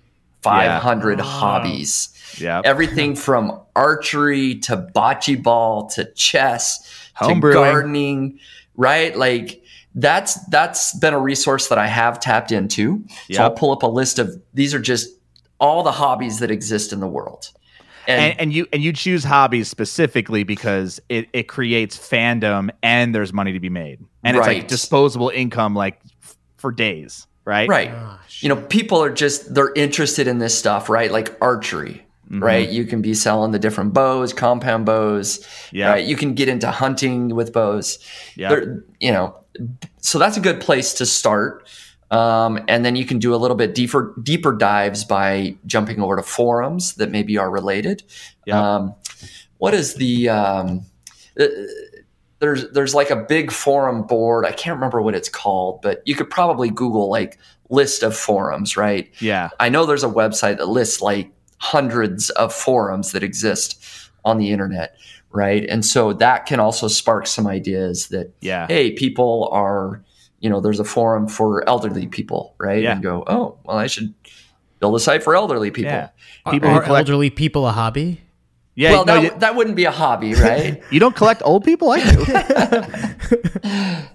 500 0.42 1.20
Ah. 1.20 1.24
hobbies 1.24 2.10
Yeah, 2.42 2.62
everything 2.64 3.16
from 3.28 3.60
archery 3.76 4.56
to 4.60 4.90
bocce 4.96 5.42
ball 5.42 5.88
to 5.92 6.06
chess 6.14 7.12
to 7.20 7.26
Homebrewing. 7.26 7.54
gardening, 7.54 8.40
right? 8.76 9.16
Like 9.16 9.64
that's 9.96 10.36
that's 10.46 10.98
been 10.98 11.14
a 11.14 11.20
resource 11.20 11.68
that 11.68 11.78
I 11.78 11.88
have 11.88 12.20
tapped 12.20 12.52
into. 12.52 13.04
So 13.32 13.44
I'll 13.44 13.52
pull 13.52 13.72
up 13.72 13.84
a 13.84 13.88
list 13.88 14.20
of 14.20 14.42
these 14.54 14.74
are 14.74 14.80
just 14.80 15.10
all 15.60 15.84
the 15.84 15.92
hobbies 15.92 16.40
that 16.40 16.52
exist 16.52 16.94
in 16.94 17.00
the 17.00 17.08
world. 17.08 17.52
And, 18.08 18.32
and, 18.32 18.42
and 18.42 18.54
you 18.54 18.68
and 18.74 18.82
you 18.82 18.92
choose 18.94 19.24
hobbies 19.24 19.68
specifically 19.68 20.44
because 20.44 21.00
it, 21.10 21.30
it 21.32 21.44
creates 21.44 21.98
fandom 21.98 22.70
and 22.82 23.14
there's 23.14 23.34
money 23.34 23.54
to 23.54 23.60
be 23.60 23.70
made 23.70 24.00
and 24.24 24.36
it's 24.36 24.48
like 24.48 24.68
disposable 24.68 25.30
income 25.30 25.76
like 25.76 26.00
f- 26.24 26.36
for 26.58 26.72
days 26.72 27.28
right 27.46 27.70
right. 27.70 27.92
Gosh. 27.92 28.42
You 28.42 28.50
know, 28.50 28.56
people 28.56 29.04
are 29.04 29.12
just 29.12 29.54
they're 29.54 29.74
interested 29.74 30.28
in 30.28 30.40
this 30.40 30.58
stuff, 30.58 30.90
right? 30.90 31.12
Like 31.12 31.38
archery. 31.42 32.06
Mhm. 32.32 32.44
Right, 32.44 32.70
you 32.70 32.86
can 32.86 33.02
be 33.02 33.14
selling 33.16 33.52
the 33.52 33.60
different 33.60 33.94
bows, 33.94 34.34
compound 34.34 34.86
bows. 34.86 35.44
Yeah. 35.72 35.90
right. 35.90 36.06
You 36.06 36.16
can 36.16 36.36
get 36.36 36.48
into 36.48 36.70
hunting 36.70 37.34
with 37.36 37.52
bows. 37.54 37.98
yeah 38.36 38.50
There- 38.50 38.84
you 39.00 39.12
know, 39.12 39.36
so 40.02 40.20
that's 40.20 40.38
a 40.38 40.40
good 40.40 40.62
place 40.62 40.94
to 40.96 41.06
start. 41.06 41.68
Um, 42.12 42.60
and 42.68 42.84
then 42.86 42.96
you 42.96 43.06
can 43.06 43.20
do 43.20 43.34
a 43.34 43.38
little 43.38 43.58
bit 43.58 43.76
deeper 43.76 44.14
deeper 44.22 44.52
dives 44.54 45.04
by 45.04 45.56
jumping 45.66 46.02
over 46.02 46.16
to 46.16 46.24
forums 46.24 46.96
that 46.96 47.10
maybe 47.12 47.38
are 47.38 47.50
related. 47.52 48.04
Yeah. 48.46 48.76
Um, 48.76 48.96
what 49.58 49.74
is 49.74 49.96
the 49.96 50.30
um, 50.30 50.86
uh, 51.40 51.46
there's 52.40 52.70
there's 52.72 52.96
like 52.96 53.10
a 53.10 53.16
big 53.16 53.52
forum 53.52 54.04
board. 54.04 54.46
I 54.46 54.52
can't 54.52 54.76
remember 54.76 55.02
what 55.02 55.14
it's 55.16 55.30
called, 55.30 55.82
but 55.82 56.02
you 56.06 56.16
could 56.16 56.30
probably 56.30 56.70
Google 56.70 57.10
like 57.10 57.38
list 57.70 58.02
of 58.04 58.16
forums, 58.16 58.76
right? 58.78 59.12
yeah 59.20 59.50
I 59.60 59.70
know 59.70 59.86
there's 59.86 60.04
a 60.04 60.08
website 60.10 60.58
that 60.58 60.68
lists 60.68 61.02
like 61.02 61.32
hundreds 61.60 62.30
of 62.32 62.54
forums 62.54 63.12
that 63.12 63.24
exist 63.24 63.82
on 64.26 64.38
the 64.38 64.52
internet, 64.52 64.96
right? 65.32 65.66
And 65.70 65.86
so 65.86 66.14
that 66.14 66.46
can 66.46 66.60
also 66.60 66.88
spark 66.88 67.28
some 67.28 67.48
ideas 67.48 68.08
that, 68.10 68.34
yeah 68.42 68.68
hey, 68.68 68.92
people 68.92 69.50
are, 69.52 70.04
you 70.40 70.50
know, 70.50 70.62
there's 70.62 70.80
a 70.80 70.86
forum 70.86 71.28
for 71.28 71.68
elderly 71.68 72.08
people, 72.08 72.56
right? 72.58 72.82
Yeah. 72.82 72.94
And 72.94 73.04
go, 73.04 73.24
oh, 73.28 73.58
well, 73.64 73.78
I 73.78 73.88
should 73.88 74.14
build 74.80 74.96
a 74.96 75.00
site 75.00 75.24
for 75.24 75.36
elderly 75.36 75.72
people. 75.72 75.92
yeah 75.92 76.10
people 76.50 76.70
are, 76.70 76.76
who 76.76 76.82
collect 76.82 77.10
elderly 77.10 77.30
people 77.30 77.68
a 77.68 77.72
hobby? 77.72 78.22
Yeah, 78.76 78.92
well, 78.92 79.06
no, 79.06 79.16
that, 79.16 79.24
you, 79.24 79.40
that 79.40 79.56
wouldn't 79.56 79.76
be 79.76 79.84
a 79.84 79.92
hobby, 79.92 80.34
right? 80.36 80.82
you 80.90 81.02
don't 81.02 81.16
collect 81.16 81.42
old 81.44 81.66
people. 81.66 81.92
I 81.92 82.00
do. 82.00 82.26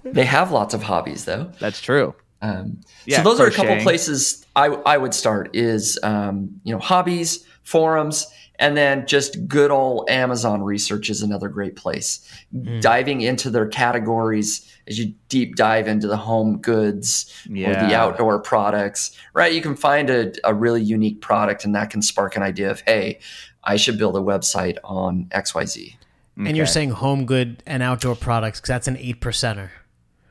they 0.10 0.24
have 0.24 0.50
lots 0.52 0.72
of 0.72 0.82
hobbies, 0.82 1.26
though. 1.26 1.52
That's 1.60 1.82
true. 1.82 2.14
Um, 2.44 2.80
Yeah, 3.06 3.18
so 3.18 3.22
those 3.24 3.40
are 3.40 3.46
a 3.46 3.50
couple 3.52 3.76
places 3.82 4.44
I, 4.54 4.66
I 4.66 4.98
would 4.98 5.14
start 5.14 5.54
is 5.54 5.98
um, 6.02 6.60
you 6.64 6.72
know 6.72 6.78
hobbies, 6.78 7.46
forums, 7.62 8.26
and 8.58 8.76
then 8.76 9.06
just 9.06 9.48
good 9.48 9.70
old 9.70 10.08
Amazon 10.08 10.62
research 10.62 11.10
is 11.10 11.22
another 11.22 11.48
great 11.48 11.74
place. 11.76 12.28
Hmm. 12.52 12.80
Diving 12.80 13.22
into 13.22 13.50
their 13.50 13.66
categories 13.66 14.70
as 14.86 14.98
you 14.98 15.14
deep 15.28 15.56
dive 15.56 15.88
into 15.88 16.06
the 16.06 16.16
home 16.16 16.58
goods 16.58 17.32
or 17.48 17.74
the 17.88 17.94
outdoor 17.94 18.38
products, 18.38 19.18
right? 19.32 19.52
You 19.52 19.62
can 19.62 19.76
find 19.76 20.10
a, 20.10 20.32
a 20.44 20.54
really 20.54 20.82
unique 20.82 21.20
product 21.20 21.64
and 21.64 21.74
that 21.74 21.90
can 21.90 22.02
spark 22.02 22.36
an 22.36 22.42
idea 22.42 22.70
of, 22.70 22.80
hey, 22.86 23.18
I 23.64 23.76
should 23.76 23.98
build 23.98 24.16
a 24.16 24.20
website 24.20 24.76
on 24.84 25.26
XYZ. 25.30 25.96
And 26.36 26.56
you're 26.56 26.66
saying 26.66 26.90
home 26.90 27.26
good 27.26 27.62
and 27.66 27.82
outdoor 27.82 28.16
products 28.16 28.60
because 28.60 28.68
that's 28.68 28.88
an 28.88 28.96
eight 28.98 29.20
percenter. 29.20 29.70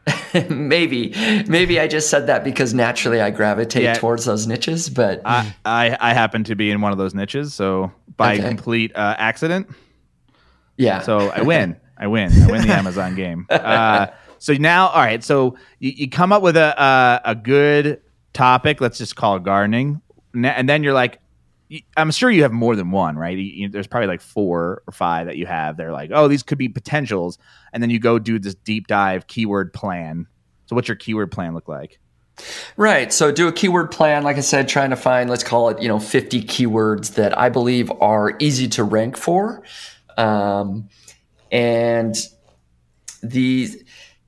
maybe, 0.50 1.14
maybe 1.48 1.80
I 1.80 1.88
just 1.88 2.10
said 2.10 2.28
that 2.28 2.44
because 2.44 2.74
naturally 2.74 3.22
I 3.22 3.30
gravitate 3.30 3.84
Yeah. 3.84 3.94
towards 3.94 4.26
those 4.26 4.48
niches, 4.48 4.90
but 4.90 5.22
I, 5.26 5.54
I 5.66 5.98
I 6.00 6.14
happen 6.14 6.44
to 6.46 6.56
be 6.56 6.72
in 6.72 6.82
one 6.82 6.92
of 6.92 6.98
those 6.98 7.14
niches, 7.14 7.54
so 7.54 7.92
by 8.18 8.36
Okay. 8.36 8.48
complete 8.48 8.92
uh, 8.96 9.16
accident, 9.18 9.68
yeah. 10.78 11.02
so 11.02 11.30
I 11.30 11.42
win. 11.42 11.78
I 11.98 12.08
win. 12.08 12.32
I 12.42 12.48
win 12.52 12.68
the 12.68 12.74
Amazon 12.74 13.16
game. 13.16 13.46
Uh, 13.50 14.08
so 14.40 14.54
now, 14.54 14.88
all 14.90 15.02
right. 15.02 15.24
So 15.24 15.56
you, 15.80 15.92
you 15.96 16.10
come 16.10 16.34
up 16.34 16.42
with 16.42 16.58
a, 16.58 16.74
a 16.82 17.22
a 17.32 17.36
good 17.36 18.02
topic. 18.34 18.82
Let's 18.82 18.98
just 18.98 19.16
call 19.16 19.38
it 19.38 19.44
gardening, 19.44 20.02
and 20.34 20.68
then 20.68 20.84
you're 20.84 20.94
like, 20.94 21.20
I'm 21.98 22.12
sure 22.12 22.30
you 22.30 22.44
have 22.44 22.52
more 22.52 22.76
than 22.76 22.92
one, 22.92 23.16
right? 23.18 23.38
You- 23.38 23.70
there's 23.70 23.88
probably 23.88 24.08
like 24.08 24.22
four 24.22 24.84
or 24.88 24.92
five 24.92 25.28
that 25.28 25.38
you 25.38 25.46
have. 25.46 25.78
They're 25.78 25.92
like, 25.92 26.12
oh, 26.14 26.28
these 26.28 26.44
could 26.44 26.58
be 26.58 26.70
potentials, 26.70 27.38
and 27.72 27.82
then 27.82 27.90
you 27.90 28.00
go 28.00 28.20
do 28.20 28.40
this 28.40 28.56
deep 28.56 28.88
dive 28.88 29.28
keyword 29.28 29.74
plan. 29.74 30.28
So 30.66 30.76
what's 30.76 30.88
your 30.88 30.96
keyword 30.98 31.32
plan 31.32 31.54
look 31.54 31.68
like? 31.68 32.00
Right. 32.78 33.14
So 33.14 33.32
do 33.32 33.48
a 33.48 33.52
keyword 33.52 33.92
plan, 33.92 34.24
like 34.24 34.38
I 34.38 34.42
said, 34.42 34.68
trying 34.68 34.90
to 34.90 34.96
find, 34.96 35.30
let's 35.30 35.44
call 35.44 35.70
it, 35.70 35.82
you 35.82 35.88
know, 35.88 36.00
50 36.00 36.44
keywords 36.46 37.14
that 37.16 37.38
I 37.38 37.50
believe 37.50 37.92
are 38.02 38.34
easy 38.40 38.68
to 38.70 38.84
rank 38.84 39.18
for. 39.18 39.62
Um, 40.18 40.90
and 41.52 42.16
the, 43.22 43.70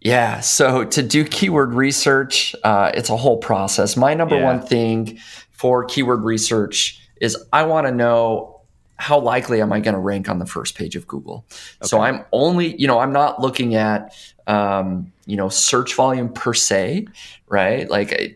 yeah, 0.01 0.39
so 0.41 0.83
to 0.83 1.01
do 1.01 1.25
keyword 1.25 1.73
research, 1.73 2.55
uh, 2.63 2.91
it's 2.93 3.09
a 3.09 3.17
whole 3.17 3.37
process. 3.37 3.97
My 3.97 4.13
number 4.13 4.35
Yeah. 4.37 4.43
one 4.45 4.61
thing 4.61 5.17
for 5.51 5.83
keyword 5.85 6.23
research 6.23 7.01
is 7.21 7.37
I 7.53 7.63
want 7.63 7.87
to 7.87 7.93
know 7.93 8.61
how 8.97 9.19
likely 9.19 9.61
am 9.61 9.73
I 9.73 9.79
going 9.81 9.93
to 9.93 9.99
rank 9.99 10.29
on 10.29 10.39
the 10.39 10.45
first 10.45 10.75
page 10.75 10.95
of 10.95 11.05
Google. 11.05 11.45
So 11.83 11.99
I'm 11.99 12.23
only, 12.31 12.75
you 12.77 12.87
know, 12.87 12.99
I'm 12.99 13.11
not 13.11 13.41
looking 13.41 13.75
at, 13.75 14.15
um, 14.47 15.11
you 15.25 15.35
know, 15.35 15.49
search 15.49 15.95
volume 15.95 16.29
per 16.29 16.53
se, 16.53 17.07
right? 17.47 17.89
Like, 17.89 18.13
I- 18.13 18.35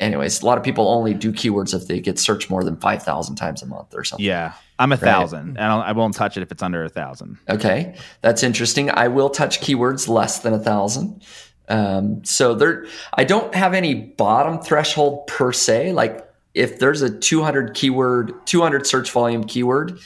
anyways, 0.00 0.42
a 0.42 0.46
lot 0.46 0.58
of 0.58 0.64
people 0.64 0.88
only 0.88 1.14
do 1.14 1.32
keywords 1.32 1.72
if 1.72 1.86
they 1.86 2.00
get 2.00 2.18
searched 2.18 2.50
more 2.50 2.64
than 2.64 2.76
5,000 2.78 3.36
times 3.36 3.62
a 3.62 3.66
month 3.66 3.94
or 3.94 4.02
something. 4.02 4.26
Yeah, 4.26 4.54
I'm 4.80 4.90
a 4.90 4.96
thousand, 4.96 5.50
and 5.50 5.60
I'll, 5.60 5.82
I 5.82 5.92
won't 5.92 6.14
touch 6.14 6.36
it 6.36 6.42
if 6.42 6.50
it's 6.50 6.64
under 6.64 6.82
a 6.82 6.88
thousand. 6.88 7.38
Okay, 7.48 7.94
that's 8.22 8.42
interesting. 8.42 8.90
I 8.90 9.06
will 9.06 9.30
touch 9.30 9.60
keywords 9.60 10.08
less 10.08 10.40
than 10.40 10.52
a 10.52 10.58
thousand. 10.58 11.22
Um, 11.68 12.24
so 12.24 12.54
there, 12.54 12.86
I 13.14 13.22
don't 13.22 13.54
have 13.54 13.72
any 13.72 13.94
bottom 13.94 14.58
threshold 14.60 15.28
per 15.28 15.52
se. 15.52 15.92
Like 15.92 16.28
if 16.54 16.78
there's 16.78 17.02
a 17.02 17.10
200 17.10 17.74
keyword, 17.74 18.34
200 18.46 18.86
search 18.86 19.10
volume 19.10 19.44
keyword, 19.44 19.98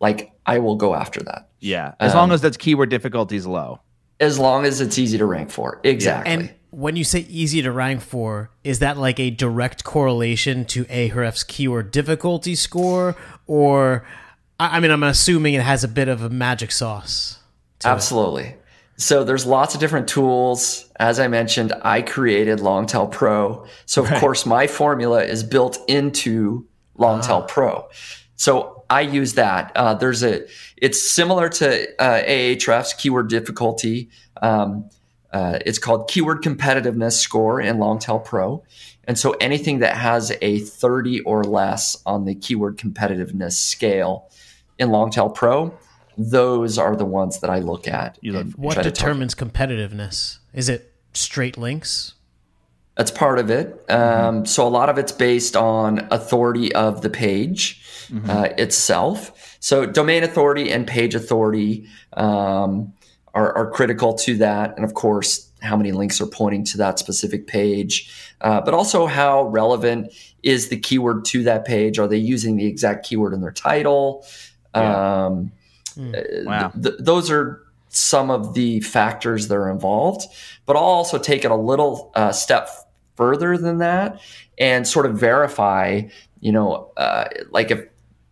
like 0.00 0.32
I 0.46 0.58
will 0.58 0.76
go 0.76 0.94
after 0.94 1.20
that 1.20 1.48
Yeah, 1.60 1.94
as 2.00 2.12
Um, 2.12 2.18
long 2.18 2.32
as 2.32 2.40
that's 2.40 2.56
keyword 2.56 2.90
difficulty 2.90 3.36
is 3.36 3.46
low. 3.46 3.80
as 4.20 4.38
long 4.38 4.64
as 4.64 4.80
it's 4.80 4.98
easy 4.98 5.18
to 5.18 5.26
rank 5.26 5.50
for. 5.50 5.80
Exactly. 5.84 6.32
And 6.32 6.54
when 6.70 6.96
you 6.96 7.04
say 7.04 7.20
easy 7.28 7.62
to 7.62 7.70
rank 7.72 8.00
for, 8.00 8.50
is 8.64 8.78
that 8.80 8.96
like 8.98 9.18
a 9.20 9.30
direct 9.30 9.84
correlation 9.84 10.64
to 10.66 10.84
Ahrefs 10.86 11.46
keyword 11.46 11.90
difficulty 11.90 12.54
score? 12.54 13.16
Or, 13.46 14.04
I 14.58 14.76
I 14.76 14.80
mean, 14.80 14.90
I'm 14.90 15.02
assuming 15.02 15.54
it 15.54 15.62
has 15.62 15.84
a 15.84 15.88
bit 15.88 16.08
of 16.08 16.22
a 16.22 16.30
magic 16.30 16.70
sauce. 16.72 17.38
absolutely 17.84 18.42
it. 18.44 18.62
So 18.96 19.24
there's 19.24 19.44
lots 19.44 19.74
of 19.74 19.80
different 19.80 20.08
tools. 20.08 20.90
As 20.96 21.18
I 21.18 21.28
mentioned, 21.28 21.72
I 21.82 22.02
created 22.02 22.60
Longtail 22.60 23.08
Pro. 23.08 23.66
So 23.86 24.04
of 24.04 24.10
course 24.20 24.46
my 24.46 24.66
formula 24.66 25.24
is 25.24 25.42
built 25.42 25.78
into 25.88 26.66
Longtail 26.96 27.42
Pro. 27.42 27.88
So 28.36 28.84
I 28.90 29.00
use 29.02 29.34
that. 29.34 29.72
Uh, 29.74 29.94
there's 29.94 30.22
a. 30.22 30.46
It's 30.76 31.10
similar 31.10 31.48
to 31.48 32.00
uh, 32.00 32.22
Ahrefs 32.22 32.96
keyword 32.96 33.28
difficulty. 33.28 34.10
Um, 34.42 34.90
uh, 35.32 35.58
it's 35.66 35.78
called 35.78 36.08
keyword 36.08 36.42
competitiveness 36.42 37.14
score 37.14 37.60
in 37.60 37.78
Longtail 37.78 38.20
Pro. 38.20 38.62
And 39.06 39.18
so 39.18 39.32
anything 39.32 39.80
that 39.80 39.96
has 39.96 40.32
a 40.40 40.60
30 40.60 41.20
or 41.22 41.42
less 41.42 42.00
on 42.06 42.24
the 42.24 42.34
keyword 42.34 42.78
competitiveness 42.78 43.52
scale 43.52 44.30
in 44.78 44.90
Longtail 44.90 45.30
Pro, 45.30 45.76
those 46.16 46.78
are 46.78 46.96
the 46.96 47.04
ones 47.04 47.40
that 47.40 47.50
I 47.50 47.58
look 47.58 47.86
at. 47.88 48.18
Look- 48.22 48.52
What 48.56 48.82
determines 48.82 49.34
competitiveness? 49.34 50.38
Is 50.52 50.68
it 50.68 50.92
straight 51.12 51.56
links? 51.58 52.14
That's 52.96 53.10
part 53.10 53.38
of 53.40 53.50
it. 53.50 53.84
Um, 53.90 54.46
so 54.46 54.66
a 54.66 54.68
lot 54.70 54.88
of 54.88 54.98
it's 54.98 55.10
based 55.10 55.56
on 55.56 56.06
authority 56.12 56.72
of 56.74 57.02
the 57.02 57.10
page 57.10 57.82
uh, 58.28 58.48
itself. 58.56 59.56
So 59.58 59.84
domain 59.86 60.22
authority 60.22 60.70
and 60.70 60.86
page 60.86 61.14
authority 61.16 61.88
um, 62.12 62.92
are, 63.34 63.52
are 63.56 63.70
critical 63.70 64.14
to 64.14 64.36
that, 64.36 64.76
and 64.76 64.84
of 64.84 64.94
course, 64.94 65.50
how 65.60 65.76
many 65.76 65.90
links 65.90 66.20
are 66.20 66.26
pointing 66.26 66.62
to 66.66 66.76
that 66.76 66.98
specific 67.00 67.46
page, 67.48 68.12
uh, 68.42 68.60
but 68.60 68.74
also 68.74 69.06
how 69.06 69.44
relevant 69.48 70.12
is 70.44 70.68
the 70.68 70.76
keyword 70.76 71.24
to 71.24 71.42
that 71.44 71.64
page? 71.64 71.98
Are 71.98 72.06
they 72.06 72.18
using 72.18 72.56
the 72.56 72.66
exact 72.66 73.06
keyword 73.06 73.32
in 73.32 73.40
their 73.40 73.50
title? 73.50 74.24
Yeah. 74.76 75.24
Um, 75.26 75.50
Wow. 75.96 76.72
th- 76.80 76.96
those 76.98 77.30
are 77.30 77.62
some 77.88 78.30
of 78.30 78.54
the 78.54 78.80
factors 78.80 79.48
that 79.48 79.54
are 79.54 79.70
involved. 79.70 80.26
But 80.66 80.76
I'll 80.76 80.82
also 80.82 81.18
take 81.18 81.44
it 81.44 81.50
a 81.50 81.56
little 81.56 82.10
uh, 82.14 82.32
step 82.32 82.68
further 83.16 83.56
than 83.56 83.78
that 83.78 84.20
and 84.58 84.86
sort 84.86 85.06
of 85.06 85.18
verify. 85.18 86.02
You 86.40 86.52
know, 86.52 86.92
uh, 86.96 87.28
like 87.50 87.70
if 87.70 87.86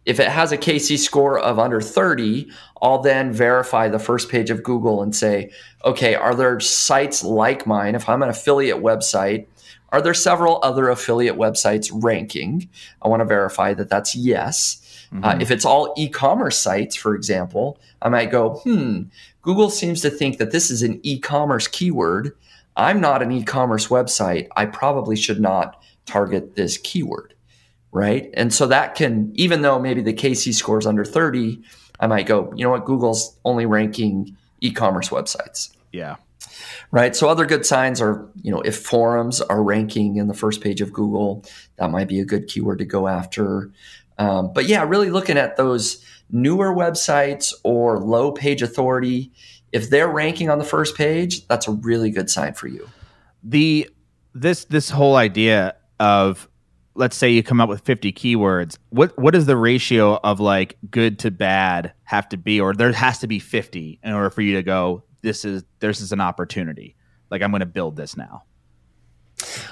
if 0.05 0.19
it 0.19 0.29
has 0.29 0.51
a 0.51 0.59
KC 0.59 0.99
score 0.99 1.39
of 1.39 1.61
under 1.61 1.81
30, 1.81 2.51
I'll 2.81 2.99
then 2.99 3.33
verify 3.33 3.89
the 3.89 4.01
first 4.01 4.29
page 4.29 4.51
of 4.51 4.65
Google 4.65 5.01
and 5.01 5.15
say, 5.15 5.53
okay, 5.85 6.17
are 6.17 6.35
there 6.35 6.59
sites 6.59 7.23
like 7.23 7.67
mine? 7.69 7.95
If 7.95 8.09
I'm 8.09 8.23
an 8.23 8.29
affiliate 8.29 8.79
website, 8.79 9.47
are 9.91 10.03
there 10.03 10.15
several 10.15 10.59
other 10.65 10.89
affiliate 10.89 11.37
websites 11.37 11.91
ranking? 11.93 12.69
I 13.03 13.09
want 13.09 13.21
to 13.21 13.27
verify 13.27 13.75
that 13.75 13.91
that's 13.91 14.17
yes. 14.17 14.82
Uh, 15.23 15.37
if 15.41 15.51
it's 15.51 15.65
all 15.65 15.93
e-commerce 15.97 16.59
sites, 16.59 16.97
for 16.97 17.15
example, 17.15 17.79
I 18.01 18.09
might 18.09 18.31
go, 18.31 18.55
hmm, 18.65 19.03
Google 19.43 19.69
seems 19.69 20.01
to 20.03 20.11
think 20.11 20.39
that 20.39 20.53
this 20.53 20.71
is 20.71 20.83
an 20.83 21.01
e-commerce 21.03 21.69
keyword. 21.69 22.35
I'm 22.77 23.01
not 23.01 23.23
an 23.23 23.31
e-commerce 23.31 23.89
website. 23.89 24.49
I 24.57 24.65
probably 24.67 25.17
should 25.17 25.41
not 25.41 25.83
target 26.07 26.57
this 26.57 26.79
keyword, 26.79 27.35
right? 27.91 28.31
And 28.35 28.55
so 28.55 28.67
that 28.69 28.95
can, 28.95 29.33
even 29.35 29.61
though 29.63 29.79
maybe 29.79 30.01
the 30.01 30.15
KC 30.15 30.55
score 30.55 30.79
is 30.79 30.87
under 30.87 31.05
30, 31.05 31.63
I 32.01 32.07
might 32.07 32.27
go, 32.27 32.53
you 32.57 32.65
know 32.65 32.71
what, 32.71 32.85
Google's 32.87 33.37
only 33.45 33.67
ranking 33.67 34.37
e-commerce 34.61 35.09
websites 35.11 35.71
Yeah. 35.93 36.17
right? 36.91 37.15
So 37.15 37.29
other 37.29 37.47
good 37.47 37.67
signs 37.67 38.01
are, 38.01 38.27
you 38.43 38.51
know, 38.51 38.61
if 38.63 38.77
forums 38.79 39.41
are 39.41 39.63
ranking 39.63 40.17
in 40.17 40.29
the 40.29 40.35
first 40.35 40.61
page 40.61 40.81
of 40.81 40.93
Google, 40.93 41.45
that 41.77 41.91
might 41.91 42.09
be 42.09 42.21
a 42.21 42.25
good 42.25 42.49
keyword 42.49 42.79
to 42.79 42.85
go 42.85 43.09
after. 43.09 43.71
Um, 44.19 44.53
but 44.53 44.67
yeah, 44.67 44.85
really 44.85 45.11
looking 45.11 45.39
at 45.39 45.57
those 45.57 46.05
newer 46.31 46.75
websites 46.75 47.53
or 47.65 47.99
low 47.99 48.33
page 48.33 48.63
authority, 48.63 49.33
if 49.73 49.91
they're 49.91 50.09
ranking 50.09 50.51
on 50.51 50.59
the 50.59 50.65
first 50.65 50.97
page, 50.97 51.47
that's 51.49 51.67
a 51.69 51.73
really 51.73 52.11
good 52.11 52.29
sign 52.31 52.55
for 52.55 52.69
you. 52.69 52.89
the 53.43 53.89
this 54.35 54.65
this 54.67 54.89
whole 54.91 55.17
idea 55.17 55.75
of 56.01 56.49
let's 56.95 57.17
say 57.17 57.31
you 57.31 57.43
come 57.43 57.61
up 57.61 57.69
with 57.69 57.81
50 57.83 58.13
keywords 58.13 58.79
what 58.91 59.19
what 59.19 59.35
is 59.35 59.47
the 59.47 59.57
ratio 59.57 60.17
of 60.23 60.41
like 60.41 60.77
good 60.91 61.19
to 61.21 61.31
bad 61.31 61.93
have 62.05 62.29
to 62.31 62.37
be 62.37 62.61
or 62.61 62.73
there 62.75 62.93
has 62.93 63.19
to 63.19 63.27
be 63.27 63.39
50 63.39 63.99
in 64.03 64.13
order 64.13 64.31
for 64.31 64.41
you 64.43 64.55
to 64.57 64.63
go 64.63 65.03
this 65.23 65.45
is 65.45 65.65
this 65.81 66.01
is 66.01 66.13
an 66.13 66.21
opportunity 66.21 66.97
like 67.31 67.43
i'm 67.43 67.51
going 67.51 67.61
to 67.61 67.67
build 67.67 67.97
this 67.97 68.17
now 68.17 68.45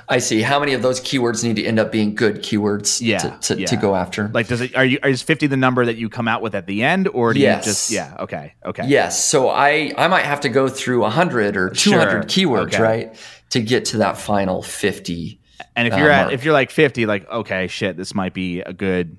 I 0.09 0.18
see. 0.18 0.42
How 0.42 0.59
many 0.61 0.72
of 0.74 0.83
those 0.83 1.00
keywords 1.00 1.42
need 1.44 1.56
to 1.56 1.64
end 1.64 1.78
up 1.78 1.90
being 1.92 2.14
good 2.14 2.37
keywords 2.42 3.00
Yeah, 3.00 3.18
to, 3.18 3.38
to, 3.54 3.61
yeah. 3.61 3.66
to 3.66 3.76
go 3.76 3.94
after? 3.96 4.28
like 4.35 4.48
does 4.48 4.61
it 4.61 4.74
are 4.76 4.85
you 4.85 4.98
is 5.04 5.22
50 5.22 5.46
the 5.48 5.56
number 5.56 5.85
that 5.87 5.96
you 5.96 6.09
come 6.09 6.28
out 6.28 6.42
with 6.42 6.54
at 6.54 6.66
the 6.66 6.83
end 6.83 7.09
or 7.09 7.33
do 7.35 7.40
Yes. 7.40 7.66
you 7.66 7.70
just 7.72 7.90
yeah 7.90 8.16
okay 8.20 8.54
okay 8.64 8.87
Yes. 8.87 9.22
So 9.24 9.48
I, 9.48 9.92
I 9.96 10.09
might 10.09 10.24
have 10.24 10.40
to 10.40 10.48
go 10.48 10.68
through 10.68 11.00
100 11.00 11.56
or 11.56 11.70
200 11.70 12.11
Sure. 12.11 12.22
keywords, 12.24 12.74
Okay. 12.74 12.83
right? 12.83 13.14
To 13.50 13.61
get 13.61 13.85
to 13.87 13.98
that 13.98 14.16
final 14.18 14.62
50. 14.62 15.40
and 15.76 15.88
if 15.88 15.94
uh, 15.94 15.96
you're 15.98 16.11
at 16.11 16.22
mark. 16.24 16.35
if 16.35 16.44
you're 16.44 16.54
like 16.54 16.70
50 16.70 17.06
like 17.06 17.28
okay 17.30 17.66
shit 17.66 17.96
this 17.96 18.14
might 18.14 18.35
be 18.35 18.61
a 18.61 18.72
good 18.72 19.16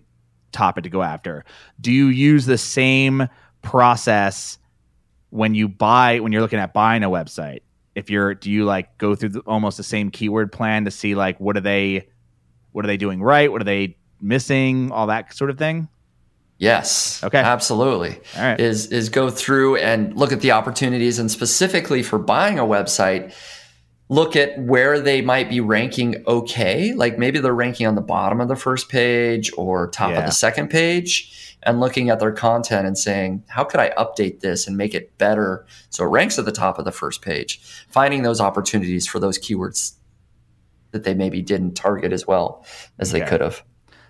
topic 0.52 0.84
to 0.84 0.90
go 0.90 1.02
after. 1.02 1.46
Do 1.80 1.92
you 1.92 2.08
use 2.08 2.46
the 2.46 2.58
same 2.58 3.28
process 3.62 4.58
when 5.30 5.56
you 5.56 5.70
buy 5.70 6.20
when 6.20 6.32
you're 6.34 6.42
looking 6.42 6.60
at 6.60 6.74
buying 6.74 7.04
a 7.04 7.10
website? 7.10 7.62
If 8.02 8.10
you're 8.10 8.34
do 8.34 8.50
you 8.50 8.66
like 8.66 8.98
go 8.98 9.14
through 9.16 9.30
the, 9.30 9.40
almost 9.42 9.78
the 9.78 9.84
same 9.84 10.10
keyword 10.10 10.52
plan 10.52 10.86
to 10.86 10.92
see 10.92 11.14
like 11.14 11.40
what 11.40 11.56
are 11.56 11.62
they 11.62 12.10
what 12.72 12.84
are 12.84 12.88
they 12.88 12.98
doing 12.98 13.22
right? 13.22 13.52
What 13.52 13.62
are 13.62 13.66
they 13.66 13.98
missing? 14.20 14.92
All 14.92 15.08
that 15.08 15.34
sort 15.36 15.50
of 15.52 15.58
thing? 15.60 15.88
Yes. 16.58 17.24
Okay. 17.24 17.38
Absolutely. 17.40 18.20
All 18.36 18.44
right. 18.44 18.60
Is 18.60 18.88
is 18.88 19.10
go 19.10 19.30
through 19.30 19.78
and 19.78 20.16
look 20.16 20.32
at 20.32 20.42
the 20.42 20.52
opportunities 20.52 21.20
and 21.20 21.30
specifically 21.32 22.04
for 22.04 22.18
buying 22.20 22.60
a 22.60 22.64
website, 22.64 23.34
look 24.10 24.36
at 24.36 24.60
where 24.60 25.00
they 25.00 25.22
might 25.22 25.50
be 25.50 25.60
ranking 25.60 26.24
okay. 26.28 26.94
Like 26.94 27.18
maybe 27.18 27.40
they're 27.40 27.54
ranking 27.54 27.88
on 27.88 27.96
the 27.96 28.02
bottom 28.02 28.42
of 28.42 28.48
the 28.48 28.56
first 28.56 28.90
page 28.90 29.52
or 29.58 29.90
top 29.90 30.12
Yeah. 30.12 30.20
of 30.20 30.26
the 30.26 30.32
second 30.32 30.70
page 30.70 31.41
and 31.64 31.80
looking 31.80 32.10
at 32.10 32.20
their 32.20 32.32
content 32.32 32.88
and 32.88 32.98
saying, 32.98 33.44
how 33.48 33.64
could 33.64 33.80
I 33.80 33.90
update 33.92 34.40
this 34.40 34.68
and 34.68 34.76
make 34.78 34.94
it 34.94 35.18
better 35.18 35.66
so 35.90 36.04
it 36.04 36.08
ranks 36.08 36.40
at 36.40 36.46
the 36.46 36.52
top 36.52 36.80
of 36.80 36.86
the 36.86 36.92
first 36.92 37.22
page? 37.22 37.62
Finding 37.90 38.24
those 38.24 38.42
opportunities 38.42 39.08
for 39.08 39.20
those 39.20 39.38
keywords 39.38 39.94
that 40.92 41.04
they 41.04 41.14
maybe 41.14 41.42
didn't 41.42 41.74
target 41.76 42.12
as 42.12 42.26
well 42.28 42.66
as 43.00 43.12
they 43.12 43.22
Okay. 43.22 43.30
could 43.30 43.42
have. 43.42 43.64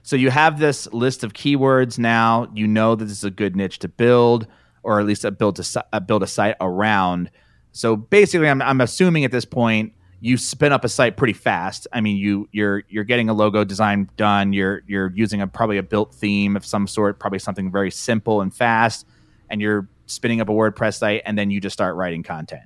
So 0.04 0.16
you 0.16 0.32
have 0.32 0.60
this 0.60 0.92
list 0.94 1.24
of 1.24 1.34
keywords 1.34 2.00
now. 2.00 2.48
You 2.56 2.68
know 2.68 2.96
that 2.96 3.06
this 3.06 3.18
is 3.18 3.24
a 3.24 3.30
good 3.30 3.56
niche 3.56 3.80
to 3.80 3.88
build, 3.88 4.48
or 4.82 5.00
at 5.00 5.06
least 5.06 5.24
a 5.26 5.32
build 5.32 5.60
a, 5.60 5.86
uh, 5.94 6.00
build 6.00 6.24
a 6.24 6.28
site 6.28 6.56
around. 6.60 7.30
So 7.72 7.96
basically, 7.96 8.50
I'm, 8.50 8.62
I'm 8.64 8.82
assuming 8.82 9.26
at 9.26 9.32
this 9.32 9.46
point 9.46 9.94
you 10.24 10.38
spin 10.38 10.72
up 10.72 10.86
a 10.86 10.90
site 10.90 11.18
pretty 11.18 11.34
fast. 11.34 11.88
I 11.92 12.00
mean, 12.00 12.16
you 12.16 12.48
you're 12.52 12.84
you're 12.88 13.04
getting 13.04 13.28
a 13.28 13.34
logo 13.34 13.64
design 13.64 14.08
done. 14.18 14.54
You're 14.54 14.84
you're 14.88 15.12
using 15.16 15.42
a 15.42 15.48
probably 15.48 15.78
a 15.80 15.84
built 15.84 16.14
theme 16.14 16.56
of 16.56 16.64
some 16.64 16.88
sort, 16.88 17.20
probably 17.20 17.40
something 17.40 17.72
very 17.72 17.90
simple 17.92 18.42
and 18.42 18.54
fast, 18.54 19.08
and 19.50 19.60
you're 19.60 19.88
spinning 20.06 20.40
up 20.40 20.48
a 20.48 20.52
WordPress 20.52 21.00
site, 21.00 21.24
and 21.26 21.38
then 21.38 21.50
you 21.50 21.60
just 21.60 21.74
start 21.74 21.96
writing 21.96 22.22
content. 22.22 22.64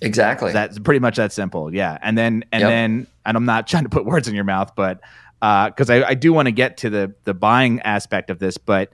Exactly. 0.00 0.52
That's 0.52 0.78
pretty 0.78 1.00
much 1.00 1.16
that 1.16 1.32
simple. 1.32 1.72
Yeah. 1.72 1.96
And 2.02 2.18
then 2.18 2.44
and 2.52 2.62
Yep. 2.62 2.68
then 2.70 3.06
and 3.24 3.36
I'm 3.36 3.44
not 3.44 3.66
trying 3.68 3.84
to 3.84 3.88
put 3.90 4.04
words 4.04 4.26
in 4.28 4.34
your 4.34 4.44
mouth, 4.44 4.74
but 4.74 5.00
because 5.40 5.88
I, 5.90 6.02
I 6.02 6.14
do 6.14 6.32
want 6.32 6.46
to 6.46 6.52
get 6.52 6.78
to 6.78 6.90
the 6.90 7.14
the 7.24 7.34
buying 7.34 7.80
aspect 7.82 8.30
of 8.30 8.40
this, 8.40 8.58
but 8.58 8.90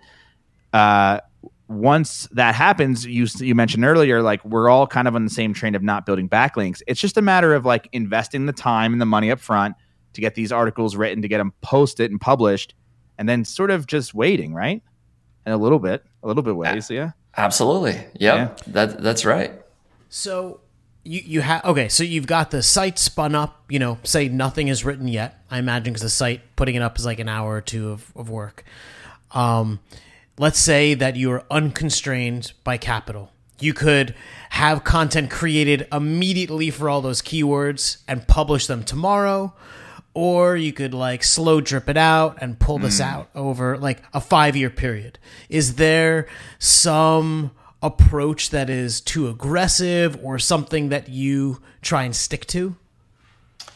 uh, 0.74 1.20
once 1.68 2.28
that 2.32 2.54
happens, 2.54 3.06
you 3.06 3.26
you 3.38 3.54
mentioned 3.54 3.84
earlier, 3.84 4.22
like 4.22 4.44
we're 4.44 4.68
all 4.68 4.86
kind 4.86 5.08
of 5.08 5.14
on 5.14 5.24
the 5.24 5.30
same 5.30 5.54
train 5.54 5.74
of 5.74 5.82
not 5.82 6.04
building 6.04 6.28
backlinks. 6.28 6.82
It's 6.86 7.00
just 7.00 7.16
a 7.16 7.22
matter 7.22 7.54
of 7.54 7.64
like 7.64 7.88
investing 7.92 8.46
the 8.46 8.52
time 8.52 8.92
and 8.92 9.00
the 9.00 9.06
money 9.06 9.30
up 9.30 9.40
front 9.40 9.76
to 10.12 10.20
get 10.20 10.34
these 10.34 10.52
articles 10.52 10.94
written, 10.96 11.22
to 11.22 11.28
get 11.28 11.38
them 11.38 11.52
posted 11.62 12.10
and 12.10 12.20
published, 12.20 12.74
and 13.18 13.28
then 13.28 13.44
sort 13.44 13.70
of 13.70 13.86
just 13.86 14.14
waiting, 14.14 14.54
right? 14.54 14.82
And 15.46 15.54
a 15.54 15.58
little 15.58 15.78
bit, 15.78 16.04
a 16.22 16.26
little 16.26 16.42
bit 16.42 16.56
ways, 16.56 16.90
yeah. 16.90 17.12
Absolutely. 17.36 18.00
Yep. 18.14 18.60
That 18.66 19.02
that's 19.02 19.24
right. 19.24 19.52
So 20.08 20.60
you 21.02 21.20
you 21.24 21.40
have 21.40 21.64
okay. 21.64 21.88
So 21.88 22.04
you've 22.04 22.26
got 22.26 22.50
the 22.50 22.62
site 22.62 22.98
spun 22.98 23.34
up. 23.34 23.64
You 23.68 23.78
know, 23.78 23.98
say 24.04 24.28
nothing 24.28 24.68
is 24.68 24.84
written 24.84 25.08
yet. 25.08 25.42
I 25.50 25.58
imagine 25.58 25.92
because 25.92 26.02
the 26.02 26.10
site 26.10 26.42
putting 26.56 26.74
it 26.74 26.82
up 26.82 26.98
is 26.98 27.04
like 27.04 27.18
an 27.18 27.28
hour 27.28 27.54
or 27.54 27.60
two 27.60 27.90
of, 27.90 28.12
of 28.14 28.30
work. 28.30 28.64
Um, 29.32 29.80
let's 30.38 30.58
say 30.58 30.94
that 30.94 31.16
you 31.16 31.30
are 31.32 31.44
unconstrained 31.50 32.52
by 32.64 32.76
capital. 32.76 33.30
You 33.60 33.72
could 33.72 34.14
have 34.50 34.84
content 34.84 35.30
created 35.30 35.86
immediately 35.92 36.70
for 36.70 36.88
all 36.88 37.00
those 37.00 37.22
keywords 37.22 37.98
and 38.08 38.26
publish 38.26 38.66
them 38.66 38.82
tomorrow. 38.84 39.54
Or 40.12 40.56
you 40.56 40.72
could 40.72 40.94
like 40.94 41.24
slow 41.24 41.60
drip 41.60 41.88
it 41.88 41.96
out 41.96 42.38
and 42.40 42.58
pull 42.58 42.78
this 42.78 43.00
out 43.00 43.30
over 43.34 43.76
like 43.76 44.02
a 44.12 44.20
five 44.20 44.54
year 44.54 44.70
period. 44.70 45.18
Is 45.48 45.74
there 45.74 46.28
some 46.60 47.50
approach 47.82 48.50
that 48.50 48.70
is 48.70 49.00
too 49.00 49.28
aggressive 49.28 50.16
or 50.22 50.38
something 50.38 50.88
that 50.90 51.08
you 51.08 51.60
try 51.82 52.04
and 52.04 52.14
stick 52.14 52.46
to? 52.46 52.76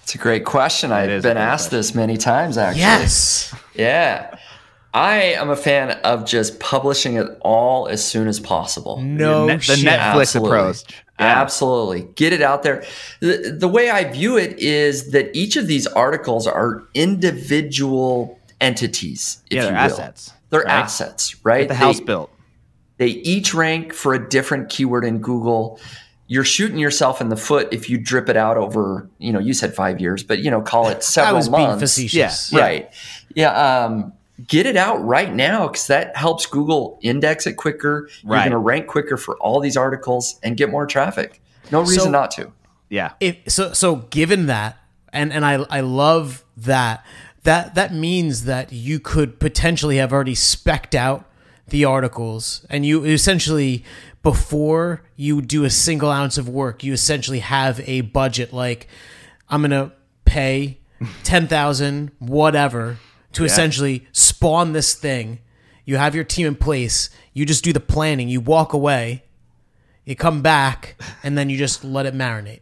It's 0.03 0.15
a 0.15 0.19
great 0.19 0.45
question. 0.45 0.93
I've 0.93 1.09
been 1.23 1.35
great 1.35 1.37
asked 1.37 1.71
this 1.71 1.95
many 1.95 2.17
times 2.17 2.57
actually. 2.57 2.81
Yes. 2.83 3.55
Yeah. 3.75 4.37
I 4.95 5.17
am 5.17 5.51
a 5.51 5.57
fan 5.57 5.91
of 6.03 6.25
just 6.25 6.59
publishing 6.61 7.17
it 7.17 7.27
all 7.43 7.89
as 7.89 8.05
soon 8.05 8.27
as 8.27 8.41
possible. 8.41 9.01
No 9.03 9.43
the, 9.47 9.53
net- 9.55 9.61
the. 9.63 9.73
Netflix 9.75 10.21
Absolutely. 10.21 10.51
approach. 10.59 10.83
Yeah. 11.21 11.41
Absolutely. 11.41 12.03
Get 12.15 12.33
it 12.33 12.43
out 12.43 12.63
there. 12.63 12.85
The, 13.21 13.55
the 13.59 13.69
way 13.69 13.91
I 13.91 14.05
view 14.11 14.39
it 14.39 14.59
is 14.59 15.11
that 15.11 15.35
each 15.37 15.57
of 15.57 15.67
these 15.67 15.87
articles 15.89 16.47
are 16.47 16.85
individual 16.95 18.39
entities, 18.61 19.43
if 19.51 19.57
Yeah, 19.57 19.63
they're 19.63 19.71
you 19.73 19.77
will. 19.77 19.83
assets, 20.01 20.33
They're 20.51 20.61
right? 20.61 20.69
assets, 20.71 21.45
right? 21.45 21.61
Get 21.63 21.69
the 21.69 21.75
house 21.75 21.99
They- 21.99 22.05
built. 22.05 22.31
they 22.99 23.07
each 23.09 23.55
rank 23.55 23.93
for 23.93 24.15
a 24.15 24.29
different 24.29 24.69
keyword 24.71 25.05
in 25.05 25.19
Google. 25.19 25.79
You're 26.29 26.45
shooting 26.45 26.79
yourself 26.79 27.21
in 27.21 27.29
the 27.31 27.37
foot 27.37 27.69
if 27.73 27.89
you 27.89 27.99
drip 27.99 28.29
it 28.29 28.37
out 28.37 28.57
over, 28.57 29.09
you 29.19 29.33
know, 29.33 29.39
you 29.39 29.55
said 29.55 29.75
five 29.75 30.01
years, 30.01 30.23
but 30.23 30.41
you 30.41 30.51
know, 30.51 30.61
call 30.61 30.89
it 30.89 31.03
several 31.03 31.03
I 31.03 31.03
several 31.03 31.37
was 31.37 31.49
being 31.49 31.69
months. 31.69 31.81
facetious. 31.81 32.53
Yeah. 32.53 32.61
Right. 32.61 32.91
Yeah. 33.35 33.51
Um, 33.85 34.13
get 34.47 34.67
it 34.67 34.77
out 34.77 35.05
right 35.05 35.35
now 35.35 35.67
because 35.69 35.87
that 35.89 36.17
helps 36.17 36.47
Google 36.47 36.99
index 37.03 37.47
it 37.47 37.55
quicker. 37.55 38.09
You're 38.23 38.37
going 38.39 38.51
to 38.53 38.59
rank 38.59 38.87
quicker 38.87 39.17
for 39.17 39.37
all 39.39 39.61
these 39.61 39.77
articles 39.77 40.39
and 40.43 40.57
get 40.57 40.71
more 40.71 40.87
traffic. 40.87 41.41
No 41.73 41.81
reason 41.81 42.05
So- 42.05 42.11
not 42.11 42.31
to. 42.33 42.53
Yeah. 42.91 43.13
if 43.21 43.37
so 43.49 43.75
so 43.75 43.97
given 43.97 44.47
that 44.47 44.79
and 45.13 45.31
and 45.33 45.45
I 45.45 45.55
I 45.69 45.81
love 45.81 46.43
that 46.57 47.05
that 47.43 47.75
that 47.75 47.93
means 47.93 48.45
that 48.45 48.73
you 48.73 48.99
could 48.99 49.39
potentially 49.39 49.99
have 49.99 50.11
already 50.11 50.35
specked 50.35 50.95
out 50.95 51.27
the 51.69 51.85
articles 51.85 52.65
and 52.71 52.87
you 52.87 53.05
essentially 53.05 53.85
before 54.23 55.03
you 55.17 55.43
do 55.43 55.65
a 55.65 55.71
single 55.71 56.11
ounce 56.11 56.39
of 56.39 56.49
work 56.49 56.83
you 56.83 56.95
essentially 56.95 57.41
have 57.41 57.79
a 57.87 58.01
budget 58.01 58.55
like 58.55 58.89
I'm 59.51 59.61
going 59.61 59.71
to 59.73 59.93
pay 60.25 60.79
10,000 61.25 62.11
whatever 62.19 62.97
to 63.33 63.45
essentially 63.45 64.07
spawn 64.13 64.73
this 64.73 64.95
thing 64.95 65.39
you 65.85 65.97
have 65.97 66.15
your 66.15 66.25
team 66.25 66.47
in 66.47 66.55
place 66.55 67.11
you 67.33 67.45
just 67.47 67.63
do 67.65 67.73
the 67.73 67.81
planning 67.81 68.29
you 68.29 68.41
walk 68.41 68.73
away 68.73 69.23
you 70.05 70.15
come 70.17 70.43
back 70.43 70.97
and 71.23 71.37
then 71.37 71.49
you 71.51 71.57
just 71.59 71.85
let 71.85 72.07
it 72.07 72.15
marinate 72.15 72.61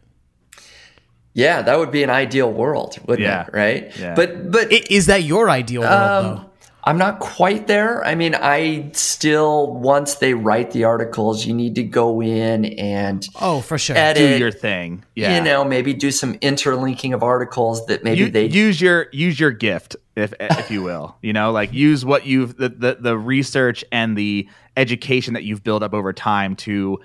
Yeah, 1.33 1.61
that 1.61 1.77
would 1.77 1.91
be 1.91 2.01
an 2.03 2.09
ideal 2.09 2.51
world, 2.51 2.97
wouldn't 3.05 3.27
Yeah. 3.27 3.45
it? 3.45 3.53
Right. 3.53 3.91
Yeah. 3.99 4.15
But 4.15 4.49
but 4.51 4.71
Is 4.71 5.05
that 5.05 5.21
your 5.23 5.49
ideal 5.51 5.81
world, 5.81 5.93
Um, 5.93 6.23
though? 6.35 6.46
I'm 6.87 6.97
not 6.97 7.19
quite 7.19 7.67
there. 7.67 8.03
I 8.05 8.15
mean, 8.15 8.33
I 8.33 8.89
still 8.93 9.73
once 9.73 10.15
they 10.15 10.33
write 10.33 10.71
the 10.71 10.85
articles, 10.85 11.45
you 11.45 11.53
need 11.53 11.75
to 11.75 11.83
go 11.83 12.21
in 12.21 12.65
and 12.65 13.27
Oh, 13.41 13.61
for 13.61 13.77
sure. 13.77 13.97
edit. 13.97 14.35
Do 14.35 14.37
your 14.39 14.51
thing. 14.51 15.03
Yeah. 15.15 15.35
You 15.37 15.43
know, 15.43 15.63
maybe 15.63 15.93
do 15.93 16.11
some 16.11 16.35
interlinking 16.41 17.13
of 17.13 17.23
articles 17.23 17.85
that 17.87 18.03
maybe 18.03 18.19
you, 18.21 18.29
they 18.31 18.45
use 18.45 18.79
your 18.79 19.07
use 19.11 19.39
your 19.39 19.51
gift 19.51 19.95
if 20.15 20.33
if 20.39 20.71
you 20.71 20.81
will 20.81 21.15
you 21.21 21.31
know 21.33 21.51
like 21.51 21.73
use 21.73 22.03
what 22.05 22.25
you've 22.25 22.57
the, 22.57 22.69
the 22.69 22.97
the 22.99 23.17
research 23.17 23.83
and 23.91 24.17
the 24.17 24.47
education 24.75 25.33
that 25.35 25.43
you've 25.43 25.63
built 25.63 25.83
up 25.83 25.93
over 25.93 26.13
time 26.13 26.55
to 26.55 26.99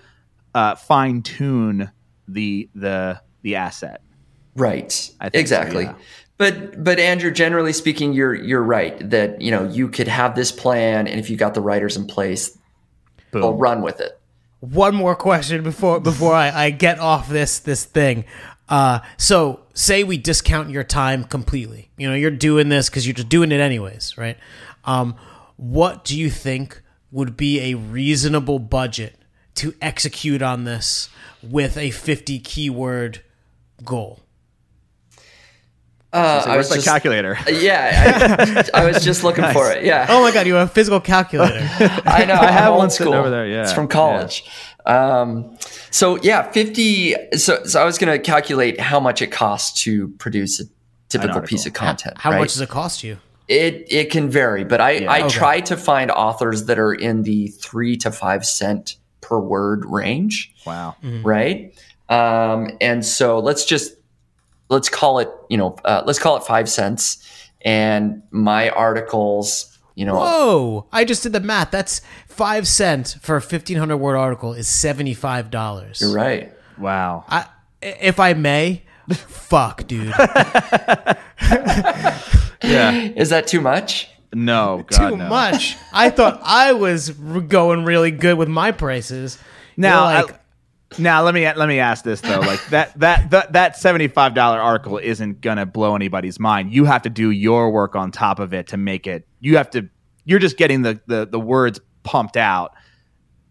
uh, 0.55 0.75
fine 0.77 1.23
tune 1.23 1.91
the 2.29 2.71
the 2.75 3.21
the 3.43 3.57
asset 3.57 4.01
Right. 4.55 5.11
I 5.19 5.31
think 5.31 5.49
so, 5.49 5.57
exactly. 5.57 5.85
yeah. 5.85 5.95
But 6.43 6.83
but 6.83 6.99
Andrew, 6.99 7.31
generally 7.31 7.73
speaking, 7.73 8.15
you're 8.15 8.35
you're 8.35 8.65
right 8.65 8.99
that 9.11 9.41
you 9.41 9.53
know 9.53 9.63
you 9.63 9.87
could 9.87 10.09
have 10.09 10.35
this 10.35 10.51
plan, 10.51 11.07
and 11.07 11.21
if 11.21 11.31
you 11.31 11.37
got 11.37 11.55
the 11.55 11.61
writers 11.61 11.97
in 11.97 12.05
place, 12.09 12.59
they'll 13.31 13.55
run 13.55 13.81
with 13.81 14.01
it. 14.01 14.19
One 14.59 14.97
more 14.97 15.15
question 15.15 15.63
before 15.63 16.01
before 16.01 16.35
I, 16.35 16.65
I 16.65 16.71
get 16.71 16.99
off 16.99 17.29
this 17.29 17.61
this 17.61 17.85
thing. 17.85 18.25
Uh, 18.69 18.99
so 19.17 19.61
say 19.75 20.03
we 20.03 20.19
discount 20.19 20.71
your 20.71 20.83
time 20.83 21.23
completely. 21.23 21.93
You 21.97 22.09
know, 22.09 22.17
you're 22.17 22.33
doing 22.33 22.71
this 22.71 22.91
because 22.91 23.07
you're 23.07 23.15
just 23.15 23.29
doing 23.29 23.53
it 23.53 23.61
anyways, 23.61 24.19
right? 24.19 24.37
Um, 24.85 25.15
what 25.55 26.05
do 26.05 26.19
you 26.19 26.29
think 26.29 26.83
would 27.13 27.37
be 27.37 27.71
a 27.71 27.75
reasonable 27.77 28.59
budget 28.59 29.17
to 29.55 29.75
execute 29.81 30.43
on 30.43 30.65
this 30.65 31.09
with 31.41 31.77
a 31.77 31.93
50 31.93 32.41
keyword 32.41 33.23
goal? 33.85 34.19
Uh, 36.13 36.43
So 36.43 36.51
I 36.51 36.55
where's 36.55 36.69
was 36.69 36.69
the 36.71 36.75
just, 36.77 36.87
calculator 36.87 37.39
yeah, 37.51 38.65
I, 38.75 38.83
I 38.83 38.85
was 38.85 39.03
just 39.03 39.25
looking 39.25 39.45
for 39.53 39.71
it. 39.73 39.85
Yeah. 39.85 40.07
Oh 40.11 40.21
my 40.23 40.31
god, 40.33 40.47
you 40.47 40.55
have 40.55 40.69
a 40.69 40.71
physical 40.71 41.01
calculator. 41.01 41.67
I 42.07 42.25
know. 42.27 42.35
I 42.35 42.51
have 42.51 42.75
one 42.75 42.91
school. 42.91 43.15
over 43.15 43.31
there, 43.31 43.47
yeah, 43.47 43.63
it's 43.63 43.73
from 43.73 43.85
yeah. 43.85 43.89
college. 43.91 44.45
Um, 44.85 45.57
so 45.91 46.19
yeah, 46.23 46.51
fifty. 46.51 47.15
So, 47.37 47.65
so 47.65 47.81
I 47.81 47.85
was 47.85 47.97
going 47.99 48.13
to 48.13 48.19
calculate 48.19 48.79
how 48.81 49.01
much 49.01 49.23
it 49.23 49.29
costs 49.29 49.83
to 49.85 50.09
produce 50.19 50.61
a 50.61 50.65
typical 51.09 51.41
piece 51.43 51.67
of 51.67 51.73
content. 51.73 52.19
How 52.19 52.31
right? 52.31 52.39
much 52.41 52.53
does 52.53 52.61
it 52.61 52.69
cost 52.69 53.03
you? 53.03 53.19
It 53.49 53.87
it 53.91 54.11
can 54.11 54.29
vary, 54.31 54.65
but 54.65 54.81
I 54.81 55.05
I 55.07 55.21
Okay. 55.23 55.29
try 55.31 55.61
to 55.61 55.77
find 55.77 56.11
authors 56.11 56.65
that 56.67 56.79
are 56.79 56.93
in 56.93 57.23
the 57.23 57.49
three 57.49 57.97
to 57.99 58.11
five 58.11 58.45
cent 58.45 58.97
per 59.21 59.39
word 59.39 59.85
range, 59.87 60.53
wow 60.67 60.97
right? 61.23 61.75
Um, 62.09 62.77
and 62.81 63.05
so 63.05 63.39
let's 63.39 63.65
just 63.65 63.95
let's 64.73 64.89
call 64.89 65.21
it 65.21 65.29
you 65.49 65.57
know 65.57 65.77
uh, 65.85 66.03
let's 66.05 66.19
call 66.19 66.37
it 66.37 66.43
five 66.45 66.69
cents, 66.69 67.25
and 67.61 68.23
my 68.31 68.71
articles 68.71 69.69
You 69.95 70.07
know, 70.07 70.17
Whoa! 70.17 70.87
I 70.91 71.05
just 71.05 71.23
did 71.23 71.33
the 71.35 71.41
math. 71.41 71.71
That's 71.71 72.01
five 72.27 72.67
cents 72.67 73.15
for 73.15 73.37
a 73.37 73.43
fifteen 73.43 73.77
hundred 73.77 73.99
word 73.99 74.17
article 74.17 74.55
is 74.55 74.67
seventy 74.67 75.13
five 75.15 75.51
dollars. 75.51 76.01
you're 76.01 76.15
right. 76.15 76.51
Wow. 76.79 77.25
I, 77.29 77.47
if 77.83 78.19
I 78.19 78.33
may, 78.33 78.83
fuck, 79.11 79.87
dude. 79.87 80.15
yeah. 82.65 83.11
Is 83.17 83.31
that 83.31 83.47
too 83.47 83.61
much? 83.61 84.09
No. 84.33 84.85
God, 84.87 85.11
Too 85.11 85.17
no. 85.17 85.29
much. 85.29 85.77
I 85.93 86.09
thought 86.11 86.41
I 86.43 86.73
was 86.73 87.11
going 87.11 87.85
really 87.85 88.11
good 88.11 88.39
with 88.39 88.49
my 88.49 88.73
prices. 88.73 89.39
Now, 89.77 90.05
like, 90.05 90.33
I- 90.33 90.39
now 90.99 91.23
let 91.23 91.35
me 91.35 91.45
let 91.53 91.69
me 91.69 91.79
ask 91.79 92.05
this 92.05 92.21
though. 92.21 92.41
Like 92.41 92.65
that 92.69 92.99
that 93.01 93.31
that 93.31 93.53
that 93.53 93.77
seventy 93.77 94.09
five 94.09 94.35
dollar 94.35 94.61
article 94.61 94.99
isn't 94.99 95.41
gonna 95.41 95.67
blow 95.67 95.95
anybody's 95.97 96.39
mind. 96.41 96.73
You 96.73 96.85
have 96.85 97.03
to 97.03 97.11
do 97.11 97.31
your 97.31 97.71
work 97.71 97.97
on 97.97 98.11
top 98.13 98.39
of 98.39 98.53
it 98.55 98.69
to 98.69 98.77
make 98.77 99.07
it. 99.07 99.27
You 99.41 99.57
have 99.57 99.71
to. 99.71 99.89
You're 100.25 100.39
just 100.39 100.57
getting 100.57 100.83
the 100.83 101.01
the, 101.07 101.27
the 101.27 101.41
words 101.41 101.81
pumped 102.03 102.37
out, 102.37 102.73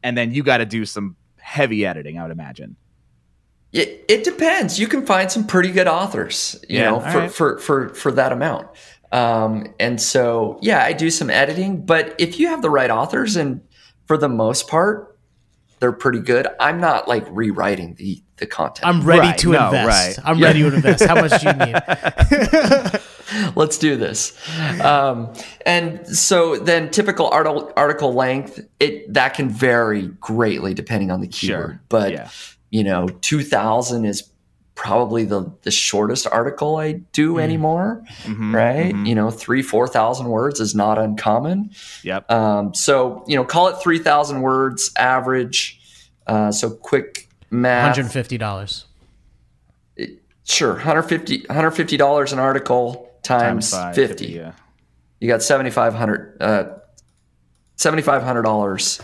and 0.03 0.17
then 0.17 0.33
you 0.33 0.43
got 0.43 0.57
to 0.57 0.65
do 0.65 0.85
some 0.85 1.15
heavy 1.37 1.85
editing. 1.85 2.17
I 2.17 2.23
would 2.23 2.31
imagine. 2.31 2.75
It, 3.73 4.03
it 4.09 4.23
depends. 4.25 4.79
You 4.79 4.87
can 4.87 5.05
find 5.05 5.31
some 5.31 5.47
pretty 5.47 5.71
good 5.71 5.87
authors, 5.87 6.61
you 6.67 6.79
Yeah, 6.79 6.91
know, 6.91 6.99
for, 6.99 7.17
right. 7.19 7.31
for, 7.31 7.57
for, 7.59 7.89
for 7.93 8.11
that 8.11 8.33
amount. 8.33 8.67
Um, 9.13 9.73
and 9.79 10.01
so, 10.01 10.59
yeah, 10.61 10.83
I 10.83 10.91
do 10.91 11.09
some 11.09 11.29
editing, 11.29 11.85
but 11.85 12.13
if 12.19 12.37
you 12.37 12.47
have 12.49 12.61
the 12.61 12.69
right 12.69 12.89
authors 12.89 13.37
and 13.37 13.61
for 14.07 14.17
the 14.17 14.27
most 14.27 14.67
part, 14.67 15.10
they're 15.81 15.91
pretty 15.91 16.19
good. 16.19 16.47
I'm 16.59 16.79
not 16.79 17.07
like 17.09 17.25
rewriting 17.29 17.95
the, 17.95 18.23
the 18.37 18.45
content. 18.45 18.87
I'm 18.87 19.01
ready 19.03 19.21
Right, 19.27 19.37
to 19.39 19.51
no, 19.51 19.65
invest. 19.65 20.17
right. 20.17 20.25
I'm 20.25 20.39
ready 20.41 20.61
to 20.61 20.73
invest. 20.73 21.03
How 21.03 21.15
much 21.15 21.41
do 21.41 21.47
you 21.47 21.53
need? 21.53 23.01
Let's 23.55 23.77
do 23.77 23.97
this. 23.97 24.37
Um, 24.81 25.33
and 25.65 26.05
so 26.07 26.57
then 26.57 26.91
typical 26.91 27.27
article, 27.29 27.71
article 27.75 28.13
length, 28.13 28.59
it, 28.79 29.11
that 29.13 29.33
can 29.33 29.49
vary 29.49 30.07
greatly 30.19 30.73
depending 30.73 31.11
on 31.11 31.19
the 31.21 31.27
keyword, 31.27 31.59
Sure. 31.71 31.81
but 31.89 32.11
Yeah. 32.11 32.29
you 32.69 32.83
know, 32.83 33.07
2000 33.07 34.05
is 34.05 34.21
probably 34.81 35.25
the, 35.25 35.53
the 35.61 35.69
shortest 35.69 36.25
article 36.31 36.77
I 36.77 36.93
do 37.13 37.37
anymore. 37.37 38.03
Mhm, 38.23 38.51
right? 38.51 38.91
mhm. 38.95 39.07
You 39.07 39.13
know, 39.13 39.29
three, 39.29 39.61
4,000 39.61 40.25
words 40.27 40.59
is 40.59 40.73
not 40.73 40.97
uncommon. 40.97 41.69
Yep. 42.01 42.31
Um, 42.31 42.73
so, 42.73 43.23
you 43.27 43.35
know, 43.35 43.45
call 43.45 43.67
it 43.67 43.75
3,000 43.77 44.41
words 44.41 44.91
average. 44.97 45.79
Uh, 46.25 46.51
so 46.51 46.71
quick 46.71 47.29
math. 47.51 47.95
Hundred 47.95 48.11
fifty 48.11 48.39
dollars. 48.39 48.85
Sure. 50.45 50.73
150 50.73 51.43
$150 51.43 52.33
an 52.33 52.39
article 52.39 53.11
times, 53.21 53.69
five, 53.69 53.93
50. 53.93 54.25
yeah. 54.27 54.53
You 55.19 55.27
got 55.27 55.43
7,500, 55.43 56.37
uh, 56.41 56.63
$7,500 57.77 59.01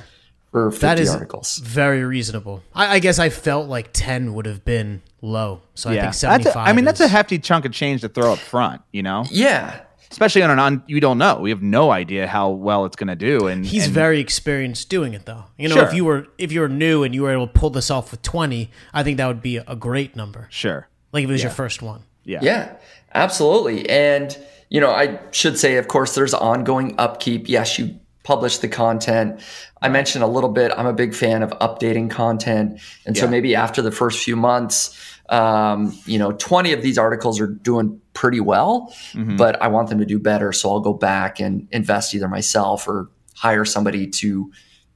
for 0.51 0.71
50 0.71 0.81
That 0.85 0.99
is 0.99 1.09
articles. 1.09 1.57
very 1.57 2.03
reasonable. 2.03 2.63
I, 2.73 2.95
I 2.95 2.99
guess 2.99 3.19
I 3.19 3.29
felt 3.29 3.67
like 3.67 3.89
ten 3.93 4.33
would 4.33 4.45
have 4.45 4.63
been 4.65 5.01
low, 5.21 5.61
so 5.75 5.89
I 5.89 5.93
Yeah. 5.93 6.01
think 6.01 6.07
That's 6.09 6.17
seventy 6.19 6.49
a, 6.49 6.53
five. 6.53 6.67
I 6.67 6.73
mean, 6.73 6.85
that's 6.85 6.99
a 7.01 7.07
hefty 7.07 7.37
chunk 7.39 7.65
of 7.65 7.71
change 7.73 8.01
to 8.01 8.09
throw 8.09 8.33
up 8.33 8.39
front. 8.39 8.81
You 8.91 9.03
know, 9.03 9.25
Yeah. 9.29 9.81
especially 10.09 10.41
on 10.43 10.51
an 10.51 10.59
on. 10.59 10.83
You 10.87 10.99
don't 10.99 11.17
know. 11.17 11.35
We 11.39 11.49
have 11.49 11.61
no 11.61 11.91
idea 11.91 12.27
how 12.27 12.49
well 12.49 12.85
it's 12.85 12.95
going 12.95 13.09
to 13.09 13.15
do. 13.15 13.47
And 13.47 13.65
He's 13.65 13.85
and- 13.85 13.93
very 13.93 14.19
experienced 14.19 14.89
doing 14.89 15.13
it, 15.13 15.25
though. 15.25 15.45
You 15.57 15.67
know, 15.69 15.75
Sure. 15.75 15.85
if 15.85 15.93
you 15.93 16.05
were 16.05 16.27
if 16.37 16.51
you 16.51 16.61
were 16.61 16.69
new 16.69 17.03
and 17.03 17.13
you 17.13 17.23
were 17.23 17.31
able 17.31 17.47
to 17.47 17.53
pull 17.53 17.69
this 17.71 17.91
off 17.91 18.11
with 18.11 18.21
twenty, 18.21 18.71
I 18.93 19.03
think 19.03 19.17
that 19.17 19.27
would 19.27 19.41
be 19.41 19.57
a 19.57 19.75
great 19.75 20.15
number. 20.15 20.47
sure. 20.49 20.87
Like 21.11 21.23
if 21.23 21.29
it 21.29 21.33
was 21.33 21.41
your 21.43 21.51
first 21.51 21.81
one. 21.81 22.01
Yeah. 22.23 22.39
Yeah, 22.41 22.73
absolutely. 23.13 23.89
And, 23.89 24.37
you 24.69 24.81
know, 24.81 24.91
I 24.91 25.19
should 25.31 25.57
say, 25.57 25.77
of 25.77 25.87
course, 25.87 26.13
there's 26.15 26.33
ongoing 26.33 26.93
upkeep. 26.97 27.47
Yes, 27.47 27.79
you 27.79 27.95
publish 28.27 28.57
the 28.57 28.67
content. 28.67 29.39
I 29.81 29.87
mentioned 29.87 30.21
a 30.21 30.27
little 30.27 30.49
bit, 30.49 30.73
I'm 30.75 30.85
a 30.85 30.91
big 30.91 31.15
fan 31.15 31.43
of 31.43 31.51
updating 31.61 32.11
content. 32.11 32.81
And 33.05 33.15
so 33.17 33.25
maybe 33.25 33.55
after 33.55 33.81
the 33.81 33.89
first 33.89 34.21
few 34.21 34.35
months, 34.35 34.93
um, 35.29 35.97
you 36.05 36.19
know, 36.19 36.33
20 36.33 36.73
of 36.73 36.81
these 36.81 36.97
articles 36.97 37.39
are 37.39 37.47
doing 37.47 38.01
pretty 38.13 38.41
well, 38.41 38.93
Mhm. 39.13 39.37
but 39.37 39.61
I 39.61 39.69
want 39.69 39.87
them 39.87 39.99
to 39.99 40.05
do 40.05 40.19
better. 40.19 40.51
So 40.51 40.69
I'll 40.69 40.81
go 40.81 40.91
back 40.93 41.39
and 41.39 41.69
invest 41.71 42.13
either 42.13 42.27
myself 42.27 42.85
or 42.85 43.07
hire 43.33 43.63
somebody 43.63 44.07
to 44.07 44.51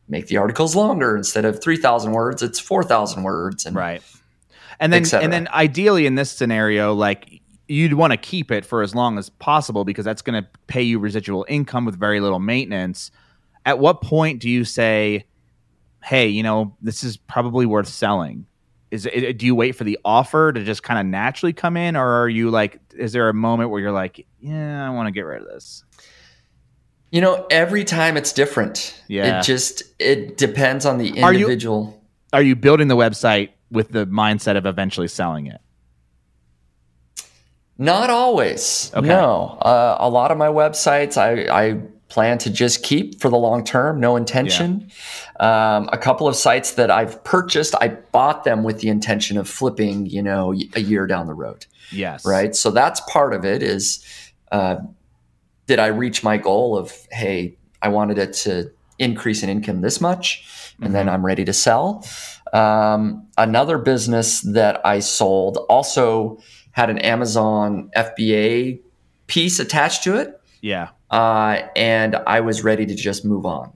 make 0.09 0.27
the 0.27 0.35
articles 0.35 0.75
longer. 0.75 1.15
Instead 1.15 1.45
of 1.45 1.61
3,000 1.63 2.11
words, 2.11 2.43
it's 2.43 2.59
4,000 2.59 3.23
words. 3.23 3.65
And 3.65 3.77
Right. 3.77 4.01
And 4.77 4.91
then 4.91 5.03
and 5.13 5.31
then 5.31 5.47
ideally 5.53 6.05
in 6.05 6.15
this 6.15 6.31
scenario, 6.31 6.93
like 6.93 7.39
you'd 7.69 7.93
want 7.93 8.11
to 8.11 8.17
keep 8.17 8.51
it 8.51 8.65
for 8.65 8.81
as 8.81 8.93
long 8.93 9.17
as 9.17 9.29
possible 9.29 9.85
because 9.85 10.03
that's 10.03 10.21
going 10.21 10.43
to 10.43 10.47
pay 10.67 10.81
you 10.81 10.99
residual 10.99 11.45
income 11.47 11.85
with 11.85 11.97
very 11.97 12.19
little 12.19 12.39
maintenance. 12.39 13.11
At 13.65 13.79
what 13.79 14.01
point 14.01 14.39
do 14.39 14.49
you 14.49 14.65
say, 14.65 15.25
"Hey, 16.03 16.27
you 16.27 16.43
know, 16.43 16.75
this 16.81 17.03
is 17.03 17.17
probably 17.17 17.65
worth 17.65 17.87
selling"? 17.87 18.45
Is 18.89 19.05
it, 19.05 19.37
do 19.37 19.45
you 19.45 19.55
wait 19.55 19.73
for 19.75 19.83
the 19.85 19.97
offer 20.03 20.51
to 20.51 20.63
just 20.63 20.83
kind 20.83 20.99
of 20.99 21.05
naturally 21.05 21.53
come 21.53 21.77
in, 21.77 21.95
or 21.95 22.23
are 22.23 22.27
you 22.29 22.49
like, 22.49 22.79
is 22.95 23.13
there 23.13 23.29
a 23.29 23.33
moment 23.33 23.69
where 23.69 23.79
you're 23.79 23.91
like, 23.91 24.25
"Yeah, 24.39 24.85
I 24.85 24.89
want 24.89 25.07
to 25.07 25.11
get 25.11 25.21
rid 25.21 25.41
of 25.43 25.47
this"? 25.47 25.83
You 27.11 27.21
know, 27.21 27.45
every 27.49 27.83
time 27.83 28.15
it's 28.17 28.31
different. 28.33 29.01
Yeah. 29.07 29.39
It 29.39 29.43
just 29.43 29.83
it 29.99 30.37
depends 30.37 30.85
on 30.85 30.97
the 30.97 31.21
Are 31.21 31.33
you- 31.33 31.39
individual. 31.45 32.01
Are 32.33 32.41
you 32.41 32.55
building 32.55 32.87
the 32.87 32.95
website 32.95 33.49
with 33.69 33.91
the 33.91 34.05
mindset 34.07 34.55
of 34.57 34.65
eventually 34.65 35.09
selling 35.09 35.47
it? 35.47 35.59
Not 37.77 38.09
always. 38.09 38.91
Okay. 38.95 39.07
No. 39.07 39.57
Uh, 39.61 39.97
a 39.99 40.09
lot 40.09 40.31
of 40.31 40.37
my 40.37 40.47
websites 40.47 41.17
I, 41.17 41.47
I 41.51 41.81
plan 42.11 42.37
to 42.37 42.49
just 42.49 42.83
keep 42.83 43.21
for 43.21 43.29
the 43.29 43.37
long 43.37 43.63
term, 43.63 43.99
no 43.99 44.17
intention. 44.17 44.91
Um, 45.39 45.89
a 45.93 45.97
couple 45.97 46.27
of 46.27 46.35
sites 46.35 46.73
that 46.73 46.91
I've 46.91 47.23
purchased, 47.23 47.73
I 47.79 47.87
bought 47.87 48.43
them 48.43 48.63
with 48.63 48.81
the 48.81 48.89
intention 48.89 49.37
of 49.37 49.47
flipping, 49.47 50.05
you 50.07 50.21
know, 50.21 50.53
a 50.75 50.81
year 50.81 51.07
down 51.07 51.27
the 51.27 51.33
road. 51.33 51.65
Yes. 51.91 52.25
Right. 52.25 52.53
So 52.53 52.69
that's 52.69 52.99
part 53.01 53.33
of 53.33 53.45
it 53.45 53.63
is 53.63 54.05
uh, 54.51 54.77
did 55.67 55.79
I 55.79 55.87
reach 55.87 56.21
my 56.21 56.35
goal 56.35 56.77
of, 56.77 56.93
hey, 57.11 57.55
I 57.81 57.87
wanted 57.87 58.17
it 58.17 58.33
to 58.43 58.71
increase 58.99 59.41
in 59.41 59.49
income 59.49 59.79
this 59.81 60.01
much, 60.01 60.75
and 60.81 60.93
then 60.93 61.07
I'm 61.07 61.25
ready 61.25 61.45
to 61.45 61.53
sell. 61.53 62.05
Um, 62.51 63.25
another 63.37 63.77
business 63.77 64.41
that 64.41 64.85
I 64.85 64.99
sold 64.99 65.57
also 65.69 66.39
had 66.71 66.89
an 66.89 66.97
Amazon 66.99 67.89
FBA 67.95 68.81
piece 69.27 69.59
attached 69.59 70.03
to 70.03 70.17
it, 70.17 70.39
Yeah. 70.61 70.89
Uh, 71.11 71.61
and 71.75 72.15
I 72.15 72.39
was 72.41 72.63
ready 72.63 72.85
to 72.85 72.95
just 72.95 73.25
move 73.25 73.45
on. 73.45 73.71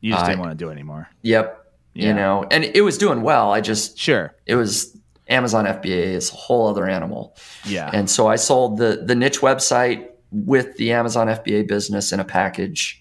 You 0.00 0.12
just 0.12 0.24
I- 0.24 0.28
didn't 0.28 0.40
want 0.40 0.52
to 0.52 0.56
do 0.64 0.68
it 0.68 0.72
anymore. 0.72 1.08
Yep. 1.22 1.62
Yeah. 1.94 2.08
You 2.08 2.14
know, 2.14 2.44
and 2.50 2.62
it 2.64 2.82
was 2.82 2.98
doing 2.98 3.22
well. 3.22 3.52
I 3.52 3.60
just, 3.62 3.98
Sure. 3.98 4.34
it 4.44 4.54
was 4.54 4.94
Amazon 5.28 5.64
FBA 5.64 5.88
is 6.14 6.30
a 6.30 6.34
whole 6.34 6.68
other 6.68 6.86
animal. 6.86 7.34
Yeah. 7.64 7.90
And 7.92 8.08
so 8.10 8.26
I 8.28 8.36
sold 8.36 8.76
the 8.78 9.02
the 9.04 9.14
niche 9.14 9.40
website 9.40 10.06
with 10.30 10.76
the 10.76 10.92
Amazon 10.92 11.28
FBA 11.28 11.66
business 11.66 12.12
in 12.12 12.20
a 12.20 12.24
package 12.24 13.00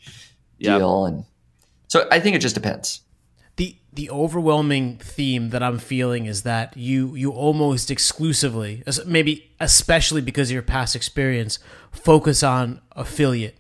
Yep. 0.60 0.80
deal. 0.80 1.06
And 1.06 1.26
so 1.88 2.08
I 2.10 2.20
think 2.22 2.36
it 2.36 2.40
just 2.40 2.56
depends. 2.56 3.02
the 3.58 3.76
the 3.94 4.10
overwhelming 4.10 4.98
theme 4.98 5.50
that 5.52 5.62
I'm 5.64 5.78
feeling 5.78 6.26
is 6.26 6.42
that 6.44 6.76
you 6.78 7.16
you 7.16 7.32
almost 7.32 7.92
exclusively, 7.92 8.82
maybe 9.06 9.52
especially 9.60 10.22
because 10.22 10.50
of 10.50 10.54
your 10.54 10.62
past 10.64 10.96
experience, 10.96 11.60
focus 11.92 12.44
on 12.44 12.82
affiliate 12.94 13.56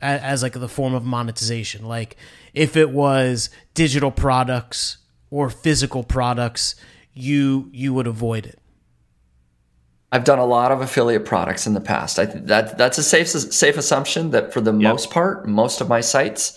as, 0.00 0.20
as 0.20 0.42
like 0.42 0.52
the 0.54 0.68
form 0.68 0.94
of 0.94 1.04
monetization. 1.04 1.86
Like 1.86 2.16
if 2.52 2.76
it 2.76 2.90
was 2.90 3.50
digital 3.74 4.10
products 4.10 4.98
or 5.30 5.50
physical 5.50 6.02
products, 6.02 6.74
you 7.12 7.68
you 7.72 7.92
would 7.94 8.06
avoid 8.06 8.46
it. 8.46 8.58
I've 10.12 10.24
done 10.24 10.38
a 10.38 10.46
lot 10.46 10.70
of 10.70 10.80
affiliate 10.80 11.24
products 11.24 11.66
in 11.66 11.74
the 11.74 11.80
past. 11.80 12.18
I 12.20 12.26
th- 12.26 12.44
that 12.44 12.78
that's 12.78 12.98
a 12.98 13.02
safe 13.02 13.28
safe 13.28 13.76
assumption 13.76 14.30
that 14.30 14.52
for 14.52 14.60
the 14.60 14.72
most 14.72 15.10
part, 15.10 15.48
most 15.48 15.80
of 15.80 15.88
my 15.88 16.00
sites 16.00 16.56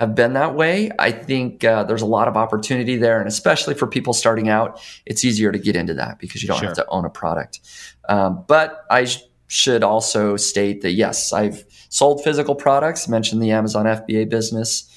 have 0.00 0.14
been 0.14 0.32
that 0.34 0.54
way. 0.54 0.90
I 0.98 1.10
think 1.10 1.62
uh, 1.64 1.84
there's 1.84 2.02
a 2.02 2.06
lot 2.06 2.28
of 2.28 2.36
opportunity 2.36 2.96
there, 2.96 3.18
and 3.18 3.28
especially 3.28 3.74
for 3.74 3.86
people 3.86 4.12
starting 4.14 4.48
out, 4.48 4.80
it's 5.06 5.24
easier 5.24 5.52
to 5.52 5.58
get 5.58 5.76
into 5.76 5.94
that 5.94 6.18
because 6.18 6.42
you 6.42 6.48
don't 6.48 6.58
Sure. 6.58 6.68
have 6.68 6.76
to 6.76 6.86
own 6.88 7.04
a 7.04 7.10
product. 7.10 7.60
Um, 8.08 8.44
but 8.46 8.84
I 8.90 9.04
sh- 9.06 9.22
should 9.48 9.82
also 9.84 10.36
state 10.36 10.82
that 10.82 10.92
yes, 10.92 11.32
I've 11.32 11.64
sold 11.88 12.22
physical 12.24 12.54
products. 12.54 13.08
Mentioned 13.08 13.42
the 13.42 13.50
Amazon 13.50 13.86
FBA 13.86 14.28
business, 14.28 14.90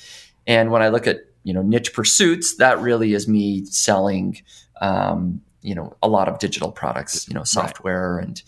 and 0.48 0.72
when 0.72 0.82
I 0.82 0.90
look 0.90 1.08
at 1.08 1.18
you 1.44 1.54
know 1.54 1.62
niche 1.62 1.94
pursuits, 1.94 2.56
that 2.58 2.80
really 2.80 3.14
is 3.14 3.28
me 3.28 3.66
selling. 3.66 4.42
Um, 4.82 5.42
you 5.62 5.76
know, 5.76 5.94
a 6.02 6.08
lot 6.08 6.30
of 6.30 6.40
digital 6.40 6.72
products, 6.72 7.28
you 7.28 7.34
know, 7.34 7.44
software 7.44 8.18
and 8.18 8.42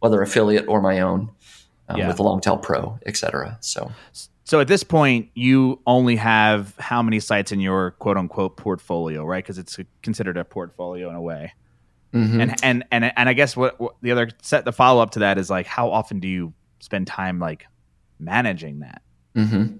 whether 0.00 0.20
affiliate 0.20 0.68
or 0.68 0.82
my 0.82 1.00
own 1.00 1.30
um, 1.88 1.96
Yeah. 1.96 2.08
with 2.08 2.20
Longtail 2.20 2.58
Pro, 2.58 2.98
et 3.06 3.16
cetera. 3.16 3.56
So 3.60 3.90
So 4.44 4.60
at 4.60 4.68
this 4.68 4.82
point, 4.82 5.30
you 5.34 5.80
only 5.86 6.16
have 6.16 6.74
how 6.78 7.02
many 7.02 7.20
sites 7.20 7.52
in 7.52 7.60
your 7.60 7.92
quote 7.92 8.18
unquote 8.18 8.58
portfolio, 8.58 9.24
right? 9.24 9.42
Because 9.42 9.56
it's 9.56 9.78
considered 10.02 10.36
a 10.36 10.44
portfolio 10.44 11.08
in 11.08 11.16
a 11.16 11.22
way. 11.22 11.54
Mhm. 12.12 12.40
And 12.40 12.54
and 12.62 12.84
and 12.90 13.12
and 13.16 13.28
I 13.28 13.32
guess 13.32 13.56
what, 13.56 13.80
what 13.80 13.96
the 14.02 14.12
other 14.12 14.30
set 14.42 14.64
the 14.64 14.72
follow 14.72 15.02
up 15.02 15.10
to 15.12 15.18
that 15.20 15.38
is 15.38 15.50
like 15.50 15.66
how 15.66 15.90
often 15.90 16.20
do 16.20 16.28
you 16.28 16.52
spend 16.80 17.06
time 17.06 17.38
like 17.38 17.66
managing 18.18 18.80
that? 18.80 19.02
Mm-hmm. 19.34 19.76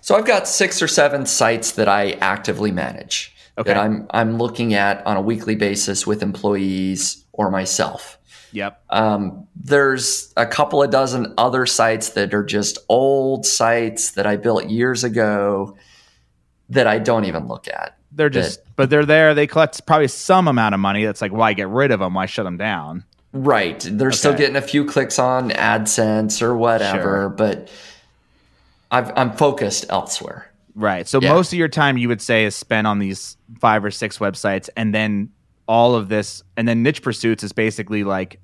So 0.00 0.16
I've 0.16 0.26
got 0.26 0.46
six 0.46 0.82
or 0.82 0.88
seven 0.88 1.26
sites 1.26 1.72
that 1.72 1.88
I 1.88 2.12
actively 2.12 2.70
manage 2.70 3.34
Okay. 3.56 3.72
that 3.72 3.78
I'm 3.78 4.06
I'm 4.10 4.36
looking 4.36 4.74
at 4.74 5.06
on 5.06 5.16
a 5.16 5.20
weekly 5.20 5.54
basis 5.54 6.06
with 6.06 6.22
employees 6.22 7.24
or 7.32 7.50
myself. 7.50 8.18
Yep. 8.52 8.82
Um, 8.90 9.46
there's 9.56 10.32
a 10.36 10.46
couple 10.46 10.82
of 10.82 10.90
dozen 10.90 11.34
other 11.38 11.66
sites 11.66 12.10
that 12.10 12.34
are 12.34 12.44
just 12.44 12.78
old 12.88 13.46
sites 13.46 14.12
that 14.12 14.26
I 14.26 14.36
built 14.36 14.66
years 14.66 15.04
ago 15.04 15.76
that 16.68 16.86
I 16.86 16.98
don't 16.98 17.24
even 17.24 17.46
look 17.46 17.68
at. 17.68 17.96
They're 18.14 18.30
just, 18.30 18.60
but 18.76 18.90
they're 18.90 19.04
there. 19.04 19.34
They 19.34 19.46
collect 19.46 19.84
probably 19.86 20.08
some 20.08 20.46
amount 20.48 20.74
of 20.74 20.80
money. 20.80 21.04
That's 21.04 21.20
like, 21.20 21.32
why 21.32 21.52
get 21.52 21.68
rid 21.68 21.90
of 21.90 22.00
them? 22.00 22.14
Why 22.14 22.26
shut 22.26 22.44
them 22.44 22.56
down? 22.56 23.04
Right. 23.32 23.84
They're 23.90 24.12
still 24.12 24.34
getting 24.34 24.54
a 24.56 24.62
few 24.62 24.84
clicks 24.84 25.18
on 25.18 25.50
AdSense 25.50 26.40
or 26.40 26.56
whatever, 26.56 27.00
Sure. 27.02 27.28
but 27.30 27.68
I've, 28.90 29.10
I'm 29.16 29.32
focused 29.32 29.86
elsewhere. 29.88 30.50
Right. 30.76 31.06
So 31.08 31.20
Yeah. 31.20 31.32
most 31.32 31.52
of 31.52 31.58
your 31.58 31.68
time 31.68 31.96
you 31.96 32.08
would 32.08 32.22
say 32.22 32.44
is 32.44 32.54
spent 32.54 32.86
on 32.86 32.98
these 33.00 33.36
five 33.60 33.84
or 33.84 33.90
six 33.90 34.18
websites, 34.18 34.68
and 34.76 34.94
then 34.94 35.30
all 35.66 35.94
of 35.94 36.08
this, 36.08 36.42
and 36.56 36.68
then 36.68 36.82
niche 36.82 37.02
pursuits 37.02 37.42
is 37.42 37.52
basically 37.52 38.04
like 38.04 38.38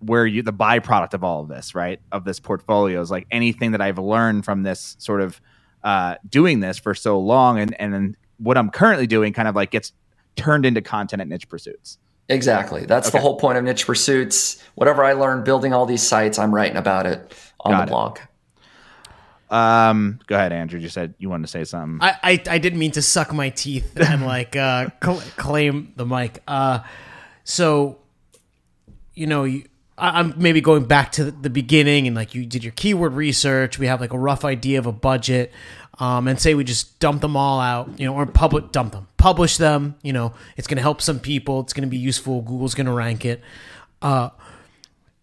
where 0.00 0.26
you 0.26 0.42
the 0.42 0.52
byproduct 0.52 1.14
of 1.14 1.24
all 1.24 1.40
of 1.42 1.48
this, 1.48 1.74
right? 1.74 2.00
Of 2.12 2.24
this 2.24 2.38
portfolio 2.38 3.00
is 3.00 3.10
like 3.10 3.26
anything 3.30 3.72
that 3.72 3.80
I've 3.80 3.98
learned 3.98 4.44
from 4.44 4.62
this 4.62 4.94
sort 4.98 5.20
of 5.22 5.40
uh, 5.82 6.16
doing 6.28 6.60
this 6.60 6.78
for 6.78 6.94
so 6.94 7.18
long, 7.18 7.58
and 7.58 7.74
and 7.80 7.94
then 7.94 8.16
what 8.38 8.56
I'm 8.58 8.70
currently 8.70 9.06
doing 9.06 9.32
kind 9.32 9.48
of 9.48 9.54
like 9.56 9.70
gets 9.70 9.92
turned 10.36 10.66
into 10.66 10.82
content 10.82 11.20
at 11.22 11.28
niche 11.28 11.48
pursuits. 11.48 11.98
Exactly. 12.28 12.84
That's 12.86 13.10
the 13.10 13.20
whole 13.20 13.36
point 13.36 13.56
of 13.56 13.64
niche 13.64 13.86
pursuits. 13.86 14.62
Whatever 14.74 15.04
I 15.04 15.12
learned 15.12 15.44
building 15.44 15.72
all 15.72 15.86
these 15.86 16.02
sites, 16.02 16.38
I'm 16.38 16.52
writing 16.54 16.76
about 16.76 17.06
it 17.06 17.32
on 17.60 17.72
Got 17.72 17.78
the 17.78 17.82
it. 17.84 17.88
blog. 17.90 18.18
Um, 19.48 20.18
go 20.26 20.34
ahead, 20.34 20.52
Andrew. 20.52 20.80
You 20.80 20.88
said 20.88 21.14
you 21.18 21.30
wanted 21.30 21.44
to 21.44 21.50
say 21.52 21.64
something. 21.64 21.98
I, 22.02 22.16
I, 22.22 22.42
I 22.50 22.58
didn't 22.58 22.78
mean 22.80 22.90
to 22.92 23.02
suck 23.02 23.32
my 23.32 23.50
teeth 23.50 23.92
and 23.96 24.26
like 24.26 24.56
uh, 24.56 24.88
cl- 25.02 25.22
claim 25.36 25.92
the 25.96 26.04
mic. 26.04 26.42
Uh, 26.48 26.80
so, 27.44 27.98
you 29.14 29.28
know, 29.28 29.44
you, 29.44 29.64
I, 29.96 30.18
I'm 30.18 30.34
maybe 30.36 30.60
going 30.60 30.84
back 30.84 31.12
to 31.12 31.24
the, 31.24 31.30
the 31.30 31.50
beginning 31.50 32.08
and 32.08 32.16
like 32.16 32.34
you 32.34 32.44
did 32.44 32.64
your 32.64 32.72
keyword 32.72 33.12
research. 33.12 33.78
We 33.78 33.86
have 33.86 34.00
like 34.00 34.12
a 34.12 34.18
rough 34.18 34.44
idea 34.44 34.80
of 34.80 34.86
a 34.86 34.92
budget, 34.92 35.52
um, 35.98 36.28
and 36.28 36.40
say 36.40 36.54
we 36.54 36.64
just 36.64 36.98
dump 37.00 37.22
them 37.22 37.36
all 37.36 37.60
out, 37.60 37.98
you 37.98 38.06
know, 38.06 38.14
or 38.14 38.26
public 38.26 38.72
dump 38.72 38.92
them, 38.92 39.08
publish 39.16 39.56
them. 39.56 39.94
You 40.02 40.12
know, 40.12 40.34
it's 40.56 40.66
going 40.66 40.76
to 40.76 40.82
help 40.82 41.00
some 41.00 41.18
people. 41.20 41.60
It's 41.60 41.72
going 41.72 41.86
to 41.86 41.90
be 41.90 41.96
useful. 41.96 42.42
Google's 42.42 42.74
going 42.74 42.86
to 42.86 42.92
rank 42.92 43.24
it. 43.24 43.40
Uh, 44.02 44.30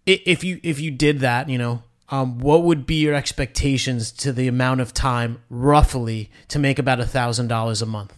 if 0.06 0.44
you 0.44 0.60
if 0.64 0.80
you 0.80 0.92
did 0.92 1.20
that, 1.20 1.48
you 1.48 1.58
know, 1.58 1.84
um, 2.10 2.40
what 2.40 2.64
would 2.64 2.86
be 2.86 2.96
your 2.96 3.14
expectations 3.14 4.12
to 4.12 4.34
the 4.34 4.48
amount 4.48 4.82
of 4.82 4.94
time 4.94 5.42
roughly 5.50 6.30
to 6.50 6.60
make 6.60 6.78
about 6.80 7.00
a 7.00 7.06
thousand 7.06 7.48
dollars 7.48 7.82
a 7.82 7.86
month 7.86 8.14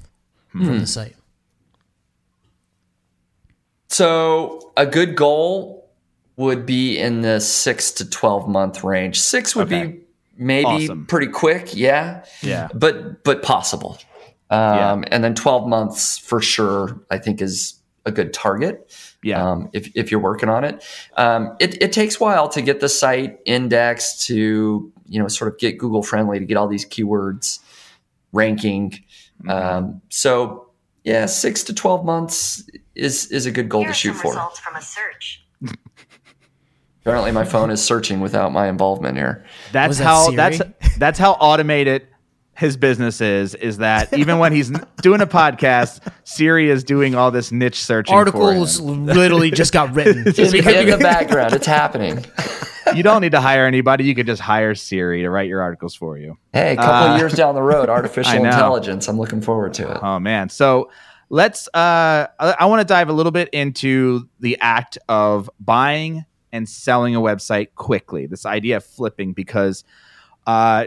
from 0.51 0.79
the 0.79 0.87
site? 0.87 1.15
So 3.89 4.71
a 4.75 4.85
good 4.85 5.15
goal 5.15 5.89
would 6.37 6.65
be 6.65 6.97
in 6.97 7.21
the 7.21 7.39
six 7.39 7.91
to 7.91 8.09
12 8.09 8.47
month 8.49 8.83
range. 8.83 9.19
Six 9.21 9.55
would 9.55 9.67
Okay. 9.71 9.87
be 9.87 9.99
maybe 10.37 10.65
Awesome. 10.67 11.05
pretty 11.05 11.27
quick. 11.27 11.75
Yeah. 11.75 12.25
Yeah. 12.41 12.69
But, 12.73 13.23
but 13.23 13.41
possible. 13.43 13.97
Um, 14.49 15.03
and 15.11 15.23
then 15.23 15.33
12 15.35 15.67
months 15.67 16.17
for 16.17 16.41
sure, 16.41 17.01
I 17.09 17.17
think 17.17 17.41
is 17.41 17.75
a 18.05 18.11
good 18.11 18.33
target. 18.33 18.93
Yeah. 19.23 19.43
um, 19.43 19.69
if, 19.73 19.89
if 19.95 20.11
you're 20.11 20.19
working 20.19 20.49
on 20.49 20.63
it. 20.63 20.83
Um, 21.17 21.55
it. 21.59 21.81
It 21.81 21.91
takes 21.91 22.17
a 22.17 22.19
while 22.19 22.47
to 22.49 22.61
get 22.61 22.79
the 22.79 22.89
site 22.89 23.39
indexed 23.45 24.27
to, 24.27 24.91
you 25.07 25.19
know, 25.19 25.27
sort 25.27 25.51
of 25.51 25.59
get 25.59 25.79
Google 25.79 26.03
friendly 26.03 26.37
to 26.37 26.45
get 26.45 26.57
all 26.57 26.67
these 26.67 26.85
keywords 26.85 27.59
ranking. 28.33 28.91
Mm-hmm. 29.43 29.49
Um, 29.49 30.01
so 30.09 30.69
yeah, 31.03 31.25
six 31.25 31.63
to 31.63 31.73
12 31.73 32.05
months 32.05 32.63
is, 32.93 33.31
is 33.31 33.47
a 33.47 33.51
good 33.51 33.67
goal 33.69 33.81
Here 33.81 33.89
to 33.89 33.93
shoot 33.95 34.13
some 34.13 34.21
for. 34.21 34.29
results 34.29 34.59
from 34.59 34.75
a 34.75 34.81
search. 34.81 35.43
Apparently 37.05 37.31
my 37.31 37.43
phone 37.43 37.69
is 37.69 37.83
searching 37.83 38.19
without 38.19 38.51
my 38.51 38.67
involvement 38.67 39.15
here. 39.15 39.45
That's 39.71 39.99
that 39.99 40.03
how 40.03 40.23
Siri? 40.25 40.35
that's 40.35 40.61
that's 40.97 41.19
how 41.19 41.33
automated 41.33 42.07
his 42.57 42.77
business 42.77 43.21
is. 43.21 43.53
Is 43.53 43.77
that 43.77 44.11
even 44.17 44.39
when 44.39 44.53
he's 44.53 44.71
doing 45.03 45.21
a 45.21 45.27
podcast, 45.27 45.99
Siri 46.23 46.67
is 46.67 46.83
doing 46.83 47.13
all 47.13 47.29
this 47.29 47.51
niche 47.51 47.79
searching. 47.79 48.11
for 48.11 48.17
Articles 48.17 48.79
him. 48.79 49.05
literally 49.05 49.51
just 49.51 49.71
got 49.71 49.93
written. 49.93 50.21
In, 50.27 50.55
in 50.55 50.89
the 50.89 50.97
background, 50.99 51.53
it's 51.53 51.67
happening. 51.67 52.25
You 52.95 53.03
don't 53.03 53.21
need 53.21 53.33
to 53.33 53.41
hire 53.41 53.67
anybody. 53.67 54.05
You 54.05 54.15
could 54.15 54.25
just 54.25 54.41
hire 54.41 54.73
Siri 54.73 55.21
to 55.21 55.29
write 55.29 55.47
your 55.47 55.61
articles 55.61 55.93
for 55.93 56.17
you. 56.17 56.39
Hey, 56.53 56.73
a 56.73 56.75
couple 56.75 56.91
Uh, 57.09 57.13
of 57.13 57.19
years 57.19 57.33
down 57.33 57.53
the 57.53 57.61
road, 57.61 57.87
artificial 57.99 58.33
intelligence. 58.43 59.07
I'm 59.07 59.19
looking 59.19 59.41
forward 59.41 59.75
to 59.75 59.91
it. 59.91 59.99
Oh 60.01 60.17
man. 60.19 60.49
So 60.49 60.89
let's 61.29 61.67
uh 61.67 62.25
I, 62.39 62.55
I 62.61 62.65
want 62.65 62.79
to 62.81 62.85
dive 62.91 63.09
a 63.09 63.13
little 63.13 63.31
bit 63.31 63.49
into 63.49 64.27
the 64.39 64.57
act 64.59 64.97
of 65.07 65.51
buying 65.59 66.25
and 66.55 66.67
selling 66.67 67.15
a 67.15 67.19
website 67.19 67.69
quickly. 67.75 68.25
This 68.25 68.45
idea 68.45 68.77
of 68.77 68.85
flipping 68.85 69.33
because 69.33 69.83
uh 70.47 70.85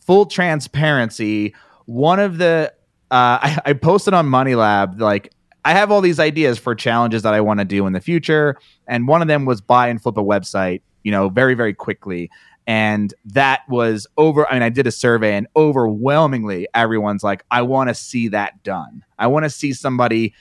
full 0.00 0.26
transparency, 0.26 1.54
one 1.86 2.20
of 2.20 2.38
the 2.38 2.72
uh 3.10 3.38
I, 3.42 3.58
I 3.66 3.72
posted 3.74 4.14
on 4.14 4.26
Money 4.26 4.54
Lab 4.54 5.00
like 5.00 5.32
I 5.64 5.72
have 5.72 5.90
all 5.90 6.02
these 6.02 6.20
ideas 6.20 6.58
for 6.58 6.74
challenges 6.74 7.22
that 7.22 7.32
I 7.32 7.40
want 7.40 7.60
to 7.60 7.64
do 7.64 7.86
in 7.86 7.92
the 7.94 8.00
future 8.00 8.56
and 8.86 9.08
one 9.08 9.22
of 9.22 9.28
them 9.28 9.46
was 9.46 9.60
buy 9.60 9.88
and 9.88 10.02
flip 10.02 10.18
a 10.18 10.22
website, 10.22 10.82
you 11.02 11.12
know, 11.12 11.28
very 11.28 11.54
very 11.54 11.72
quickly 11.72 12.30
and 12.66 13.12
that 13.26 13.62
was 13.68 14.06
over 14.16 14.48
i 14.48 14.54
mean 14.54 14.62
i 14.62 14.70
did 14.70 14.86
a 14.86 14.90
survey 14.90 15.36
and 15.36 15.46
overwhelmingly 15.54 16.66
everyone's 16.74 17.22
like 17.22 17.44
i 17.50 17.60
want 17.60 17.88
to 17.88 17.94
see 17.94 18.28
that 18.28 18.62
done 18.62 19.04
i 19.18 19.26
want 19.26 19.44
to 19.44 19.50
see 19.50 19.72
somebody 19.72 20.32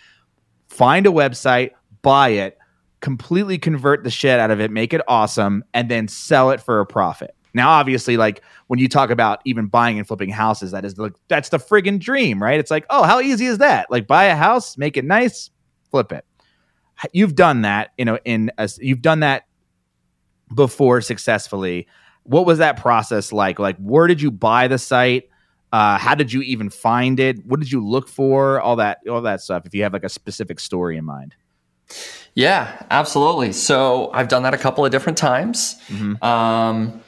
find 0.69 1.05
a 1.05 1.09
website 1.09 1.71
buy 2.01 2.30
it 2.30 2.57
completely 3.04 3.58
convert 3.58 4.06
the 4.06 4.10
shit 4.10 4.39
out 4.39 4.49
of 4.49 4.62
it 4.62 4.72
make 4.72 4.93
it 4.93 5.01
awesome 5.10 5.62
and 5.74 5.91
then 5.91 6.08
sell 6.08 6.51
it 6.51 6.62
for 6.62 6.80
a 6.80 6.86
profit. 6.86 7.36
Now 7.54 7.70
obviously 7.70 8.16
like 8.16 8.41
when 8.68 8.80
you 8.80 8.88
talk 8.88 9.10
about 9.10 9.41
even 9.43 9.68
buying 9.68 9.97
and 9.97 10.08
flipping 10.08 10.30
houses 10.30 10.72
that 10.72 10.86
is 10.86 10.93
the 10.93 11.12
that's 11.28 11.49
the 11.49 11.58
friggin 11.58 11.99
dream 11.99 12.41
right? 12.41 12.58
It's 12.58 12.72
like 12.72 12.86
oh 12.89 13.04
how 13.04 13.20
easy 13.20 13.45
is 13.45 13.58
that? 13.58 13.91
Like 13.91 14.08
buy 14.08 14.24
a 14.26 14.38
house 14.38 14.78
make 14.78 14.95
it 14.95 15.04
nice 15.04 15.49
flip 15.91 16.14
it. 16.14 16.26
You've 17.12 17.36
done 17.36 17.64
that 17.64 17.91
you 17.97 18.06
know 18.06 18.20
in 18.24 18.51
a, 18.58 18.70
you've 18.78 19.01
done 19.01 19.20
that 19.20 19.47
before 20.56 21.01
successfully. 21.01 21.88
What 22.24 22.45
was 22.45 22.60
that 22.60 22.78
process 22.78 23.34
like? 23.34 23.60
Like 23.60 23.76
where 23.80 24.08
did 24.08 24.22
you 24.22 24.32
buy 24.32 24.70
the 24.70 24.78
site? 24.78 25.28
Uh, 25.74 25.97
how 25.97 26.16
did 26.16 26.32
you 26.32 26.41
even 26.43 26.70
find 26.70 27.20
it? 27.20 27.45
What 27.45 27.60
did 27.60 27.70
you 27.70 27.86
look 27.86 28.08
for? 28.08 28.62
All 28.62 28.78
that 28.78 28.99
all 29.10 29.24
that 29.24 29.41
stuff 29.41 29.66
if 29.66 29.76
you 29.76 29.84
have 29.84 29.91
like 29.91 30.06
a 30.06 30.10
specific 30.10 30.62
story 30.62 30.95
in 30.95 31.04
mind 31.04 31.36
Yeah, 32.36 32.81
absolutely. 32.89 33.51
So 33.53 34.09
I've 34.13 34.27
done 34.27 34.43
that 34.43 34.53
a 34.53 34.57
couple 34.57 34.84
of 34.86 34.91
different 34.91 35.17
times. 35.17 35.75
Mhm. 35.89 36.23
Um, 36.23 37.01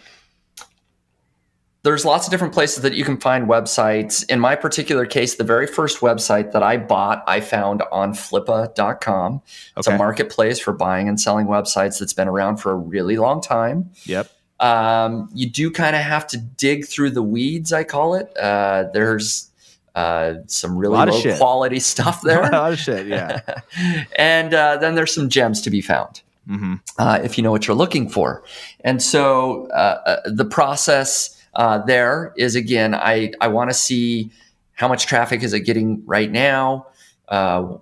there's 1.84 2.04
lots 2.04 2.26
of 2.26 2.32
different 2.32 2.54
places 2.54 2.82
that 2.82 2.96
you 2.96 3.04
can 3.06 3.18
find 3.18 3.48
websites. 3.48 4.28
In 4.28 4.40
my 4.40 4.56
particular 4.56 5.06
case, 5.06 5.36
the 5.36 5.44
very 5.44 5.68
first 5.68 6.00
website 6.00 6.52
that 6.52 6.64
I 6.64 6.78
bought, 6.78 7.24
I 7.28 7.42
found 7.42 7.84
on 7.92 8.14
flippa.com. 8.14 9.42
It's 9.78 9.88
a 9.88 9.96
marketplace 9.98 10.60
for 10.60 10.74
buying 10.74 11.08
and 11.08 11.20
selling 11.20 11.46
websites 11.46 12.00
that's 12.00 12.14
been 12.14 12.28
around 12.28 12.58
for 12.58 12.72
a 12.72 12.76
really 12.76 13.18
long 13.18 13.40
time. 13.40 13.92
yep 14.06 14.30
Um, 14.60 15.30
you 15.34 15.48
do 15.50 15.70
kind 15.70 15.96
of 15.96 16.02
have 16.02 16.26
to 16.28 16.38
dig 16.38 16.88
through 16.88 17.12
the 17.12 17.22
weeds, 17.22 17.72
I 17.74 17.84
call 17.84 18.16
it. 18.16 18.36
Uh, 18.38 18.86
there's 18.94 19.52
uh, 19.96 20.36
some 20.48 20.78
really 20.78 20.98
low 20.98 21.38
quality 21.38 21.80
stuff 21.92 22.22
there. 22.22 22.44
a 22.44 22.52
lot 22.52 22.74
of 22.74 22.80
shit 22.80 23.08
yeah 23.08 23.42
and 24.18 24.54
uh, 24.54 24.78
then 24.78 24.96
there's 24.96 25.14
some 25.14 25.30
gems 25.30 25.62
to 25.62 25.70
be 25.70 25.82
found 25.82 26.22
hmm 26.48 26.76
uh, 26.98 27.20
if 27.24 27.38
you 27.38 27.44
know 27.44 27.52
what 27.52 27.68
you're 27.68 27.76
looking 27.76 28.10
for. 28.10 28.44
And 28.82 29.02
so 29.02 29.68
uh, 29.68 30.02
uh, 30.06 30.22
the 30.26 30.46
process 30.46 31.42
uh, 31.56 31.80
there 31.80 32.34
is 32.38 32.56
again, 32.56 32.94
I, 32.94 33.32
I 33.42 33.48
want 33.48 33.70
to 33.70 33.74
see 33.74 34.32
how 34.74 34.88
much 34.88 35.06
traffic 35.06 35.44
is 35.44 35.54
it 35.54 35.62
getting 35.62 36.04
right 36.06 36.32
now? 36.32 36.88
Uh, 37.28 37.78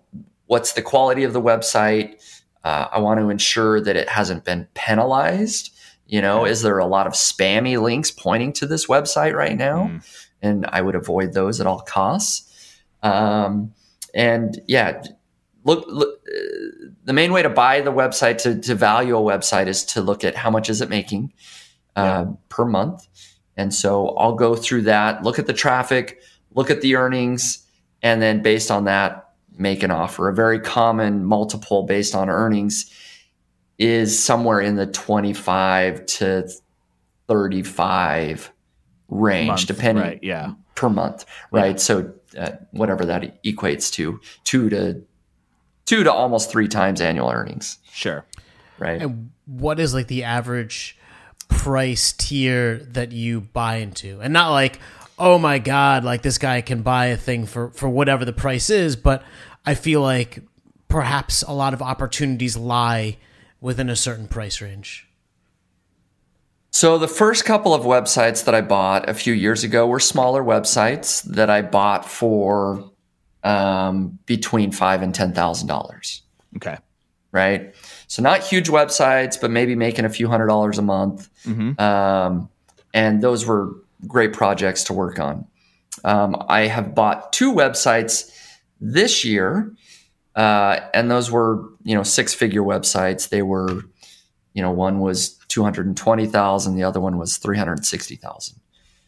what's 0.48 0.74
the 0.74 0.82
quality 0.82 1.24
of 1.24 1.34
the 1.34 1.42
website? 1.42 2.16
Uh, 2.64 2.88
I 2.92 3.00
want 3.00 3.20
to 3.20 3.30
ensure 3.30 3.82
that 3.82 3.96
it 3.96 4.08
hasn't 4.10 4.46
been 4.46 4.68
penalized. 4.74 5.72
You 6.06 6.22
know, 6.22 6.46
is 6.46 6.62
there 6.62 6.78
a 6.78 6.86
lot 6.86 7.08
of 7.08 7.14
spammy 7.14 7.82
links 7.82 8.12
pointing 8.12 8.54
to 8.54 8.68
this 8.68 8.86
website 8.88 9.34
right 9.34 9.58
now? 9.58 9.88
Mm. 9.88 10.23
And 10.44 10.68
I 10.68 10.82
would 10.82 10.94
avoid 10.94 11.34
those 11.34 11.60
at 11.60 11.66
all 11.66 11.80
costs. 11.80 12.80
Um, 13.02 13.74
and 14.14 14.62
yeah, 14.68 15.02
look, 15.64 15.86
look 15.88 16.20
uh, 16.28 16.90
the 17.06 17.14
main 17.14 17.34
way 17.34 17.42
to 17.42 17.50
buy 17.50 17.82
the 17.82 17.92
website 17.92 18.38
to, 18.40 18.60
to 18.60 18.76
value 18.76 19.18
a 19.18 19.22
website 19.22 19.66
is 19.68 19.84
to 19.86 20.02
look 20.02 20.24
at 20.24 20.36
how 20.36 20.52
much 20.52 20.70
is 20.70 20.82
it 20.82 20.90
making 20.90 21.34
uh, 21.96 22.26
per 22.50 22.66
month. 22.66 23.08
And 23.56 23.74
so 23.74 24.10
i'll 24.10 24.34
go 24.34 24.56
through 24.56 24.82
that 24.82 25.24
look 25.24 25.38
at 25.38 25.46
the 25.46 25.54
traffic 25.54 26.22
look 26.56 26.70
at 26.70 26.82
the 26.82 26.96
earnings 26.96 27.66
and 28.02 28.22
then 28.22 28.42
based 28.42 28.72
on 28.72 28.86
that 28.86 29.30
make 29.58 29.84
an 29.84 29.92
offer. 29.92 30.30
A 30.30 30.34
very 30.34 30.60
common 30.60 31.24
multiple 31.26 31.84
based 31.84 32.16
on 32.16 32.30
earnings 32.30 32.92
is 33.78 34.22
somewhere 34.22 34.60
in 34.60 34.76
the 34.76 34.88
25 34.88 36.06
to 36.06 36.50
35 37.28 38.52
range, 39.10 39.48
Month, 39.48 39.68
depending 39.68 40.04
right, 40.04 40.20
yeah. 40.24 40.54
per 40.76 40.90
month, 40.90 41.26
right? 41.52 41.80
So 41.80 42.14
uh, 42.38 42.52
whatever 42.72 43.06
that 43.06 43.44
equates 43.44 43.92
to, 43.94 44.20
two 44.44 44.70
to 44.70 45.02
two 45.86 46.04
to 46.04 46.12
almost 46.12 46.50
three 46.52 46.68
times 46.68 47.02
annual 47.02 47.30
earnings, 47.30 47.78
Sure. 47.92 48.26
right? 48.80 49.02
And 49.02 49.32
what 49.46 49.80
is 49.80 49.94
like 49.94 50.08
the 50.08 50.24
average 50.24 50.98
price 51.50 52.14
tier 52.14 52.78
that 52.78 53.12
you 53.12 53.42
buy 53.42 53.76
into? 53.78 54.20
And 54.22 54.34
not 54.34 54.52
like, 54.52 54.80
oh 55.20 55.38
my 55.38 55.60
god, 55.60 56.04
like 56.04 56.22
this 56.22 56.38
guy 56.38 56.62
can 56.62 56.82
buy 56.82 57.08
a 57.08 57.18
thing 57.18 57.46
for 57.46 57.70
for 57.72 57.90
whatever 57.90 58.26
the 58.26 58.34
price 58.34 58.70
is, 58.70 58.96
but 58.96 59.24
I 59.66 59.76
feel 59.76 60.02
like 60.02 60.40
perhaps 60.88 61.44
a 61.44 61.52
lot 61.54 61.74
of 61.74 61.82
opportunities 61.82 62.56
lie 62.58 63.18
within 63.62 63.90
a 63.90 63.96
certain 63.96 64.28
price 64.28 64.62
range. 64.62 65.08
So 66.76 66.98
the 66.98 67.08
first 67.08 67.46
couple 67.46 67.74
of 67.76 67.84
websites 67.84 68.46
that 68.46 68.56
I 68.56 68.62
bought 68.62 69.08
a 69.08 69.14
few 69.14 69.32
years 69.32 69.64
ago 69.64 69.86
were 69.86 70.00
smaller 70.00 70.44
websites 70.44 71.22
that 71.26 71.48
I 71.50 71.62
bought 71.62 72.04
for 72.10 72.90
um, 73.44 74.18
between 74.26 74.72
five 74.72 75.04
and 75.04 75.14
ten 75.14 75.34
thousand 75.34 75.68
dollars. 75.68 76.24
Okay. 76.56 76.78
right? 77.32 77.76
So 78.08 78.22
not 78.24 78.42
huge 78.44 78.70
websites, 78.70 79.40
but 79.40 79.52
maybe 79.52 79.76
making 79.76 80.06
a 80.06 80.10
few 80.10 80.28
hundred 80.28 80.48
dollars 80.48 80.78
a 80.80 80.82
month. 80.82 81.30
Um, 81.80 82.50
and 82.94 83.22
those 83.22 83.46
were 83.46 83.76
great 84.08 84.34
projects 84.34 84.84
to 84.86 84.94
work 84.94 85.20
on. 85.20 85.46
Um, 86.04 86.36
I 86.50 86.62
have 86.62 86.96
bought 86.96 87.34
two 87.34 87.54
websites 87.54 88.32
this 88.82 89.24
year, 89.24 89.72
uh, 90.36 90.80
and 90.94 91.10
those 91.10 91.30
were 91.30 91.70
you 91.84 91.96
know 91.96 92.04
six 92.04 92.34
figure 92.34 92.64
websites. 92.64 93.30
They 93.30 93.42
were, 93.44 93.84
you 94.54 94.62
know, 94.64 94.72
one 94.72 95.00
was 95.00 95.38
two 95.54 95.64
hundred 95.64 95.86
and 95.86 95.96
twenty 95.96 96.26
thousand, 96.26 96.76
the 96.76 96.84
other 96.84 97.00
one 97.00 97.18
was 97.18 97.38
three 97.38 97.58
hundred 97.58 97.86
sixty 97.86 98.16
thousand. 98.16 98.60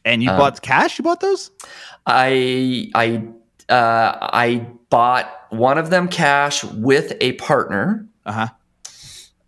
And 0.04 0.22
you 0.22 0.30
Uh, 0.30 0.38
bought 0.38 0.62
cash? 0.62 1.00
You 1.00 1.04
bought 1.04 1.20
those? 1.20 1.50
I 2.06 2.90
I 2.94 3.24
uh, 3.74 4.18
I 4.22 4.68
bought 4.90 5.28
one 5.50 5.78
of 5.80 5.90
them 5.90 6.08
cash 6.08 6.64
with 6.64 7.14
a 7.22 7.34
partner. 7.34 8.06
Uh 8.26 8.32
huh. 8.32 8.48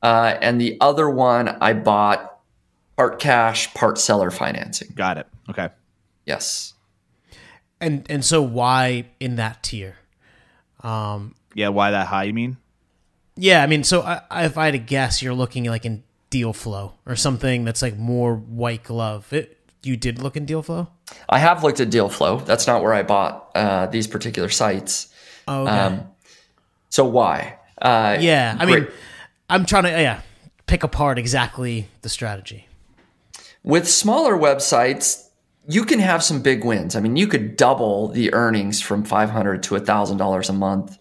Uh, 0.02 0.38
and 0.42 0.60
the 0.60 0.78
other 0.82 1.10
one 1.10 1.50
I 1.62 1.74
bought 1.74 2.40
part 2.96 3.20
cash, 3.20 3.72
part 3.76 3.98
seller 4.00 4.32
financing. 4.32 4.90
Got 4.96 5.18
it. 5.20 5.28
Okay. 5.50 5.70
Yes. 6.26 6.74
And 7.80 8.06
and 8.10 8.26
so 8.26 8.42
why 8.42 9.06
in 9.20 9.36
that 9.36 9.62
tier? 9.64 9.98
Um, 10.84 11.36
Yeah. 11.54 11.70
Why 11.70 11.92
that 11.92 12.08
high? 12.08 12.24
You 12.24 12.34
mean? 12.34 12.58
yeah, 13.40 13.62
I 13.62 13.68
mean, 13.68 13.84
so 13.84 14.02
I, 14.02 14.22
I- 14.32 14.46
if 14.46 14.58
I 14.58 14.66
had 14.66 14.72
to 14.72 14.80
guess, 14.80 15.22
you're 15.22 15.36
looking 15.36 15.66
like 15.66 15.86
in 15.86 16.04
deal 16.30 16.54
flow 16.54 16.94
or 17.06 17.16
something 17.16 17.64
that's 17.66 17.82
like 17.82 17.98
more 17.98 18.36
white 18.36 18.84
glove. 18.84 19.32
It, 19.32 19.58
you 19.84 19.96
did 19.98 20.22
look 20.22 20.36
in 20.36 20.46
deal 20.46 20.62
flow. 20.62 20.88
I 21.30 21.40
have 21.40 21.64
looked 21.64 21.80
at 21.80 21.90
deal 21.90 22.10
flow. 22.10 22.40
That's 22.40 22.68
not 22.68 22.82
where 22.82 22.94
I 22.94 23.04
bought 23.04 23.52
uh, 23.56 23.86
these 23.88 24.08
particular 24.08 24.50
sites. 24.50 25.14
Oh, 25.48 25.64
okay. 25.64 25.72
Um, 25.72 26.08
so 26.90 27.06
why? 27.06 27.58
Uh, 27.82 28.18
yeah, 28.20 28.58
I 28.60 28.66
great. 28.66 28.84
mean, 28.84 28.92
I'm 29.50 29.66
trying 29.66 29.84
to 29.84 29.90
yeah 29.90 30.22
pick 30.66 30.84
apart 30.84 31.18
exactly 31.18 31.88
the 32.02 32.10
strategy. 32.10 32.68
With 33.64 33.88
smaller 33.88 34.36
websites, 34.36 35.30
you 35.68 35.84
can 35.84 36.00
have 36.00 36.24
some 36.24 36.42
big 36.42 36.66
wins. 36.66 36.96
I 36.96 37.00
mean, 37.00 37.16
you 37.16 37.28
could 37.28 37.56
double 37.56 38.08
the 38.10 38.34
earnings 38.34 38.82
from 38.82 39.04
five 39.04 39.30
hundred 39.30 39.64
to 39.64 39.80
thousand 39.80 40.18
dollars 40.18 40.50
a 40.50 40.54
month. 40.54 40.98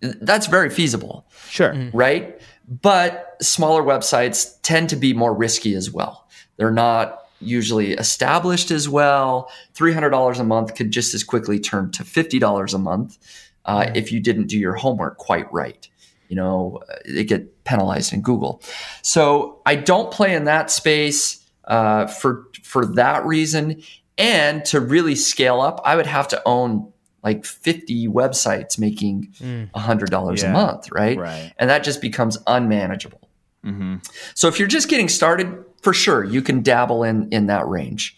That's 0.00 0.46
very 0.46 0.70
feasible. 0.70 1.26
Sure. 1.48 1.74
right? 1.92 2.38
But 2.68 3.36
smaller 3.40 3.82
websites 3.82 4.56
tend 4.62 4.90
to 4.90 4.96
be 4.96 5.12
more 5.12 5.34
risky 5.34 5.74
as 5.74 5.90
well. 5.90 6.28
They're 6.56 6.70
not 6.70 7.22
usually 7.40 7.92
established 7.92 8.70
as 8.70 8.88
well. 8.88 9.50
$300 9.74 10.38
a 10.40 10.44
month 10.44 10.74
could 10.74 10.90
just 10.90 11.14
as 11.14 11.22
quickly 11.22 11.60
turn 11.60 11.90
to 11.92 12.02
$50 12.02 12.74
a 12.74 12.78
month 12.78 13.18
uh, 13.66 13.90
if 13.94 14.10
you 14.10 14.20
didn't 14.20 14.46
do 14.46 14.58
your 14.58 14.74
homework 14.74 15.18
quite 15.18 15.52
right. 15.52 15.88
You 16.28 16.36
know, 16.36 16.82
uh, 16.88 16.96
they 17.06 17.24
get 17.24 17.64
penalized 17.64 18.12
in 18.12 18.22
Google. 18.22 18.62
So 19.02 19.60
I 19.66 19.76
don't 19.76 20.10
play 20.10 20.34
in 20.34 20.44
that 20.44 20.70
space 20.70 21.44
uh, 21.64 22.06
for 22.06 22.44
for 22.62 22.86
that 22.94 23.24
reason. 23.26 23.82
And 24.18 24.64
to 24.66 24.80
really 24.80 25.14
scale 25.14 25.60
up, 25.60 25.80
I 25.84 25.94
would 25.94 26.06
have 26.06 26.26
to 26.28 26.42
own 26.46 26.92
like 27.26 27.44
50 27.44 28.06
websites 28.06 28.78
making 28.78 29.32
$100 29.74 30.42
Yeah. 30.42 30.48
a 30.48 30.52
month, 30.52 30.90
right? 30.92 31.18
Right. 31.18 31.52
And 31.58 31.68
that 31.68 31.82
just 31.82 32.00
becomes 32.00 32.38
unmanageable. 32.46 33.28
Mm-hmm. 33.64 33.96
So 34.34 34.46
if 34.46 34.58
you're 34.60 34.68
just 34.68 34.88
getting 34.88 35.08
started, 35.08 35.48
for 35.82 35.92
sure, 35.92 36.22
you 36.22 36.40
can 36.40 36.62
dabble 36.62 37.02
in 37.02 37.28
in 37.32 37.46
that 37.48 37.66
range. 37.66 38.16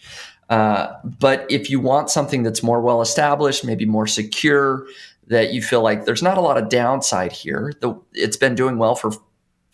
Uh, 0.49 0.93
but 1.03 1.45
if 1.49 1.69
you 1.71 1.79
want 1.79 2.09
something 2.11 2.43
that's 2.43 2.61
more 2.61 2.81
well 2.81 3.01
established, 3.01 3.65
maybe 3.65 3.85
more 3.85 4.05
secure, 4.07 4.85
that 5.27 5.53
you 5.53 5.61
feel 5.61 5.81
like 5.81 6.05
there's 6.05 6.23
not 6.23 6.37
a 6.37 6.41
lot 6.41 6.57
of 6.57 6.69
downside 6.69 7.31
here, 7.31 7.73
the, 7.81 7.93
it's 8.13 8.37
been 8.37 8.55
doing 8.55 8.77
well 8.77 8.95
for 8.95 9.11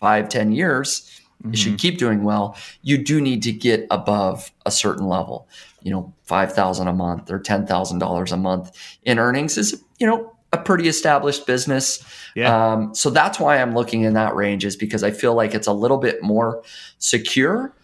five, 0.00 0.28
ten 0.30 0.52
years, 0.52 1.15
it 1.44 1.58
should 1.58 1.78
keep 1.78 1.98
doing 1.98 2.24
well. 2.24 2.56
You 2.82 2.98
do 2.98 3.20
need 3.20 3.42
to 3.42 3.52
get 3.52 3.86
above 3.90 4.50
a 4.64 4.70
certain 4.70 5.06
level. 5.06 5.48
You 5.82 5.92
know, 5.92 6.14
five 6.24 6.52
thousand 6.52 6.88
a 6.88 6.92
month 6.92 7.30
or 7.30 7.38
ten 7.38 7.66
thousand 7.66 7.98
dollars 7.98 8.32
a 8.32 8.36
month 8.36 8.76
in 9.04 9.18
earnings 9.18 9.56
is 9.56 9.82
you 9.98 10.06
know 10.06 10.32
a 10.52 10.58
pretty 10.58 10.88
established 10.88 11.46
business. 11.46 12.04
Yeah. 12.34 12.72
Um, 12.72 12.94
so 12.94 13.10
that's 13.10 13.38
why 13.38 13.58
I'm 13.58 13.74
looking 13.74 14.02
in 14.02 14.14
that 14.14 14.34
range 14.34 14.64
is 14.64 14.76
because 14.76 15.02
I 15.04 15.10
feel 15.10 15.34
like 15.34 15.54
it's 15.54 15.66
a 15.66 15.72
little 15.72 15.98
bit 15.98 16.22
more 16.22 16.62
secure. 16.98 17.74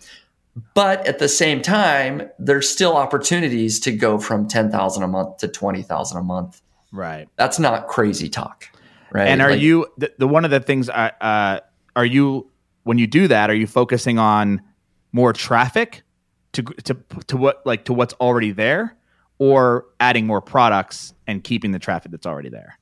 But 0.74 1.06
at 1.06 1.18
the 1.18 1.28
same 1.28 1.62
time, 1.62 2.28
there's 2.38 2.68
still 2.68 2.96
opportunities 2.96 3.80
to 3.80 3.92
go 3.92 4.18
from 4.18 4.48
ten 4.48 4.70
thousand 4.70 5.02
a 5.02 5.08
month 5.08 5.38
to 5.38 5.48
twenty 5.48 5.82
thousand 5.82 6.18
a 6.18 6.22
month. 6.22 6.60
Right. 6.92 7.28
That's 7.36 7.58
not 7.58 7.88
crazy 7.88 8.28
talk, 8.28 8.68
right? 9.12 9.28
And 9.28 9.40
are 9.40 9.52
Like, 9.52 9.60
you 9.60 9.86
the, 9.96 10.12
the 10.18 10.28
one 10.28 10.44
of 10.44 10.50
the 10.50 10.60
things? 10.60 10.90
I 10.90 11.08
uh, 11.20 11.60
are 11.96 12.04
you 12.04 12.50
when 12.84 12.98
you 12.98 13.06
do 13.06 13.28
that? 13.28 13.50
Are 13.50 13.54
you 13.54 13.66
focusing 13.66 14.18
on 14.18 14.60
more 15.12 15.32
traffic 15.32 16.02
to 16.52 16.62
to 16.62 16.96
to 17.26 17.36
what 17.36 17.64
like 17.66 17.84
to 17.86 17.92
what's 17.92 18.14
already 18.14 18.52
there, 18.52 18.96
or 19.38 19.86
adding 20.00 20.26
more 20.26 20.40
products 20.40 21.14
and 21.26 21.42
keeping 21.44 21.72
the 21.72 21.78
traffic 21.78 22.10
that's 22.12 22.26
already 22.26 22.48
there? 22.48 22.78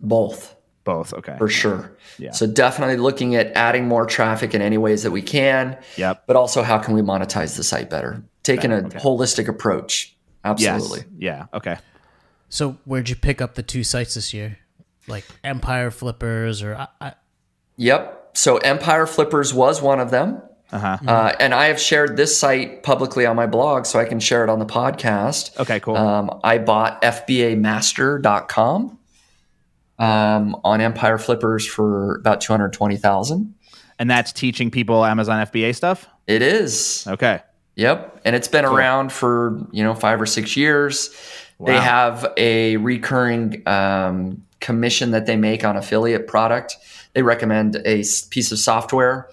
both? 0.00 0.56
Both. 0.84 1.14
Okay. 1.14 1.36
for 1.38 1.46
sure. 1.48 1.92
Yeah. 2.18 2.32
So 2.32 2.44
definitely 2.44 2.96
looking 2.96 3.36
at 3.36 3.52
adding 3.52 3.86
more 3.86 4.04
traffic 4.04 4.52
in 4.52 4.60
any 4.60 4.76
ways 4.78 5.04
that 5.04 5.12
we 5.12 5.22
can, 5.22 5.78
Yep. 5.96 6.24
but 6.26 6.34
also 6.34 6.64
how 6.64 6.78
can 6.78 6.94
we 6.94 7.02
monetize 7.02 7.56
the 7.56 7.62
site 7.62 7.88
better? 7.88 8.24
Taking 8.42 8.72
a 8.72 8.78
Okay. 8.78 8.98
holistic 8.98 9.46
approach. 9.46 10.16
Absolutely. 10.44 11.04
Yes. 11.18 11.46
Yeah. 11.52 11.56
Okay. 11.56 11.76
So 12.48 12.78
where'd 12.84 13.08
you 13.08 13.14
pick 13.14 13.40
up 13.40 13.54
the 13.54 13.62
two 13.62 13.84
sites 13.84 14.14
this 14.14 14.34
year? 14.34 14.58
Like 15.06 15.24
Empire 15.44 15.92
Flippers 15.92 16.64
or 16.64 16.74
I, 16.74 16.88
I, 17.00 17.12
Yep. 17.76 18.21
So 18.34 18.56
Empire 18.58 19.06
Flippers 19.06 19.52
was 19.52 19.82
one 19.82 20.00
of 20.00 20.10
them. 20.10 20.42
Uh-huh. 20.70 20.98
Uh, 21.06 21.32
and 21.38 21.52
I 21.52 21.66
have 21.66 21.78
shared 21.78 22.16
this 22.16 22.38
site 22.38 22.82
publicly 22.82 23.26
on 23.26 23.36
my 23.36 23.46
blog, 23.46 23.84
so 23.84 23.98
I 23.98 24.06
can 24.06 24.20
share 24.20 24.42
it 24.42 24.48
on 24.48 24.58
the 24.58 24.64
podcast. 24.64 25.58
Okay. 25.60 25.80
Cool. 25.80 25.96
Um, 25.96 26.40
I 26.42 26.56
bought 26.56 27.02
FBAmaster.com 27.02 28.98
um, 29.98 30.56
on 30.64 30.80
Empire 30.80 31.18
Flippers 31.18 31.66
for 31.66 32.16
about 32.16 32.40
220000 32.40 33.54
and 34.02 34.10
that's 34.10 34.32
teaching 34.32 34.68
people 34.68 35.04
Amazon 35.04 35.46
FBA 35.46 35.76
stuff. 35.76 36.08
It 36.26 36.42
is. 36.42 37.06
Okay. 37.06 37.40
Yep. 37.76 38.22
And 38.24 38.34
it's 38.34 38.48
been 38.48 38.64
around 38.64 39.12
for, 39.12 39.64
you 39.70 39.84
know, 39.84 39.94
five 39.94 40.20
or 40.20 40.26
six 40.26 40.56
years. 40.56 41.16
They 41.64 41.78
have 41.78 42.26
a 42.36 42.78
recurring 42.78 43.62
um, 43.68 44.44
commission 44.58 45.12
that 45.12 45.26
they 45.26 45.36
make 45.36 45.64
on 45.64 45.76
affiliate 45.76 46.26
product. 46.26 46.76
They 47.14 47.22
recommend 47.22 47.76
a 47.84 48.04
piece 48.30 48.52
of 48.52 48.58
software. 48.58 49.28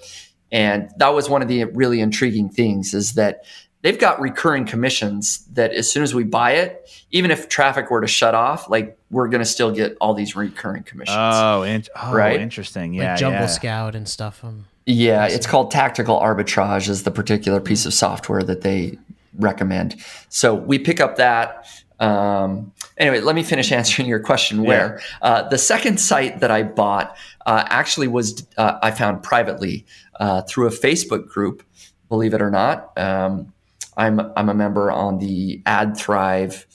And 0.52 0.90
that 0.98 1.10
was 1.10 1.30
one 1.30 1.42
of 1.42 1.48
the 1.48 1.64
really 1.66 2.02
intriguing 2.02 2.50
things 2.50 2.94
is 2.94 3.14
that 3.14 3.46
they've 3.82 4.00
got 4.00 4.20
recurring 4.20 4.66
commissions 4.66 5.46
that 5.54 5.72
as 5.74 5.92
soon 5.92 6.04
as 6.04 6.14
we 6.14 6.24
buy 6.24 6.54
it, 6.54 6.90
even 7.12 7.32
if 7.32 7.50
traffic 7.50 7.90
were 7.92 8.02
to 8.02 8.08
shut 8.08 8.36
off, 8.36 8.70
like 8.70 8.98
we're 9.12 9.28
going 9.28 9.42
to 9.42 9.46
still 9.46 9.72
get 9.72 9.96
all 10.02 10.14
these 10.14 10.36
recurring 10.36 10.84
commissions. 10.84 11.18
Oh, 11.20 11.64
in- 11.64 11.84
oh 12.02 12.14
Right? 12.14 12.40
interesting. 12.40 12.94
like 12.94 13.02
Yeah. 13.02 13.16
Jungle 13.16 13.42
yeah. 13.42 13.48
Scout 13.48 13.96
and 13.96 14.08
stuff. 14.08 14.44
Um, 14.44 14.66
Yeah, 14.86 15.28
it's 15.28 15.46
called 15.48 15.72
tactical 15.72 16.20
arbitrage 16.20 16.90
is 16.90 17.04
the 17.04 17.12
particular 17.12 17.62
piece 17.62 17.86
of 17.86 17.94
software 17.94 18.44
that 18.44 18.62
they 18.62 18.98
recommend. 19.38 19.96
So 20.30 20.56
we 20.56 20.80
pick 20.80 21.00
up 21.00 21.18
that. 21.18 21.68
Um, 22.00 22.72
anyway, 23.00 23.22
let 23.22 23.36
me 23.36 23.43
finish 23.43 23.72
answering 23.80 24.08
your 24.08 24.20
question. 24.20 24.64
Where 24.64 25.02
uh, 25.22 25.47
the 25.50 25.58
second 25.58 26.00
site 26.00 26.39
that 26.41 26.52
I 26.52 26.64
bought 26.64 27.16
uh, 27.45 27.64
actually 27.68 28.08
was 28.08 28.45
uh, 28.58 28.78
I 28.82 28.91
found 28.91 29.24
privately 29.24 29.86
uh, 30.20 30.41
through 30.43 30.68
a 30.68 30.72
Facebook 30.72 31.28
group. 31.28 31.64
Believe 32.10 32.34
it 32.34 32.41
or 32.41 32.50
not, 32.52 32.97
um, 32.97 33.54
I'm 33.97 34.20
I'm 34.36 34.50
a 34.50 34.54
member 34.54 34.91
on 34.91 35.20
the 35.20 35.62
AdThrive 35.66 36.66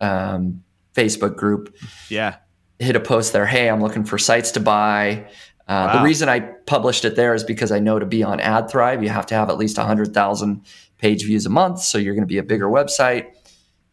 um, 0.00 0.62
Facebook 0.94 1.36
group 1.36 1.74
Yeah. 2.08 2.36
hit 2.78 2.96
a 2.96 3.00
post 3.00 3.32
there. 3.32 3.46
Hey, 3.46 3.68
I'm 3.68 3.80
looking 3.80 4.04
for 4.04 4.18
sites 4.18 4.50
to 4.52 4.60
buy. 4.60 5.26
Uh, 5.68 5.98
The 5.98 6.04
reason 6.04 6.28
I 6.28 6.40
published 6.40 7.04
it 7.04 7.14
there 7.14 7.34
is 7.34 7.44
because 7.44 7.70
I 7.70 7.78
know 7.78 8.00
to 8.00 8.06
be 8.06 8.24
on 8.24 8.40
AdThrive, 8.40 9.02
you 9.04 9.08
have 9.10 9.26
to 9.26 9.36
have 9.36 9.48
at 9.50 9.56
least 9.58 9.78
100,000 9.78 10.62
page 10.98 11.24
views 11.24 11.46
a 11.46 11.50
month. 11.50 11.80
So 11.80 11.96
you're 11.98 12.14
going 12.14 12.24
to 12.26 12.34
be 12.34 12.38
a 12.38 12.42
bigger 12.42 12.66
website. 12.66 13.26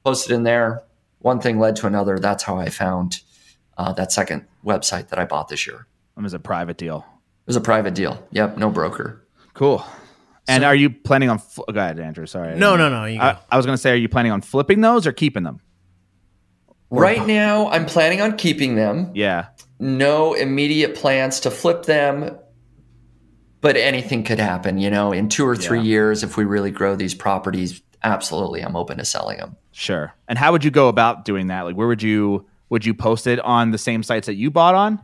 Post 0.03 0.31
it 0.31 0.33
in 0.33 0.41
there. 0.43 0.81
One 1.19 1.39
thing 1.39 1.59
led 1.59 1.75
to 1.77 1.87
another. 1.87 2.19
That's 2.19 2.43
how 2.43 2.57
I 2.57 2.69
found 2.69 3.21
uh, 3.77 3.93
that 3.93 4.11
second 4.11 4.45
website 4.65 5.09
that 5.09 5.19
I 5.19 5.25
bought 5.25 5.47
this 5.49 5.65
year. 5.67 5.87
It 6.17 6.21
was 6.21 6.33
a 6.33 6.39
private 6.39 6.77
deal. 6.77 7.05
It 7.09 7.47
was 7.47 7.55
a 7.55 7.61
private 7.61 7.93
deal. 7.95 8.25
Yep, 8.31 8.57
no 8.57 8.69
broker. 8.69 9.25
Cool. 9.53 9.83
And 10.47 10.63
are 10.63 10.75
you 10.75 10.89
planning 10.89 11.29
on? 11.29 11.39
Fl- 11.39 11.63
go 11.71 11.79
ahead, 11.79 11.99
Andrew. 11.99 12.25
Sorry. 12.25 12.55
No, 12.55 12.75
no, 12.77 12.89
no. 12.89 13.05
You 13.05 13.17
go. 13.19 13.23
I, 13.25 13.37
I 13.51 13.57
was 13.57 13.65
going 13.65 13.75
to 13.75 13.81
say, 13.81 13.91
are 13.91 13.95
you 13.95 14.07
planning 14.09 14.31
on 14.31 14.41
flipping 14.41 14.81
those 14.81 15.05
or 15.05 15.11
keeping 15.11 15.43
them? 15.43 15.59
Right 16.89 17.25
now, 17.27 17.67
I'm 17.69 17.85
planning 17.85 18.21
on 18.21 18.37
keeping 18.37 18.75
them. 18.75 19.11
Yeah. 19.13 19.47
No 19.79 20.33
immediate 20.33 20.95
plans 20.95 21.41
to 21.41 21.51
flip 21.51 21.83
them, 21.83 22.37
but 23.59 23.75
anything 23.75 24.23
could 24.23 24.39
happen. 24.39 24.77
You 24.77 24.89
know, 24.89 25.11
in 25.11 25.27
two 25.27 25.45
or 25.45 25.55
three 25.57 25.79
Yeah. 25.79 25.83
years, 25.85 26.23
if 26.23 26.37
we 26.37 26.45
really 26.45 26.71
grow 26.71 26.95
these 26.95 27.13
properties, 27.13 27.81
absolutely, 28.11 28.61
I'm 28.61 28.75
open 28.75 28.97
to 28.97 29.05
selling 29.05 29.37
them. 29.37 29.55
Sure. 29.71 30.13
And 30.27 30.37
how 30.37 30.51
would 30.51 30.63
you 30.63 30.71
go 30.71 30.87
about 30.87 31.25
doing 31.25 31.47
that? 31.47 31.61
Like, 31.61 31.75
where 31.75 31.87
would 31.87 32.01
you 32.01 32.45
would 32.69 32.85
you 32.85 32.93
post 32.93 33.27
it 33.27 33.39
on 33.39 33.71
the 33.71 33.77
same 33.77 34.03
sites 34.03 34.27
that 34.27 34.35
you 34.35 34.49
bought 34.51 34.75
on 34.75 34.99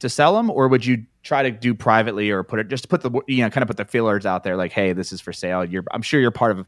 to 0.00 0.08
sell 0.08 0.34
them, 0.34 0.50
or 0.50 0.68
would 0.68 0.84
you 0.84 1.04
try 1.22 1.42
to 1.42 1.50
do 1.50 1.74
privately 1.74 2.30
or 2.30 2.42
put 2.42 2.58
it 2.60 2.68
just 2.68 2.88
put 2.88 3.02
the 3.02 3.10
you 3.26 3.42
know 3.42 3.50
kind 3.50 3.62
of 3.62 3.68
put 3.68 3.76
the 3.76 3.84
feelers 3.84 4.24
out 4.26 4.42
there 4.44 4.56
like, 4.56 4.72
hey, 4.72 4.92
this 4.92 5.12
is 5.12 5.20
for 5.20 5.32
sale. 5.32 5.64
You're 5.64 5.84
I'm 5.90 6.02
sure 6.02 6.20
you're 6.20 6.30
part 6.30 6.52
of 6.52 6.66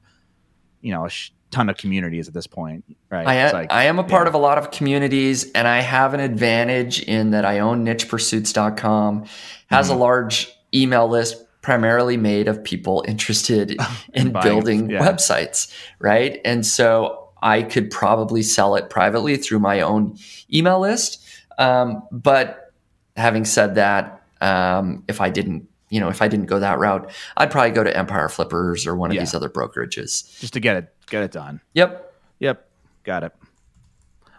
you 0.80 0.92
know 0.92 1.06
a 1.06 1.08
sh- 1.10 1.30
ton 1.50 1.68
of 1.68 1.76
communities 1.76 2.28
at 2.28 2.34
this 2.34 2.46
point, 2.46 2.84
right? 3.10 3.26
I, 3.26 3.34
am, 3.34 3.52
like- 3.52 3.72
I 3.72 3.84
am 3.84 3.98
a 3.98 4.04
part 4.04 4.24
yeah. 4.24 4.28
of 4.30 4.34
a 4.34 4.38
lot 4.38 4.58
of 4.58 4.70
communities, 4.70 5.50
and 5.52 5.66
I 5.68 5.80
have 5.80 6.14
an 6.14 6.20
advantage 6.20 7.00
in 7.02 7.30
that 7.30 7.44
I 7.44 7.58
own 7.60 7.84
nichepursuits.com, 7.84 9.26
has 9.66 9.86
Mm-hmm. 9.88 9.96
a 9.96 9.98
large 9.98 10.50
email 10.74 11.08
list 11.08 11.44
primarily 11.62 12.16
made 12.16 12.48
of 12.48 12.62
people 12.62 13.02
interested 13.08 13.76
in 14.14 14.32
buying, 14.32 14.44
building 14.44 14.90
yeah. 14.90 15.00
websites, 15.00 15.72
right? 15.98 16.40
And 16.44 16.66
so 16.66 17.30
I 17.42 17.62
could 17.62 17.90
probably 17.90 18.42
sell 18.42 18.76
it 18.76 18.90
privately 18.90 19.36
through 19.36 19.58
my 19.60 19.80
own 19.80 20.16
email 20.52 20.78
list. 20.80 21.24
Um, 21.58 22.02
but 22.12 22.72
having 23.16 23.44
said 23.44 23.74
that, 23.76 24.22
um, 24.40 25.04
if 25.08 25.20
I 25.20 25.30
didn't, 25.30 25.68
you 25.90 26.00
know, 26.00 26.08
if 26.08 26.22
I 26.22 26.28
didn't 26.28 26.46
go 26.46 26.58
that 26.60 26.78
route, 26.78 27.10
I'd 27.36 27.50
probably 27.50 27.70
go 27.72 27.84
to 27.84 27.94
Empire 27.96 28.28
Flippers 28.28 28.86
or 28.86 28.94
one 28.96 29.10
of 29.10 29.14
Yeah. 29.14 29.22
these 29.22 29.34
other 29.34 29.48
brokerages. 29.50 30.38
just 30.40 30.52
to 30.54 30.60
get 30.60 30.76
it 30.76 30.94
get 31.10 31.22
it 31.22 31.30
done. 31.32 31.60
Yep. 31.74 32.14
Yep, 32.38 32.68
got 33.04 33.22
it. 33.24 33.32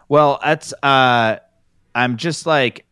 Well, 0.08 0.40
that's 0.42 0.74
uh 0.82 1.36
I'm 1.94 2.16
just 2.16 2.44
like 2.46 2.84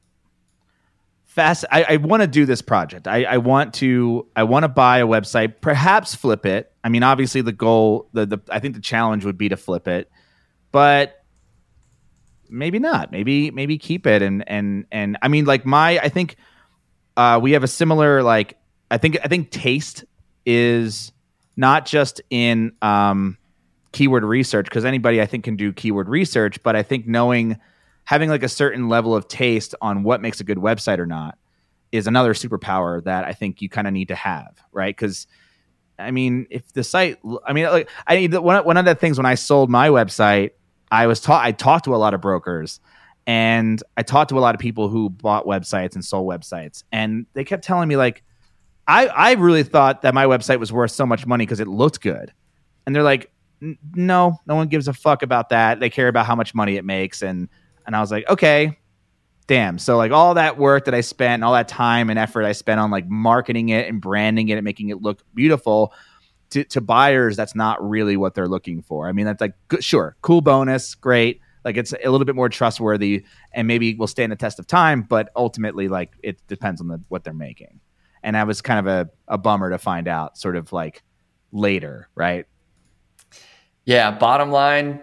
fast 1.33 1.65
I, 1.71 1.85
I 1.85 1.97
want 1.97 2.21
to 2.21 2.27
do 2.27 2.45
this 2.45 2.61
project. 2.61 3.09
I, 3.09 3.25
I 3.25 3.39
want 3.39 3.73
to 3.75 4.29
I 4.37 4.43
want 4.43 4.65
to 4.65 4.69
buy 4.69 4.99
a 4.99 5.07
website, 5.07 5.63
perhaps 5.63 6.15
flip 6.15 6.45
it. 6.45 6.71
I 6.85 6.91
mean, 6.91 7.03
obviously 7.03 7.41
the 7.41 7.53
goal 7.53 8.11
the, 8.13 8.27
the 8.27 8.39
I 8.51 8.59
think 8.59 8.75
the 8.75 8.83
challenge 8.83 9.25
would 9.25 9.39
be 9.39 9.49
to 9.49 9.57
flip 9.57 9.89
it, 9.89 10.11
but 10.73 11.25
maybe 12.51 12.79
not. 12.79 13.11
Maybe 13.13 13.51
maybe 13.51 13.79
keep 13.79 14.07
it 14.07 14.21
and 14.21 14.47
and 14.47 14.85
and 14.93 15.17
I 15.23 15.29
mean 15.29 15.47
like 15.47 15.65
my 15.65 15.99
I 15.99 16.11
think 16.11 16.37
uh 17.17 17.41
we 17.43 17.53
have 17.53 17.65
a 17.65 17.69
similar 17.69 18.23
like 18.23 18.59
I 18.91 18.99
think 18.99 19.19
I 19.25 19.29
think 19.29 19.51
taste 19.51 20.05
is 20.45 21.13
not 21.57 21.87
just 21.87 22.21
in 22.29 22.73
um 22.83 23.39
keyword 23.93 24.25
research 24.25 24.67
because 24.67 24.85
anybody 24.85 25.23
I 25.23 25.27
think 25.27 25.45
can 25.45 25.57
do 25.57 25.73
keyword 25.73 26.11
research, 26.11 26.63
but 26.63 26.77
I 26.77 26.83
think 26.83 27.07
knowing 27.07 27.59
having 28.05 28.29
like 28.29 28.43
a 28.43 28.49
certain 28.49 28.89
level 28.89 29.15
of 29.15 29.29
taste 29.29 29.75
on 29.81 30.03
what 30.03 30.21
makes 30.21 30.41
a 30.41 30.45
good 30.45 30.59
website 30.59 30.99
or 30.99 31.07
not 31.07 31.39
is 31.93 32.07
another 32.07 32.35
superpower 32.35 33.03
that 33.05 33.25
I 33.25 33.33
think 33.33 33.61
you 33.61 33.69
kind 33.69 33.87
of 33.87 33.93
need 33.93 34.09
to 34.09 34.15
have, 34.15 34.59
right? 34.73 34.95
Because 34.95 35.27
I 35.99 36.11
mean, 36.11 36.47
if 36.51 36.73
the 36.73 36.83
site, 36.83 37.19
I 37.47 37.53
mean, 37.53 37.67
like 37.67 37.89
I 38.07 38.17
need 38.17 38.35
one 38.35 38.65
one 38.65 38.77
of 38.77 38.85
the 38.85 38.95
things 38.95 39.19
when 39.19 39.27
I 39.27 39.35
sold 39.35 39.71
my 39.71 39.89
website, 39.89 40.51
I 40.91 41.07
was 41.07 41.21
taught 41.21 41.45
I 41.45 41.53
talked 41.53 41.85
to 41.85 41.95
a 41.95 41.97
lot 41.97 42.15
of 42.15 42.21
brokers 42.21 42.81
and 43.27 43.83
I 43.97 44.03
talked 44.03 44.31
to 44.31 44.39
a 44.39 44.41
lot 44.41 44.55
of 44.55 44.61
people 44.61 44.89
who 44.89 45.09
bought 45.09 45.47
websites 45.47 45.95
and 45.95 46.05
sold 46.05 46.29
websites, 46.29 46.83
and 46.91 47.27
they 47.35 47.45
kept 47.45 47.63
telling 47.65 47.89
me 47.89 47.97
like, 47.97 48.23
I 48.89 49.07
I 49.07 49.33
really 49.35 49.63
thought 49.63 50.03
that 50.03 50.15
my 50.15 50.25
website 50.25 50.59
was 50.59 50.73
worth 50.73 50.91
so 50.91 51.07
much 51.07 51.27
money 51.27 51.45
because 51.45 51.61
it 51.61 51.69
looked 51.69 52.01
good, 52.01 52.33
and 52.85 52.95
they're 52.95 53.03
like, 53.03 53.31
no, 53.61 54.39
no 54.47 54.57
one 54.57 54.69
gives 54.69 54.89
a 54.89 54.93
fuck 54.93 55.23
about 55.23 55.51
that. 55.51 55.79
They 55.79 55.91
care 55.91 56.09
about 56.09 56.27
how 56.27 56.35
much 56.35 56.55
money 56.55 56.77
it 56.77 56.85
makes, 56.85 57.23
and 57.23 57.49
and 57.87 57.97
I 57.97 58.01
was 58.01 58.11
like, 58.11 58.29
okay, 58.29 58.79
damn. 59.47 59.79
So 59.79 59.97
like 59.97 60.13
all 60.13 60.35
that 60.35 60.59
work 60.59 60.85
that 60.87 60.95
I 60.95 61.01
spent, 61.01 61.45
all 61.45 61.53
that 61.55 61.69
time 61.69 62.11
and 62.11 62.19
effort 62.19 62.45
I 62.45 62.53
spent 62.53 62.81
on 62.81 62.91
like 62.91 63.09
marketing 63.09 63.71
it 63.71 63.89
and 63.89 64.01
branding 64.01 64.49
it 64.49 64.55
and 64.55 64.65
making 64.65 64.89
it 64.91 65.03
look 65.03 65.23
beautiful. 65.35 65.93
To, 66.51 66.65
to 66.65 66.83
buyers, 66.83 67.35
that's 67.35 67.55
not 67.55 67.83
really 67.83 68.19
what 68.19 68.35
they're 68.35 68.47
looking 68.47 68.83
for. 68.83 69.09
I 69.09 69.13
mean, 69.13 69.25
that's 69.25 69.41
like 69.41 69.55
good, 69.69 69.83
sure, 69.83 70.17
cool 70.21 70.43
bonus, 70.43 70.95
great. 70.95 71.41
Like 71.65 71.79
it's 71.79 71.95
a 71.95 72.11
little 72.11 72.27
bit 72.27 72.35
more 72.35 72.51
trustworthy, 72.51 73.25
and 73.53 73.67
maybe 73.67 73.95
will 73.95 74.07
stand 74.07 74.33
the 74.33 74.37
test 74.37 74.59
of 74.59 74.67
time. 74.67 75.01
But 75.01 75.31
ultimately, 75.35 75.89
like 75.89 76.13
it 76.23 76.47
depends 76.49 76.83
on 76.83 76.89
the, 76.89 77.01
what 77.09 77.25
they're 77.25 77.33
making. 77.33 77.81
And 78.23 78.37
that 78.37 78.47
was 78.47 78.61
kind 78.61 78.81
of 78.81 78.87
a, 78.87 79.11
a 79.29 79.39
bummer 79.39 79.71
to 79.71 79.79
find 79.79 80.09
out, 80.09 80.37
sort 80.37 80.57
of 80.57 80.73
like 80.75 81.03
later, 81.53 82.09
right? 82.15 82.47
Yeah, 83.87 84.11
bottom 84.11 84.51
line, 84.51 85.01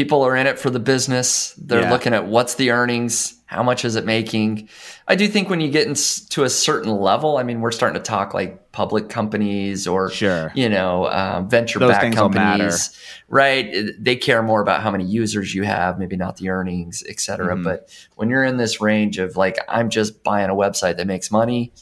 people 0.00 0.22
are 0.22 0.34
in 0.34 0.46
it 0.46 0.58
for 0.58 0.70
the 0.70 0.80
business. 0.80 1.52
They're 1.58 1.82
Yeah. 1.82 1.90
looking 1.90 2.14
at 2.14 2.24
what's 2.24 2.54
the 2.54 2.70
earnings, 2.70 3.34
how 3.44 3.62
much 3.62 3.84
is 3.84 3.96
it 3.96 4.06
making. 4.06 4.66
I 5.06 5.14
do 5.14 5.28
think 5.28 5.50
when 5.50 5.60
you 5.60 5.70
get 5.70 5.86
into 5.86 6.42
a 6.42 6.48
certain 6.48 6.90
level, 6.90 7.36
I 7.36 7.42
mean, 7.42 7.60
we're 7.60 7.70
starting 7.70 8.00
to 8.00 8.02
talk 8.02 8.32
like 8.32 8.72
public 8.72 9.10
companies 9.10 9.86
or 9.86 10.08
Sure. 10.10 10.52
you 10.54 10.70
know 10.70 11.06
um, 11.08 11.50
venture 11.50 11.78
Those 11.78 11.90
backed 11.90 12.04
matter. 12.14 12.16
companies, 12.16 12.98
right? 13.28 13.90
They 13.98 14.16
care 14.16 14.42
more 14.42 14.62
about 14.62 14.80
how 14.80 14.90
many 14.90 15.04
users 15.04 15.54
you 15.54 15.64
have, 15.64 15.98
maybe 15.98 16.16
not 16.16 16.38
the 16.38 16.48
earnings, 16.48 17.04
et 17.06 17.20
cetera. 17.20 17.54
Mhm. 17.56 17.64
But 17.64 17.88
when 18.16 18.30
you're 18.30 18.44
in 18.44 18.56
this 18.56 18.80
range 18.80 19.18
of 19.18 19.36
like, 19.36 19.58
I'm 19.68 19.90
just 19.90 20.22
buying 20.24 20.48
a 20.48 20.54
website 20.54 20.96
that 20.96 21.06
makes 21.06 21.30
money, 21.30 21.72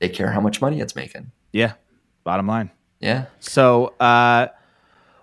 they 0.00 0.10
care 0.10 0.32
how 0.32 0.40
much 0.42 0.60
money 0.60 0.80
it's 0.80 0.94
making. 0.94 1.30
Yeah. 1.50 1.72
Bottom 2.24 2.46
line. 2.46 2.72
Yeah. 3.00 3.26
So, 3.40 3.94
uh, 4.00 4.48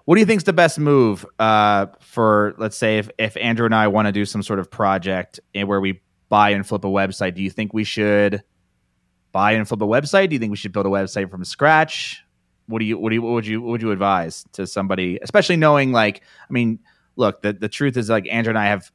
what 0.05 0.15
do 0.15 0.19
you 0.19 0.25
think 0.25 0.39
is 0.39 0.43
the 0.43 0.53
best 0.53 0.79
move 0.79 1.25
uh, 1.39 1.87
for, 1.99 2.55
let's 2.57 2.77
say, 2.77 2.97
if, 2.97 3.09
if 3.17 3.37
Andrew 3.37 3.65
and 3.65 3.73
I 3.73 3.87
want 3.87 4.07
to 4.07 4.11
do 4.11 4.25
some 4.25 4.43
sort 4.43 4.59
of 4.59 4.69
project 4.69 5.39
eh, 5.55 5.63
where 5.63 5.79
we 5.79 6.01
buy 6.29 6.49
and 6.49 6.67
flip 6.67 6.83
a 6.83 6.87
website? 6.87 7.35
Do 7.35 7.41
you 7.41 7.49
think 7.49 7.73
we 7.73 7.83
should 7.83 8.43
buy 9.31 9.53
and 9.53 9.67
flip 9.67 9.81
a 9.81 9.85
website? 9.85 10.29
Do 10.29 10.35
you 10.35 10.39
think 10.39 10.51
we 10.51 10.57
should 10.57 10.73
build 10.73 10.85
a 10.85 10.89
website 10.89 11.29
from 11.29 11.45
scratch? 11.45 12.23
What 12.67 12.79
do 12.79 12.85
you 12.85 12.97
what 12.97 13.09
do 13.09 13.15
you 13.15 13.21
what 13.21 13.33
would 13.33 13.45
you 13.45 13.61
what 13.61 13.71
would 13.71 13.81
you 13.81 13.91
advise 13.91 14.45
to 14.53 14.65
somebody, 14.65 15.19
especially 15.21 15.57
knowing 15.57 15.91
like 15.91 16.21
I 16.49 16.53
mean, 16.53 16.79
look, 17.17 17.41
the 17.41 17.51
the 17.51 17.67
truth 17.67 17.97
is 17.97 18.09
like 18.09 18.25
Andrew 18.31 18.51
and 18.51 18.57
I 18.57 18.67
have 18.67 18.89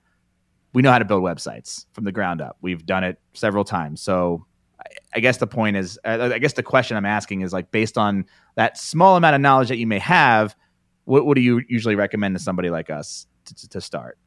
we 0.73 0.83
know 0.83 0.91
how 0.91 0.99
to 0.99 1.05
build 1.05 1.23
websites 1.23 1.87
from 1.93 2.05
the 2.05 2.13
ground 2.13 2.41
up. 2.41 2.57
We've 2.61 2.85
done 2.85 3.05
it 3.05 3.19
several 3.35 3.65
times. 3.65 4.01
So 4.01 4.47
I, 5.15 5.21
guess 5.21 5.39
the 5.39 5.47
point 5.47 5.77
is, 5.77 5.99
I 6.05 6.39
guess 6.39 6.53
the 6.53 6.63
question 6.63 6.97
I'm 6.97 7.07
asking 7.07 7.41
is 7.41 7.53
like 7.53 7.71
based 7.71 7.97
on 7.97 8.27
that 8.55 8.79
small 8.79 9.17
amount 9.17 9.35
of 9.35 9.41
knowledge 9.41 9.69
that 9.69 9.79
you 9.79 9.87
may 9.87 9.99
have, 9.99 10.55
what, 11.09 11.25
what 11.27 11.35
do 11.35 11.41
you 11.41 11.63
usually 11.69 11.97
recommend 11.97 12.37
to 12.37 12.43
somebody 12.43 12.71
like 12.71 12.91
us 12.91 13.27
to, 13.47 13.69
to, 13.69 13.81
start? 13.81 14.19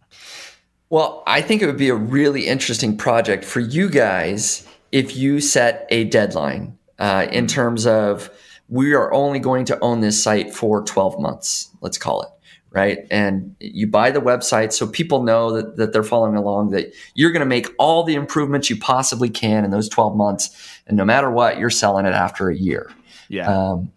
Well, 0.90 1.24
I 1.28 1.42
think 1.42 1.62
it 1.62 1.68
would 1.68 1.78
be 1.78 1.90
a 1.90 1.96
really 1.96 2.48
interesting 2.48 2.98
project 2.98 3.46
for 3.46 3.60
you 3.60 3.90
guys 3.90 4.68
if 4.92 5.16
you 5.16 5.40
set 5.40 5.86
a 5.90 6.06
deadline 6.06 6.78
uh, 7.00 7.28
in 7.32 7.48
terms 7.48 7.86
of 7.86 8.30
we 8.68 8.94
are 8.94 9.14
only 9.14 9.40
going 9.40 9.66
to 9.66 9.80
own 9.80 10.02
this 10.02 10.22
site 10.22 10.54
for 10.54 10.82
12 10.84 11.20
months, 11.20 11.70
let's 11.82 11.98
call 11.98 12.24
it, 12.24 12.30
right? 12.72 13.06
And 13.12 13.56
you 13.60 13.86
buy 13.86 14.12
the 14.12 14.22
website 14.22 14.74
so 14.74 14.88
people 14.88 15.24
know 15.24 15.54
that, 15.54 15.78
that 15.78 15.94
they're 15.94 16.04
following 16.04 16.36
along, 16.36 16.72
that 16.72 16.94
you're 17.14 17.32
going 17.32 17.42
to 17.42 17.46
make 17.46 17.68
all 17.78 18.04
the 18.04 18.16
improvements 18.16 18.70
you 18.70 18.78
possibly 18.78 19.30
can 19.30 19.66
in 19.66 19.72
those 19.72 19.88
12 19.88 20.16
months. 20.16 20.80
And 20.88 20.98
no 20.98 21.06
matter 21.06 21.30
what, 21.30 21.60
you're 21.60 21.70
selling 21.70 22.06
it 22.06 22.14
after 22.14 22.50
a 22.50 22.56
year. 22.56 22.92
Yeah. 23.30 23.48
Um, 23.48 23.92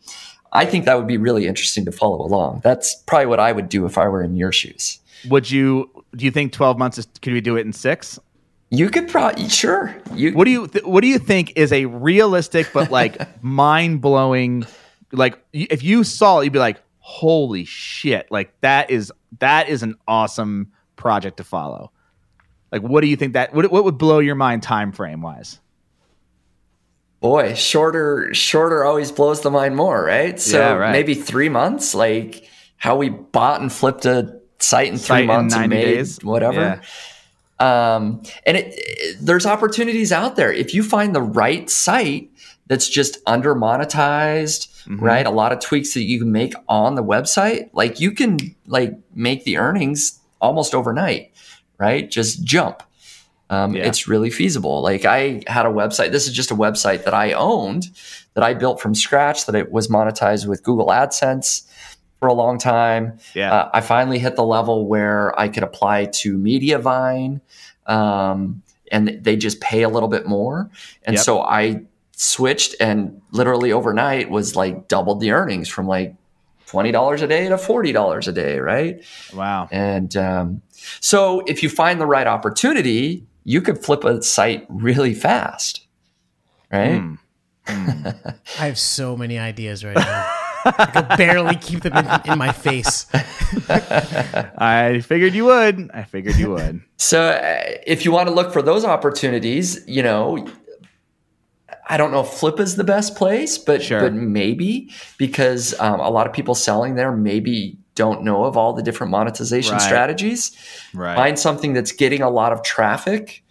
I 0.55 0.65
think 0.65 0.85
that 0.85 0.97
would 0.97 1.09
be 1.09 1.17
really 1.17 1.47
interesting 1.47 1.85
to 1.85 1.93
follow 1.93 2.25
along. 2.25 2.61
That's 2.63 2.95
probably 3.07 3.27
what 3.27 3.41
I 3.41 3.51
would 3.51 3.69
do 3.69 3.85
if 3.87 3.99
I 3.99 4.09
were 4.09 4.23
in 4.23 4.37
your 4.37 4.53
shoes. 4.53 5.01
would 5.27 5.51
you, 5.51 5.91
do 6.15 6.25
you 6.25 6.31
think 6.31 6.53
12 6.53 6.79
months 6.79 6.99
is, 6.99 7.09
could 7.21 7.33
we 7.33 7.41
do 7.41 7.57
it 7.57 7.67
in 7.67 7.73
six? 7.73 8.19
You 8.71 8.89
could 8.89 9.09
probably 9.09 9.49
sure. 9.49 9.95
You 10.15 10.33
What 10.33 10.45
do 10.45 10.51
you, 10.51 10.69
th- 10.69 10.85
what 10.85 11.01
do 11.03 11.09
you 11.09 11.19
think 11.19 11.53
is 11.57 11.73
a 11.73 11.87
realistic, 11.87 12.71
but 12.73 12.91
like 12.91 13.21
mind 13.43 14.01
blowing, 14.01 14.65
like 15.13 15.39
if 15.53 15.83
you 15.83 16.05
saw 16.05 16.41
it, 16.41 16.45
you'd 16.45 16.53
be 16.53 16.59
like, 16.59 16.81
holy 16.99 17.65
shit. 17.65 18.31
Like 18.31 18.59
that 18.61 18.91
is, 18.91 19.13
that 19.41 19.69
is 19.69 19.83
an 19.83 19.97
awesome 20.07 20.73
project 20.97 21.39
to 21.39 21.45
follow. 21.45 21.91
Like, 22.71 22.83
what 22.83 23.03
do 23.03 23.09
you 23.09 23.17
think 23.17 23.35
that, 23.35 23.55
what, 23.55 23.71
what 23.71 23.85
would 23.85 23.99
blow 23.99 24.21
your 24.21 24.35
mind 24.35 24.63
time 24.63 24.93
frame 24.93 25.21
wise? 25.21 25.61
boy, 27.25 27.55
shorter 27.55 28.35
shorter 28.35 28.85
always 28.85 29.11
blows 29.11 29.41
the 29.41 29.51
mind 29.51 29.75
more, 29.75 30.05
right? 30.05 30.39
So 30.39 30.59
yeah, 30.59 30.75
right. 30.75 30.93
maybe 30.93 31.15
three 31.15 31.49
months, 31.49 31.95
like 31.95 32.47
how 32.77 32.97
we 32.97 33.09
bought 33.09 33.63
and 33.63 33.73
flipped 33.73 34.05
a 34.05 34.39
site 34.59 34.89
in 34.89 34.99
three 34.99 35.07
site 35.07 35.27
months 35.27 35.55
in 35.55 35.63
and 35.63 35.71
made 35.71 35.85
days. 35.85 36.23
whatever. 36.23 36.83
Yeah. 37.59 37.95
Um, 37.95 38.23
and 38.45 38.59
it, 38.59 38.75
it, 38.77 39.17
there's 39.23 39.47
opportunities 39.47 40.13
out 40.13 40.37
there 40.37 40.53
if 40.53 40.75
you 40.75 40.83
find 40.83 41.15
the 41.15 41.23
right 41.23 41.71
site 41.71 42.31
that's 42.67 42.91
just 42.91 43.17
under 43.27 43.55
monetized, 43.55 44.69
mm-hmm. 44.85 45.03
right? 45.03 45.27
A 45.27 45.31
lot 45.31 45.51
of 45.51 45.61
tweaks 45.61 45.95
that 45.95 46.03
you 46.03 46.19
can 46.19 46.31
make 46.31 46.53
on 46.69 46.95
the 46.95 47.03
website, 47.03 47.71
like 47.73 48.01
you 48.01 48.13
can 48.13 48.37
like 48.67 48.99
make 49.15 49.45
the 49.45 49.57
earnings 49.57 50.21
almost 50.43 50.75
overnight, 50.75 51.33
right? 51.79 52.11
Just 52.11 52.45
jump 52.45 52.83
um, 53.51 53.75
yeah. 53.75 53.85
it's 53.85 54.09
really 54.09 54.31
feasible. 54.31 54.83
Like 54.83 55.05
I 55.05 55.43
had 55.47 55.67
a 55.67 55.71
website. 55.71 56.13
This 56.13 56.27
is 56.27 56.33
just 56.33 56.51
a 56.51 56.55
website 56.55 57.05
that 57.05 57.15
I 57.15 57.33
owned, 57.33 57.91
that 58.35 58.43
I 58.43 58.55
built 58.55 58.81
from 58.81 58.95
scratch, 58.95 59.47
that 59.47 59.55
it 59.55 59.71
was 59.71 59.89
monetized 59.89 60.47
with 60.47 60.63
Google 60.63 60.87
AdSense 60.87 61.67
for 62.19 62.29
a 62.29 62.33
long 62.33 62.59
time. 62.59 63.19
Yeah. 63.35 63.53
Uh, 63.53 63.71
I 63.75 63.81
finally 63.81 64.19
hit 64.19 64.37
the 64.37 64.45
level 64.45 64.87
where 64.87 65.39
I 65.39 65.49
could 65.49 65.63
apply 65.63 66.07
to 66.07 66.39
Mediavine, 66.39 67.41
um, 67.87 68.63
and 68.91 69.19
they 69.21 69.37
just 69.37 69.61
pay 69.61 69.83
a 69.83 69.89
little 69.89 70.09
bit 70.09 70.27
more. 70.27 70.71
And 71.03 71.17
yep. 71.17 71.25
so 71.25 71.43
I 71.43 71.83
switched, 72.17 72.77
and 72.81 73.21
literally 73.31 73.73
overnight 73.73 74.31
was 74.31 74.57
like 74.57 74.89
doubled 74.89 75.21
the 75.21 75.33
earnings 75.33 75.69
from 75.69 75.87
like 75.87 76.15
twenty 76.67 76.93
dollars 76.93 77.21
a 77.21 77.27
day 77.27 77.49
to 77.49 77.59
forty 77.59 77.93
dollars 77.93 78.27
a 78.27 78.33
day, 78.33 78.59
right? 78.59 79.05
Wow. 79.35 79.69
And 79.71 80.17
um, 80.17 80.63
so 81.01 81.41
if 81.47 81.63
you 81.63 81.69
find 81.69 82.01
the 82.01 82.07
right 82.07 82.27
opportunity 82.27 83.27
you 83.45 83.61
could 83.61 83.79
flip 83.79 84.05
a 84.05 84.23
site 84.23 84.67
really 84.69 85.15
fast, 85.15 85.87
right? 86.73 87.01
Mm. 87.01 87.19
Mm. 87.67 88.37
I 88.59 88.67
have 88.67 88.79
so 88.79 89.17
many 89.17 89.39
ideas 89.39 89.85
right 89.85 89.97
now. 89.97 90.31
I 90.67 90.87
could 90.87 91.19
barely 91.19 91.57
keep 91.57 91.83
them 91.83 91.93
in, 91.95 92.33
in 92.33 92.39
my 92.39 92.53
face. 92.53 93.07
I 93.69 95.03
figured 95.05 95.35
you 95.35 95.45
would. 95.47 95.91
I 95.93 96.05
figured 96.05 96.37
you 96.37 96.51
would. 96.51 96.81
So, 96.97 97.21
uh, 97.21 97.63
if 97.87 98.05
you 98.07 98.13
want 98.13 98.29
to 98.29 98.35
look 98.35 98.51
for 98.51 98.63
those 98.63 98.85
opportunities, 98.85 99.87
you 99.87 100.03
know, 100.03 100.47
I 101.87 101.99
don't 101.99 102.13
know 102.13 102.21
if 102.21 102.29
Flippa 102.29 102.61
is 102.61 102.77
the 102.77 102.85
best 102.85 103.15
place, 103.15 103.59
but 103.59 103.83
sure. 103.83 104.01
but 104.01 104.15
maybe 104.15 104.91
because 105.19 105.79
um, 105.81 106.01
a 106.01 106.09
lot 106.09 106.27
of 106.27 106.33
people 106.33 106.55
selling 106.55 106.95
there, 106.95 107.13
maybe 107.13 107.77
don't 107.95 108.23
know 108.23 108.45
of 108.45 108.57
all 108.57 108.73
the 108.73 108.83
different 108.83 109.11
monetization 109.11 109.73
right. 109.73 109.83
strategies. 109.83 110.57
Right. 110.93 111.15
Find 111.15 111.39
something 111.39 111.73
that's 111.73 111.93
getting 111.93 112.23
a 112.23 112.31
lot 112.31 112.53
of 112.53 112.63
traffic 112.63 113.43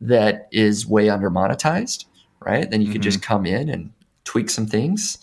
that 0.00 0.48
is 0.50 0.86
way 0.86 1.08
under 1.08 1.30
monetized, 1.30 2.06
right? 2.40 2.68
Then 2.68 2.80
you 2.80 2.86
mm-hmm. 2.88 2.94
can 2.94 3.02
just 3.02 3.20
mm-hmm. 3.20 3.32
come 3.32 3.46
in 3.46 3.68
and 3.68 3.92
tweak 4.24 4.50
some 4.50 4.66
things. 4.66 5.18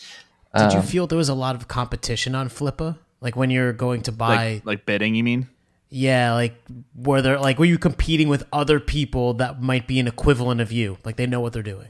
Did 0.55 0.63
um, 0.63 0.71
you 0.71 0.79
uh, 0.79 0.81
feel 0.81 1.07
there 1.07 1.17
was 1.17 1.29
a 1.29 1.33
lot 1.33 1.55
of 1.55 1.67
competition 1.67 2.35
on 2.35 2.49
Flippa? 2.49 2.97
Like 3.21 3.35
when 3.35 3.49
you're 3.49 3.73
going 3.73 4.01
to 4.03 4.11
buy 4.11 4.53
like, 4.53 4.65
like 4.65 4.85
bidding, 4.85 5.15
you 5.15 5.23
mean? 5.23 5.49
Yeah, 5.89 6.33
like 6.33 6.55
were 6.95 7.21
there 7.21 7.39
like 7.39 7.59
were 7.59 7.65
you 7.65 7.77
competing 7.77 8.29
with 8.29 8.45
other 8.53 8.79
people 8.79 9.33
that 9.35 9.61
might 9.61 9.87
be 9.87 9.99
an 9.99 10.07
equivalent 10.07 10.61
of 10.61 10.71
you? 10.71 10.97
Like 11.03 11.17
they 11.17 11.25
know 11.25 11.41
what 11.41 11.51
they're 11.51 11.63
doing. 11.63 11.89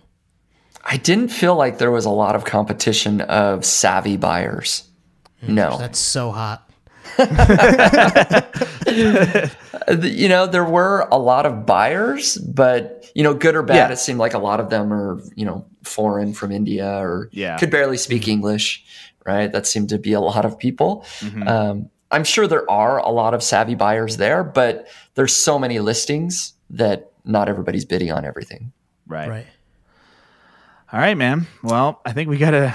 I 0.83 0.97
didn't 0.97 1.29
feel 1.29 1.55
like 1.55 1.77
there 1.77 1.91
was 1.91 2.05
a 2.05 2.09
lot 2.09 2.35
of 2.35 2.45
competition 2.45 3.21
of 3.21 3.65
savvy 3.65 4.17
buyers. 4.17 4.89
No. 5.41 5.77
That's 5.77 5.99
so 5.99 6.31
hot. 6.31 6.68
you 10.01 10.29
know, 10.29 10.45
there 10.45 10.63
were 10.63 11.07
a 11.11 11.17
lot 11.17 11.45
of 11.45 11.65
buyers, 11.65 12.37
but 12.37 13.11
you 13.15 13.23
know, 13.23 13.33
good 13.33 13.55
or 13.55 13.63
bad, 13.63 13.75
yeah. 13.75 13.91
it 13.91 13.97
seemed 13.97 14.19
like 14.19 14.33
a 14.33 14.39
lot 14.39 14.59
of 14.59 14.69
them 14.69 14.93
are, 14.93 15.19
you 15.35 15.45
know, 15.45 15.65
foreign 15.83 16.33
from 16.33 16.51
India 16.51 16.87
or 16.87 17.29
yeah. 17.31 17.57
could 17.57 17.71
barely 17.71 17.97
speak 17.97 18.23
mm-hmm. 18.23 18.31
English, 18.31 18.85
right? 19.25 19.51
That 19.51 19.67
seemed 19.67 19.89
to 19.89 19.97
be 19.97 20.13
a 20.13 20.21
lot 20.21 20.45
of 20.45 20.57
people. 20.57 21.05
Mm-hmm. 21.19 21.47
Um, 21.47 21.89
I'm 22.11 22.23
sure 22.23 22.47
there 22.47 22.69
are 22.69 22.99
a 22.99 23.09
lot 23.09 23.33
of 23.33 23.43
savvy 23.43 23.75
buyers 23.75 24.17
there, 24.17 24.43
but 24.43 24.87
there's 25.15 25.35
so 25.35 25.59
many 25.59 25.79
listings 25.79 26.53
that 26.71 27.11
not 27.25 27.49
everybody's 27.49 27.85
bidding 27.85 28.11
on 28.11 28.25
everything. 28.25 28.71
Right. 29.07 29.29
Right. 29.29 29.47
All 30.91 30.99
right, 30.99 31.17
man. 31.17 31.45
Well, 31.61 32.01
I 32.03 32.13
think 32.13 32.29
we 32.29 32.37
gotta 32.37 32.73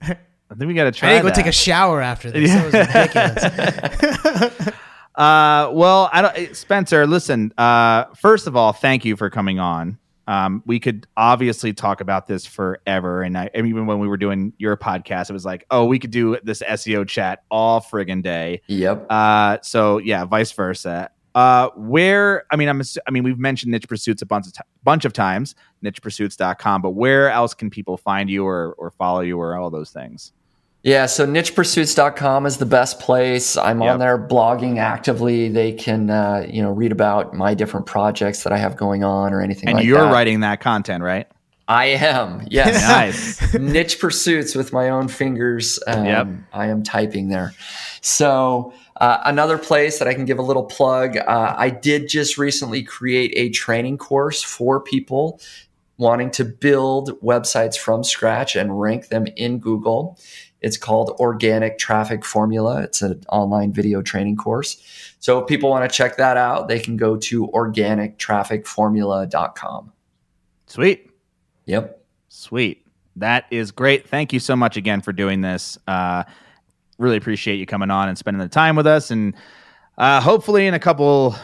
I 0.50 0.54
think 0.54 0.68
we 0.68 0.74
got 0.74 0.84
to 0.84 0.92
try. 0.92 1.14
I 1.14 1.18
to 1.18 1.28
go 1.28 1.34
take 1.34 1.46
a 1.46 1.52
shower 1.52 2.00
after 2.00 2.30
this. 2.30 2.48
Yeah. 2.48 2.70
That 2.70 3.34
was 3.34 4.44
ridiculous. 4.44 4.74
uh, 5.14 5.70
well, 5.72 6.08
I 6.12 6.22
don't, 6.22 6.36
eh, 6.36 6.52
Spencer. 6.52 7.06
Listen, 7.06 7.52
uh, 7.58 8.04
first 8.14 8.46
of 8.46 8.56
all, 8.56 8.72
thank 8.72 9.04
you 9.04 9.16
for 9.16 9.28
coming 9.30 9.58
on. 9.58 9.98
Um, 10.28 10.62
we 10.66 10.80
could 10.80 11.06
obviously 11.16 11.72
talk 11.72 12.00
about 12.00 12.26
this 12.26 12.46
forever, 12.46 13.22
and 13.22 13.38
I 13.38 13.48
even 13.54 13.86
when 13.86 14.00
we 14.00 14.08
were 14.08 14.16
doing 14.16 14.52
your 14.58 14.76
podcast, 14.76 15.30
it 15.30 15.32
was 15.32 15.44
like, 15.44 15.64
oh, 15.70 15.84
we 15.84 16.00
could 16.00 16.10
do 16.10 16.36
this 16.42 16.62
SEO 16.62 17.06
chat 17.06 17.44
all 17.48 17.80
friggin' 17.80 18.22
day. 18.22 18.62
Yep. 18.66 19.06
Uh, 19.08 19.58
so 19.62 19.98
yeah, 19.98 20.24
vice 20.24 20.50
versa. 20.50 21.10
Uh, 21.36 21.68
where 21.76 22.46
I 22.50 22.56
mean, 22.56 22.70
I'm 22.70 22.80
I 23.06 23.10
mean, 23.10 23.22
we've 23.22 23.38
mentioned 23.38 23.70
niche 23.70 23.86
pursuits 23.86 24.22
a 24.22 24.26
bunch 24.26 24.46
of 24.46 24.54
t- 24.54 24.60
bunch 24.82 25.04
of 25.04 25.12
times, 25.12 25.54
nichepursuits.com, 25.84 26.80
but 26.80 26.92
where 26.92 27.28
else 27.28 27.52
can 27.52 27.68
people 27.68 27.98
find 27.98 28.30
you 28.30 28.46
or 28.46 28.72
or 28.78 28.90
follow 28.90 29.20
you 29.20 29.38
or 29.38 29.54
all 29.54 29.68
those 29.68 29.90
things? 29.90 30.32
Yeah, 30.82 31.04
so 31.04 31.26
nichepursuits.com 31.26 32.46
is 32.46 32.56
the 32.56 32.64
best 32.64 33.00
place. 33.00 33.58
I'm 33.58 33.82
yep. 33.82 33.92
on 33.92 33.98
there 33.98 34.16
blogging 34.16 34.78
actively. 34.78 35.50
They 35.50 35.72
can, 35.72 36.08
uh, 36.08 36.46
you 36.48 36.62
know, 36.62 36.70
read 36.70 36.92
about 36.92 37.34
my 37.34 37.52
different 37.52 37.84
projects 37.84 38.44
that 38.44 38.54
I 38.54 38.56
have 38.56 38.76
going 38.76 39.04
on 39.04 39.34
or 39.34 39.42
anything 39.42 39.68
and 39.68 39.76
like 39.76 39.84
you're 39.84 40.00
that. 40.00 40.12
writing 40.12 40.40
that 40.40 40.60
content, 40.60 41.02
right? 41.02 41.26
I 41.68 41.86
am. 41.86 42.46
Yes. 42.48 43.40
nice. 43.42 43.54
Niche 43.58 44.00
pursuits 44.00 44.54
with 44.54 44.72
my 44.72 44.88
own 44.88 45.08
fingers. 45.08 45.78
Um, 45.86 46.04
yep. 46.06 46.28
I 46.54 46.68
am 46.68 46.82
typing 46.82 47.28
there. 47.28 47.52
So, 48.00 48.72
uh, 49.00 49.18
another 49.24 49.58
place 49.58 49.98
that 49.98 50.08
I 50.08 50.14
can 50.14 50.24
give 50.24 50.38
a 50.38 50.42
little 50.42 50.64
plug 50.64 51.18
uh, 51.18 51.54
I 51.56 51.68
did 51.68 52.08
just 52.08 52.38
recently 52.38 52.82
create 52.82 53.32
a 53.36 53.50
training 53.50 53.98
course 53.98 54.42
for 54.42 54.80
people 54.80 55.38
wanting 55.98 56.30
to 56.30 56.44
build 56.44 57.20
websites 57.20 57.76
from 57.76 58.04
scratch 58.04 58.56
and 58.56 58.80
rank 58.80 59.08
them 59.08 59.26
in 59.36 59.58
Google. 59.58 60.18
It's 60.60 60.76
called 60.76 61.16
Organic 61.20 61.78
Traffic 61.78 62.24
Formula. 62.24 62.82
It's 62.82 63.02
an 63.02 63.22
online 63.28 63.72
video 63.72 64.02
training 64.02 64.36
course. 64.36 64.82
So 65.20 65.38
if 65.38 65.46
people 65.46 65.70
want 65.70 65.88
to 65.90 65.96
check 65.96 66.16
that 66.16 66.36
out, 66.36 66.68
they 66.68 66.78
can 66.78 66.96
go 66.96 67.16
to 67.16 67.48
organictrafficformula.com. 67.48 69.92
Sweet. 70.66 71.10
Yep. 71.66 72.04
Sweet. 72.28 72.86
That 73.16 73.46
is 73.50 73.70
great. 73.70 74.08
Thank 74.08 74.32
you 74.32 74.40
so 74.40 74.56
much 74.56 74.76
again 74.76 75.00
for 75.00 75.12
doing 75.12 75.40
this. 75.40 75.78
Uh, 75.86 76.24
really 76.98 77.16
appreciate 77.16 77.56
you 77.56 77.66
coming 77.66 77.90
on 77.90 78.08
and 78.08 78.16
spending 78.16 78.40
the 78.40 78.48
time 78.48 78.76
with 78.76 78.86
us. 78.86 79.10
And 79.10 79.34
uh, 79.98 80.20
hopefully, 80.20 80.66
in 80.66 80.74
a 80.74 80.78
couple 80.78 81.36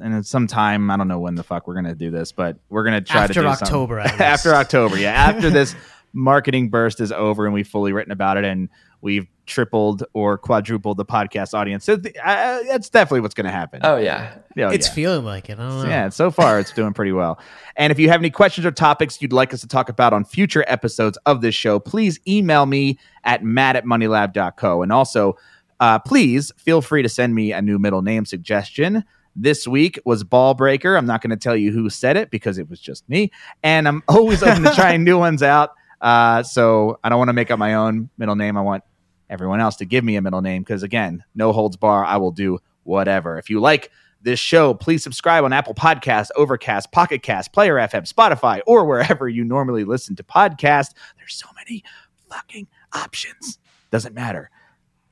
and 0.00 0.24
sometime 0.24 0.90
I 0.90 0.96
don't 0.96 1.08
know 1.08 1.18
when 1.18 1.34
the 1.34 1.42
fuck 1.42 1.66
we're 1.66 1.74
gonna 1.74 1.94
do 1.94 2.10
this, 2.10 2.32
but 2.32 2.56
we're 2.70 2.84
gonna 2.84 3.00
try 3.00 3.22
after 3.24 3.34
to 3.34 3.40
do 3.40 3.46
October. 3.46 3.98
after 4.00 4.54
October, 4.54 4.98
yeah. 4.98 5.12
After 5.12 5.50
this 5.50 5.74
marketing 6.12 6.68
burst 6.68 7.00
is 7.00 7.12
over 7.12 7.44
and 7.44 7.54
we've 7.54 7.68
fully 7.68 7.92
written 7.92 8.12
about 8.12 8.36
it 8.36 8.44
and 8.44 8.68
we've 9.00 9.26
tripled 9.46 10.04
or 10.12 10.38
quadrupled 10.38 10.96
the 10.96 11.04
podcast 11.04 11.54
audience. 11.54 11.84
So 11.84 11.96
th- 11.96 12.14
that's 12.14 12.88
definitely 12.88 13.20
what's 13.20 13.34
going 13.34 13.46
to 13.46 13.52
happen. 13.52 13.80
Oh 13.82 13.96
yeah, 13.96 14.34
it's 14.56 14.88
yeah. 14.88 14.92
feeling 14.92 15.24
like 15.24 15.50
it. 15.50 15.58
Yeah, 15.58 16.08
so 16.08 16.30
far 16.30 16.60
it's 16.60 16.72
doing 16.72 16.92
pretty 16.92 17.12
well. 17.12 17.38
And 17.76 17.90
if 17.90 17.98
you 17.98 18.08
have 18.08 18.20
any 18.20 18.30
questions 18.30 18.66
or 18.66 18.70
topics 18.70 19.20
you'd 19.20 19.32
like 19.32 19.52
us 19.52 19.60
to 19.62 19.68
talk 19.68 19.88
about 19.88 20.12
on 20.12 20.24
future 20.24 20.64
episodes 20.66 21.18
of 21.26 21.40
this 21.40 21.54
show, 21.54 21.78
please 21.78 22.20
email 22.26 22.66
me 22.66 22.98
at 23.24 23.42
matt 23.42 23.76
at 23.76 23.84
moneylab.co. 23.84 24.82
And 24.82 24.92
also, 24.92 25.36
uh, 25.80 25.98
please 25.98 26.52
feel 26.56 26.80
free 26.80 27.02
to 27.02 27.08
send 27.08 27.34
me 27.34 27.52
a 27.52 27.60
new 27.60 27.78
middle 27.78 28.02
name 28.02 28.24
suggestion. 28.24 29.04
This 29.34 29.66
week 29.66 29.98
was 30.04 30.24
Ball 30.24 30.54
Breaker. 30.54 30.96
I'm 30.96 31.06
not 31.06 31.22
going 31.22 31.30
to 31.30 31.36
tell 31.36 31.56
you 31.56 31.72
who 31.72 31.88
said 31.88 32.16
it 32.16 32.30
because 32.30 32.58
it 32.58 32.68
was 32.68 32.78
just 32.80 33.08
me. 33.08 33.30
And 33.62 33.88
I'm 33.88 34.02
always 34.08 34.42
open 34.42 34.62
to 34.64 34.74
trying 34.74 35.04
new 35.04 35.18
ones 35.18 35.42
out. 35.42 35.70
Uh, 36.02 36.42
so 36.42 36.98
I 37.02 37.08
don't 37.08 37.18
want 37.18 37.28
to 37.28 37.32
make 37.32 37.50
up 37.50 37.58
my 37.58 37.74
own 37.74 38.10
middle 38.18 38.36
name. 38.36 38.56
I 38.56 38.60
want 38.60 38.84
everyone 39.32 39.60
else 39.60 39.76
to 39.76 39.86
give 39.86 40.04
me 40.04 40.16
a 40.16 40.22
middle 40.22 40.42
name 40.42 40.62
because, 40.62 40.82
again, 40.82 41.24
no 41.34 41.52
holds 41.52 41.76
bar. 41.76 42.04
I 42.04 42.18
will 42.18 42.30
do 42.30 42.58
whatever. 42.84 43.38
If 43.38 43.48
you 43.48 43.60
like 43.60 43.90
this 44.20 44.38
show, 44.38 44.74
please 44.74 45.02
subscribe 45.02 45.42
on 45.42 45.52
Apple 45.52 45.74
Podcast, 45.74 46.28
Overcast, 46.36 46.92
Pocket 46.92 47.22
Cast, 47.22 47.52
Player 47.52 47.76
FM, 47.76 48.08
Spotify, 48.12 48.60
or 48.66 48.84
wherever 48.84 49.28
you 49.28 49.42
normally 49.42 49.84
listen 49.84 50.14
to 50.16 50.22
podcasts. 50.22 50.90
There's 51.16 51.34
so 51.34 51.48
many 51.56 51.82
fucking 52.28 52.68
options. 52.92 53.58
Doesn't 53.90 54.14
matter. 54.14 54.50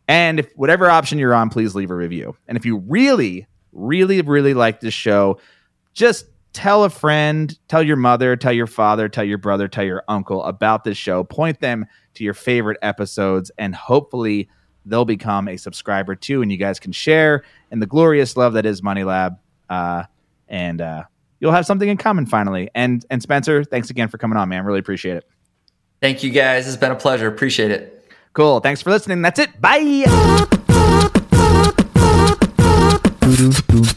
And 0.06 0.40
if 0.40 0.52
whatever 0.54 0.90
option 0.90 1.18
you're 1.18 1.34
on, 1.34 1.48
please 1.48 1.74
leave 1.74 1.90
a 1.90 1.94
review. 1.94 2.36
And 2.46 2.58
if 2.58 2.66
you 2.66 2.76
really, 2.76 3.46
really, 3.72 4.20
really 4.20 4.54
like 4.54 4.80
this 4.80 4.94
show, 4.94 5.40
just 5.94 6.26
tell 6.52 6.84
a 6.84 6.90
friend, 6.90 7.56
tell 7.68 7.82
your 7.82 7.96
mother, 7.96 8.36
tell 8.36 8.52
your 8.52 8.66
father, 8.66 9.08
tell 9.08 9.24
your 9.24 9.38
brother, 9.38 9.68
tell 9.68 9.84
your 9.84 10.04
uncle 10.08 10.42
about 10.44 10.84
this 10.84 10.96
show. 10.96 11.24
Point 11.24 11.60
them 11.60 11.86
to 12.14 12.24
your 12.24 12.34
favorite 12.34 12.78
episodes, 12.82 13.50
and 13.58 13.74
hopefully 13.74 14.48
they'll 14.84 15.04
become 15.04 15.48
a 15.48 15.56
subscriber 15.56 16.14
too. 16.14 16.42
And 16.42 16.50
you 16.50 16.58
guys 16.58 16.80
can 16.80 16.92
share 16.92 17.44
in 17.70 17.80
the 17.80 17.86
glorious 17.86 18.36
love 18.36 18.54
that 18.54 18.66
is 18.66 18.82
Money 18.82 19.04
Lab. 19.04 19.38
Uh, 19.68 20.04
and 20.48 20.80
uh, 20.80 21.04
you'll 21.38 21.52
have 21.52 21.66
something 21.66 21.88
in 21.88 21.96
common 21.96 22.26
finally. 22.26 22.70
And 22.74 23.04
and 23.10 23.22
Spencer, 23.22 23.64
thanks 23.64 23.90
again 23.90 24.08
for 24.08 24.18
coming 24.18 24.36
on, 24.36 24.48
man. 24.48 24.64
Really 24.64 24.80
appreciate 24.80 25.16
it. 25.16 25.24
Thank 26.00 26.22
you 26.22 26.30
guys. 26.30 26.66
It's 26.66 26.76
been 26.76 26.92
a 26.92 26.96
pleasure. 26.96 27.28
Appreciate 27.28 27.70
it. 27.70 27.96
Cool. 28.32 28.60
Thanks 28.60 28.80
for 28.80 28.90
listening. 28.90 29.22
That's 29.22 29.38
it. 29.38 29.60
Bye. 29.60 30.04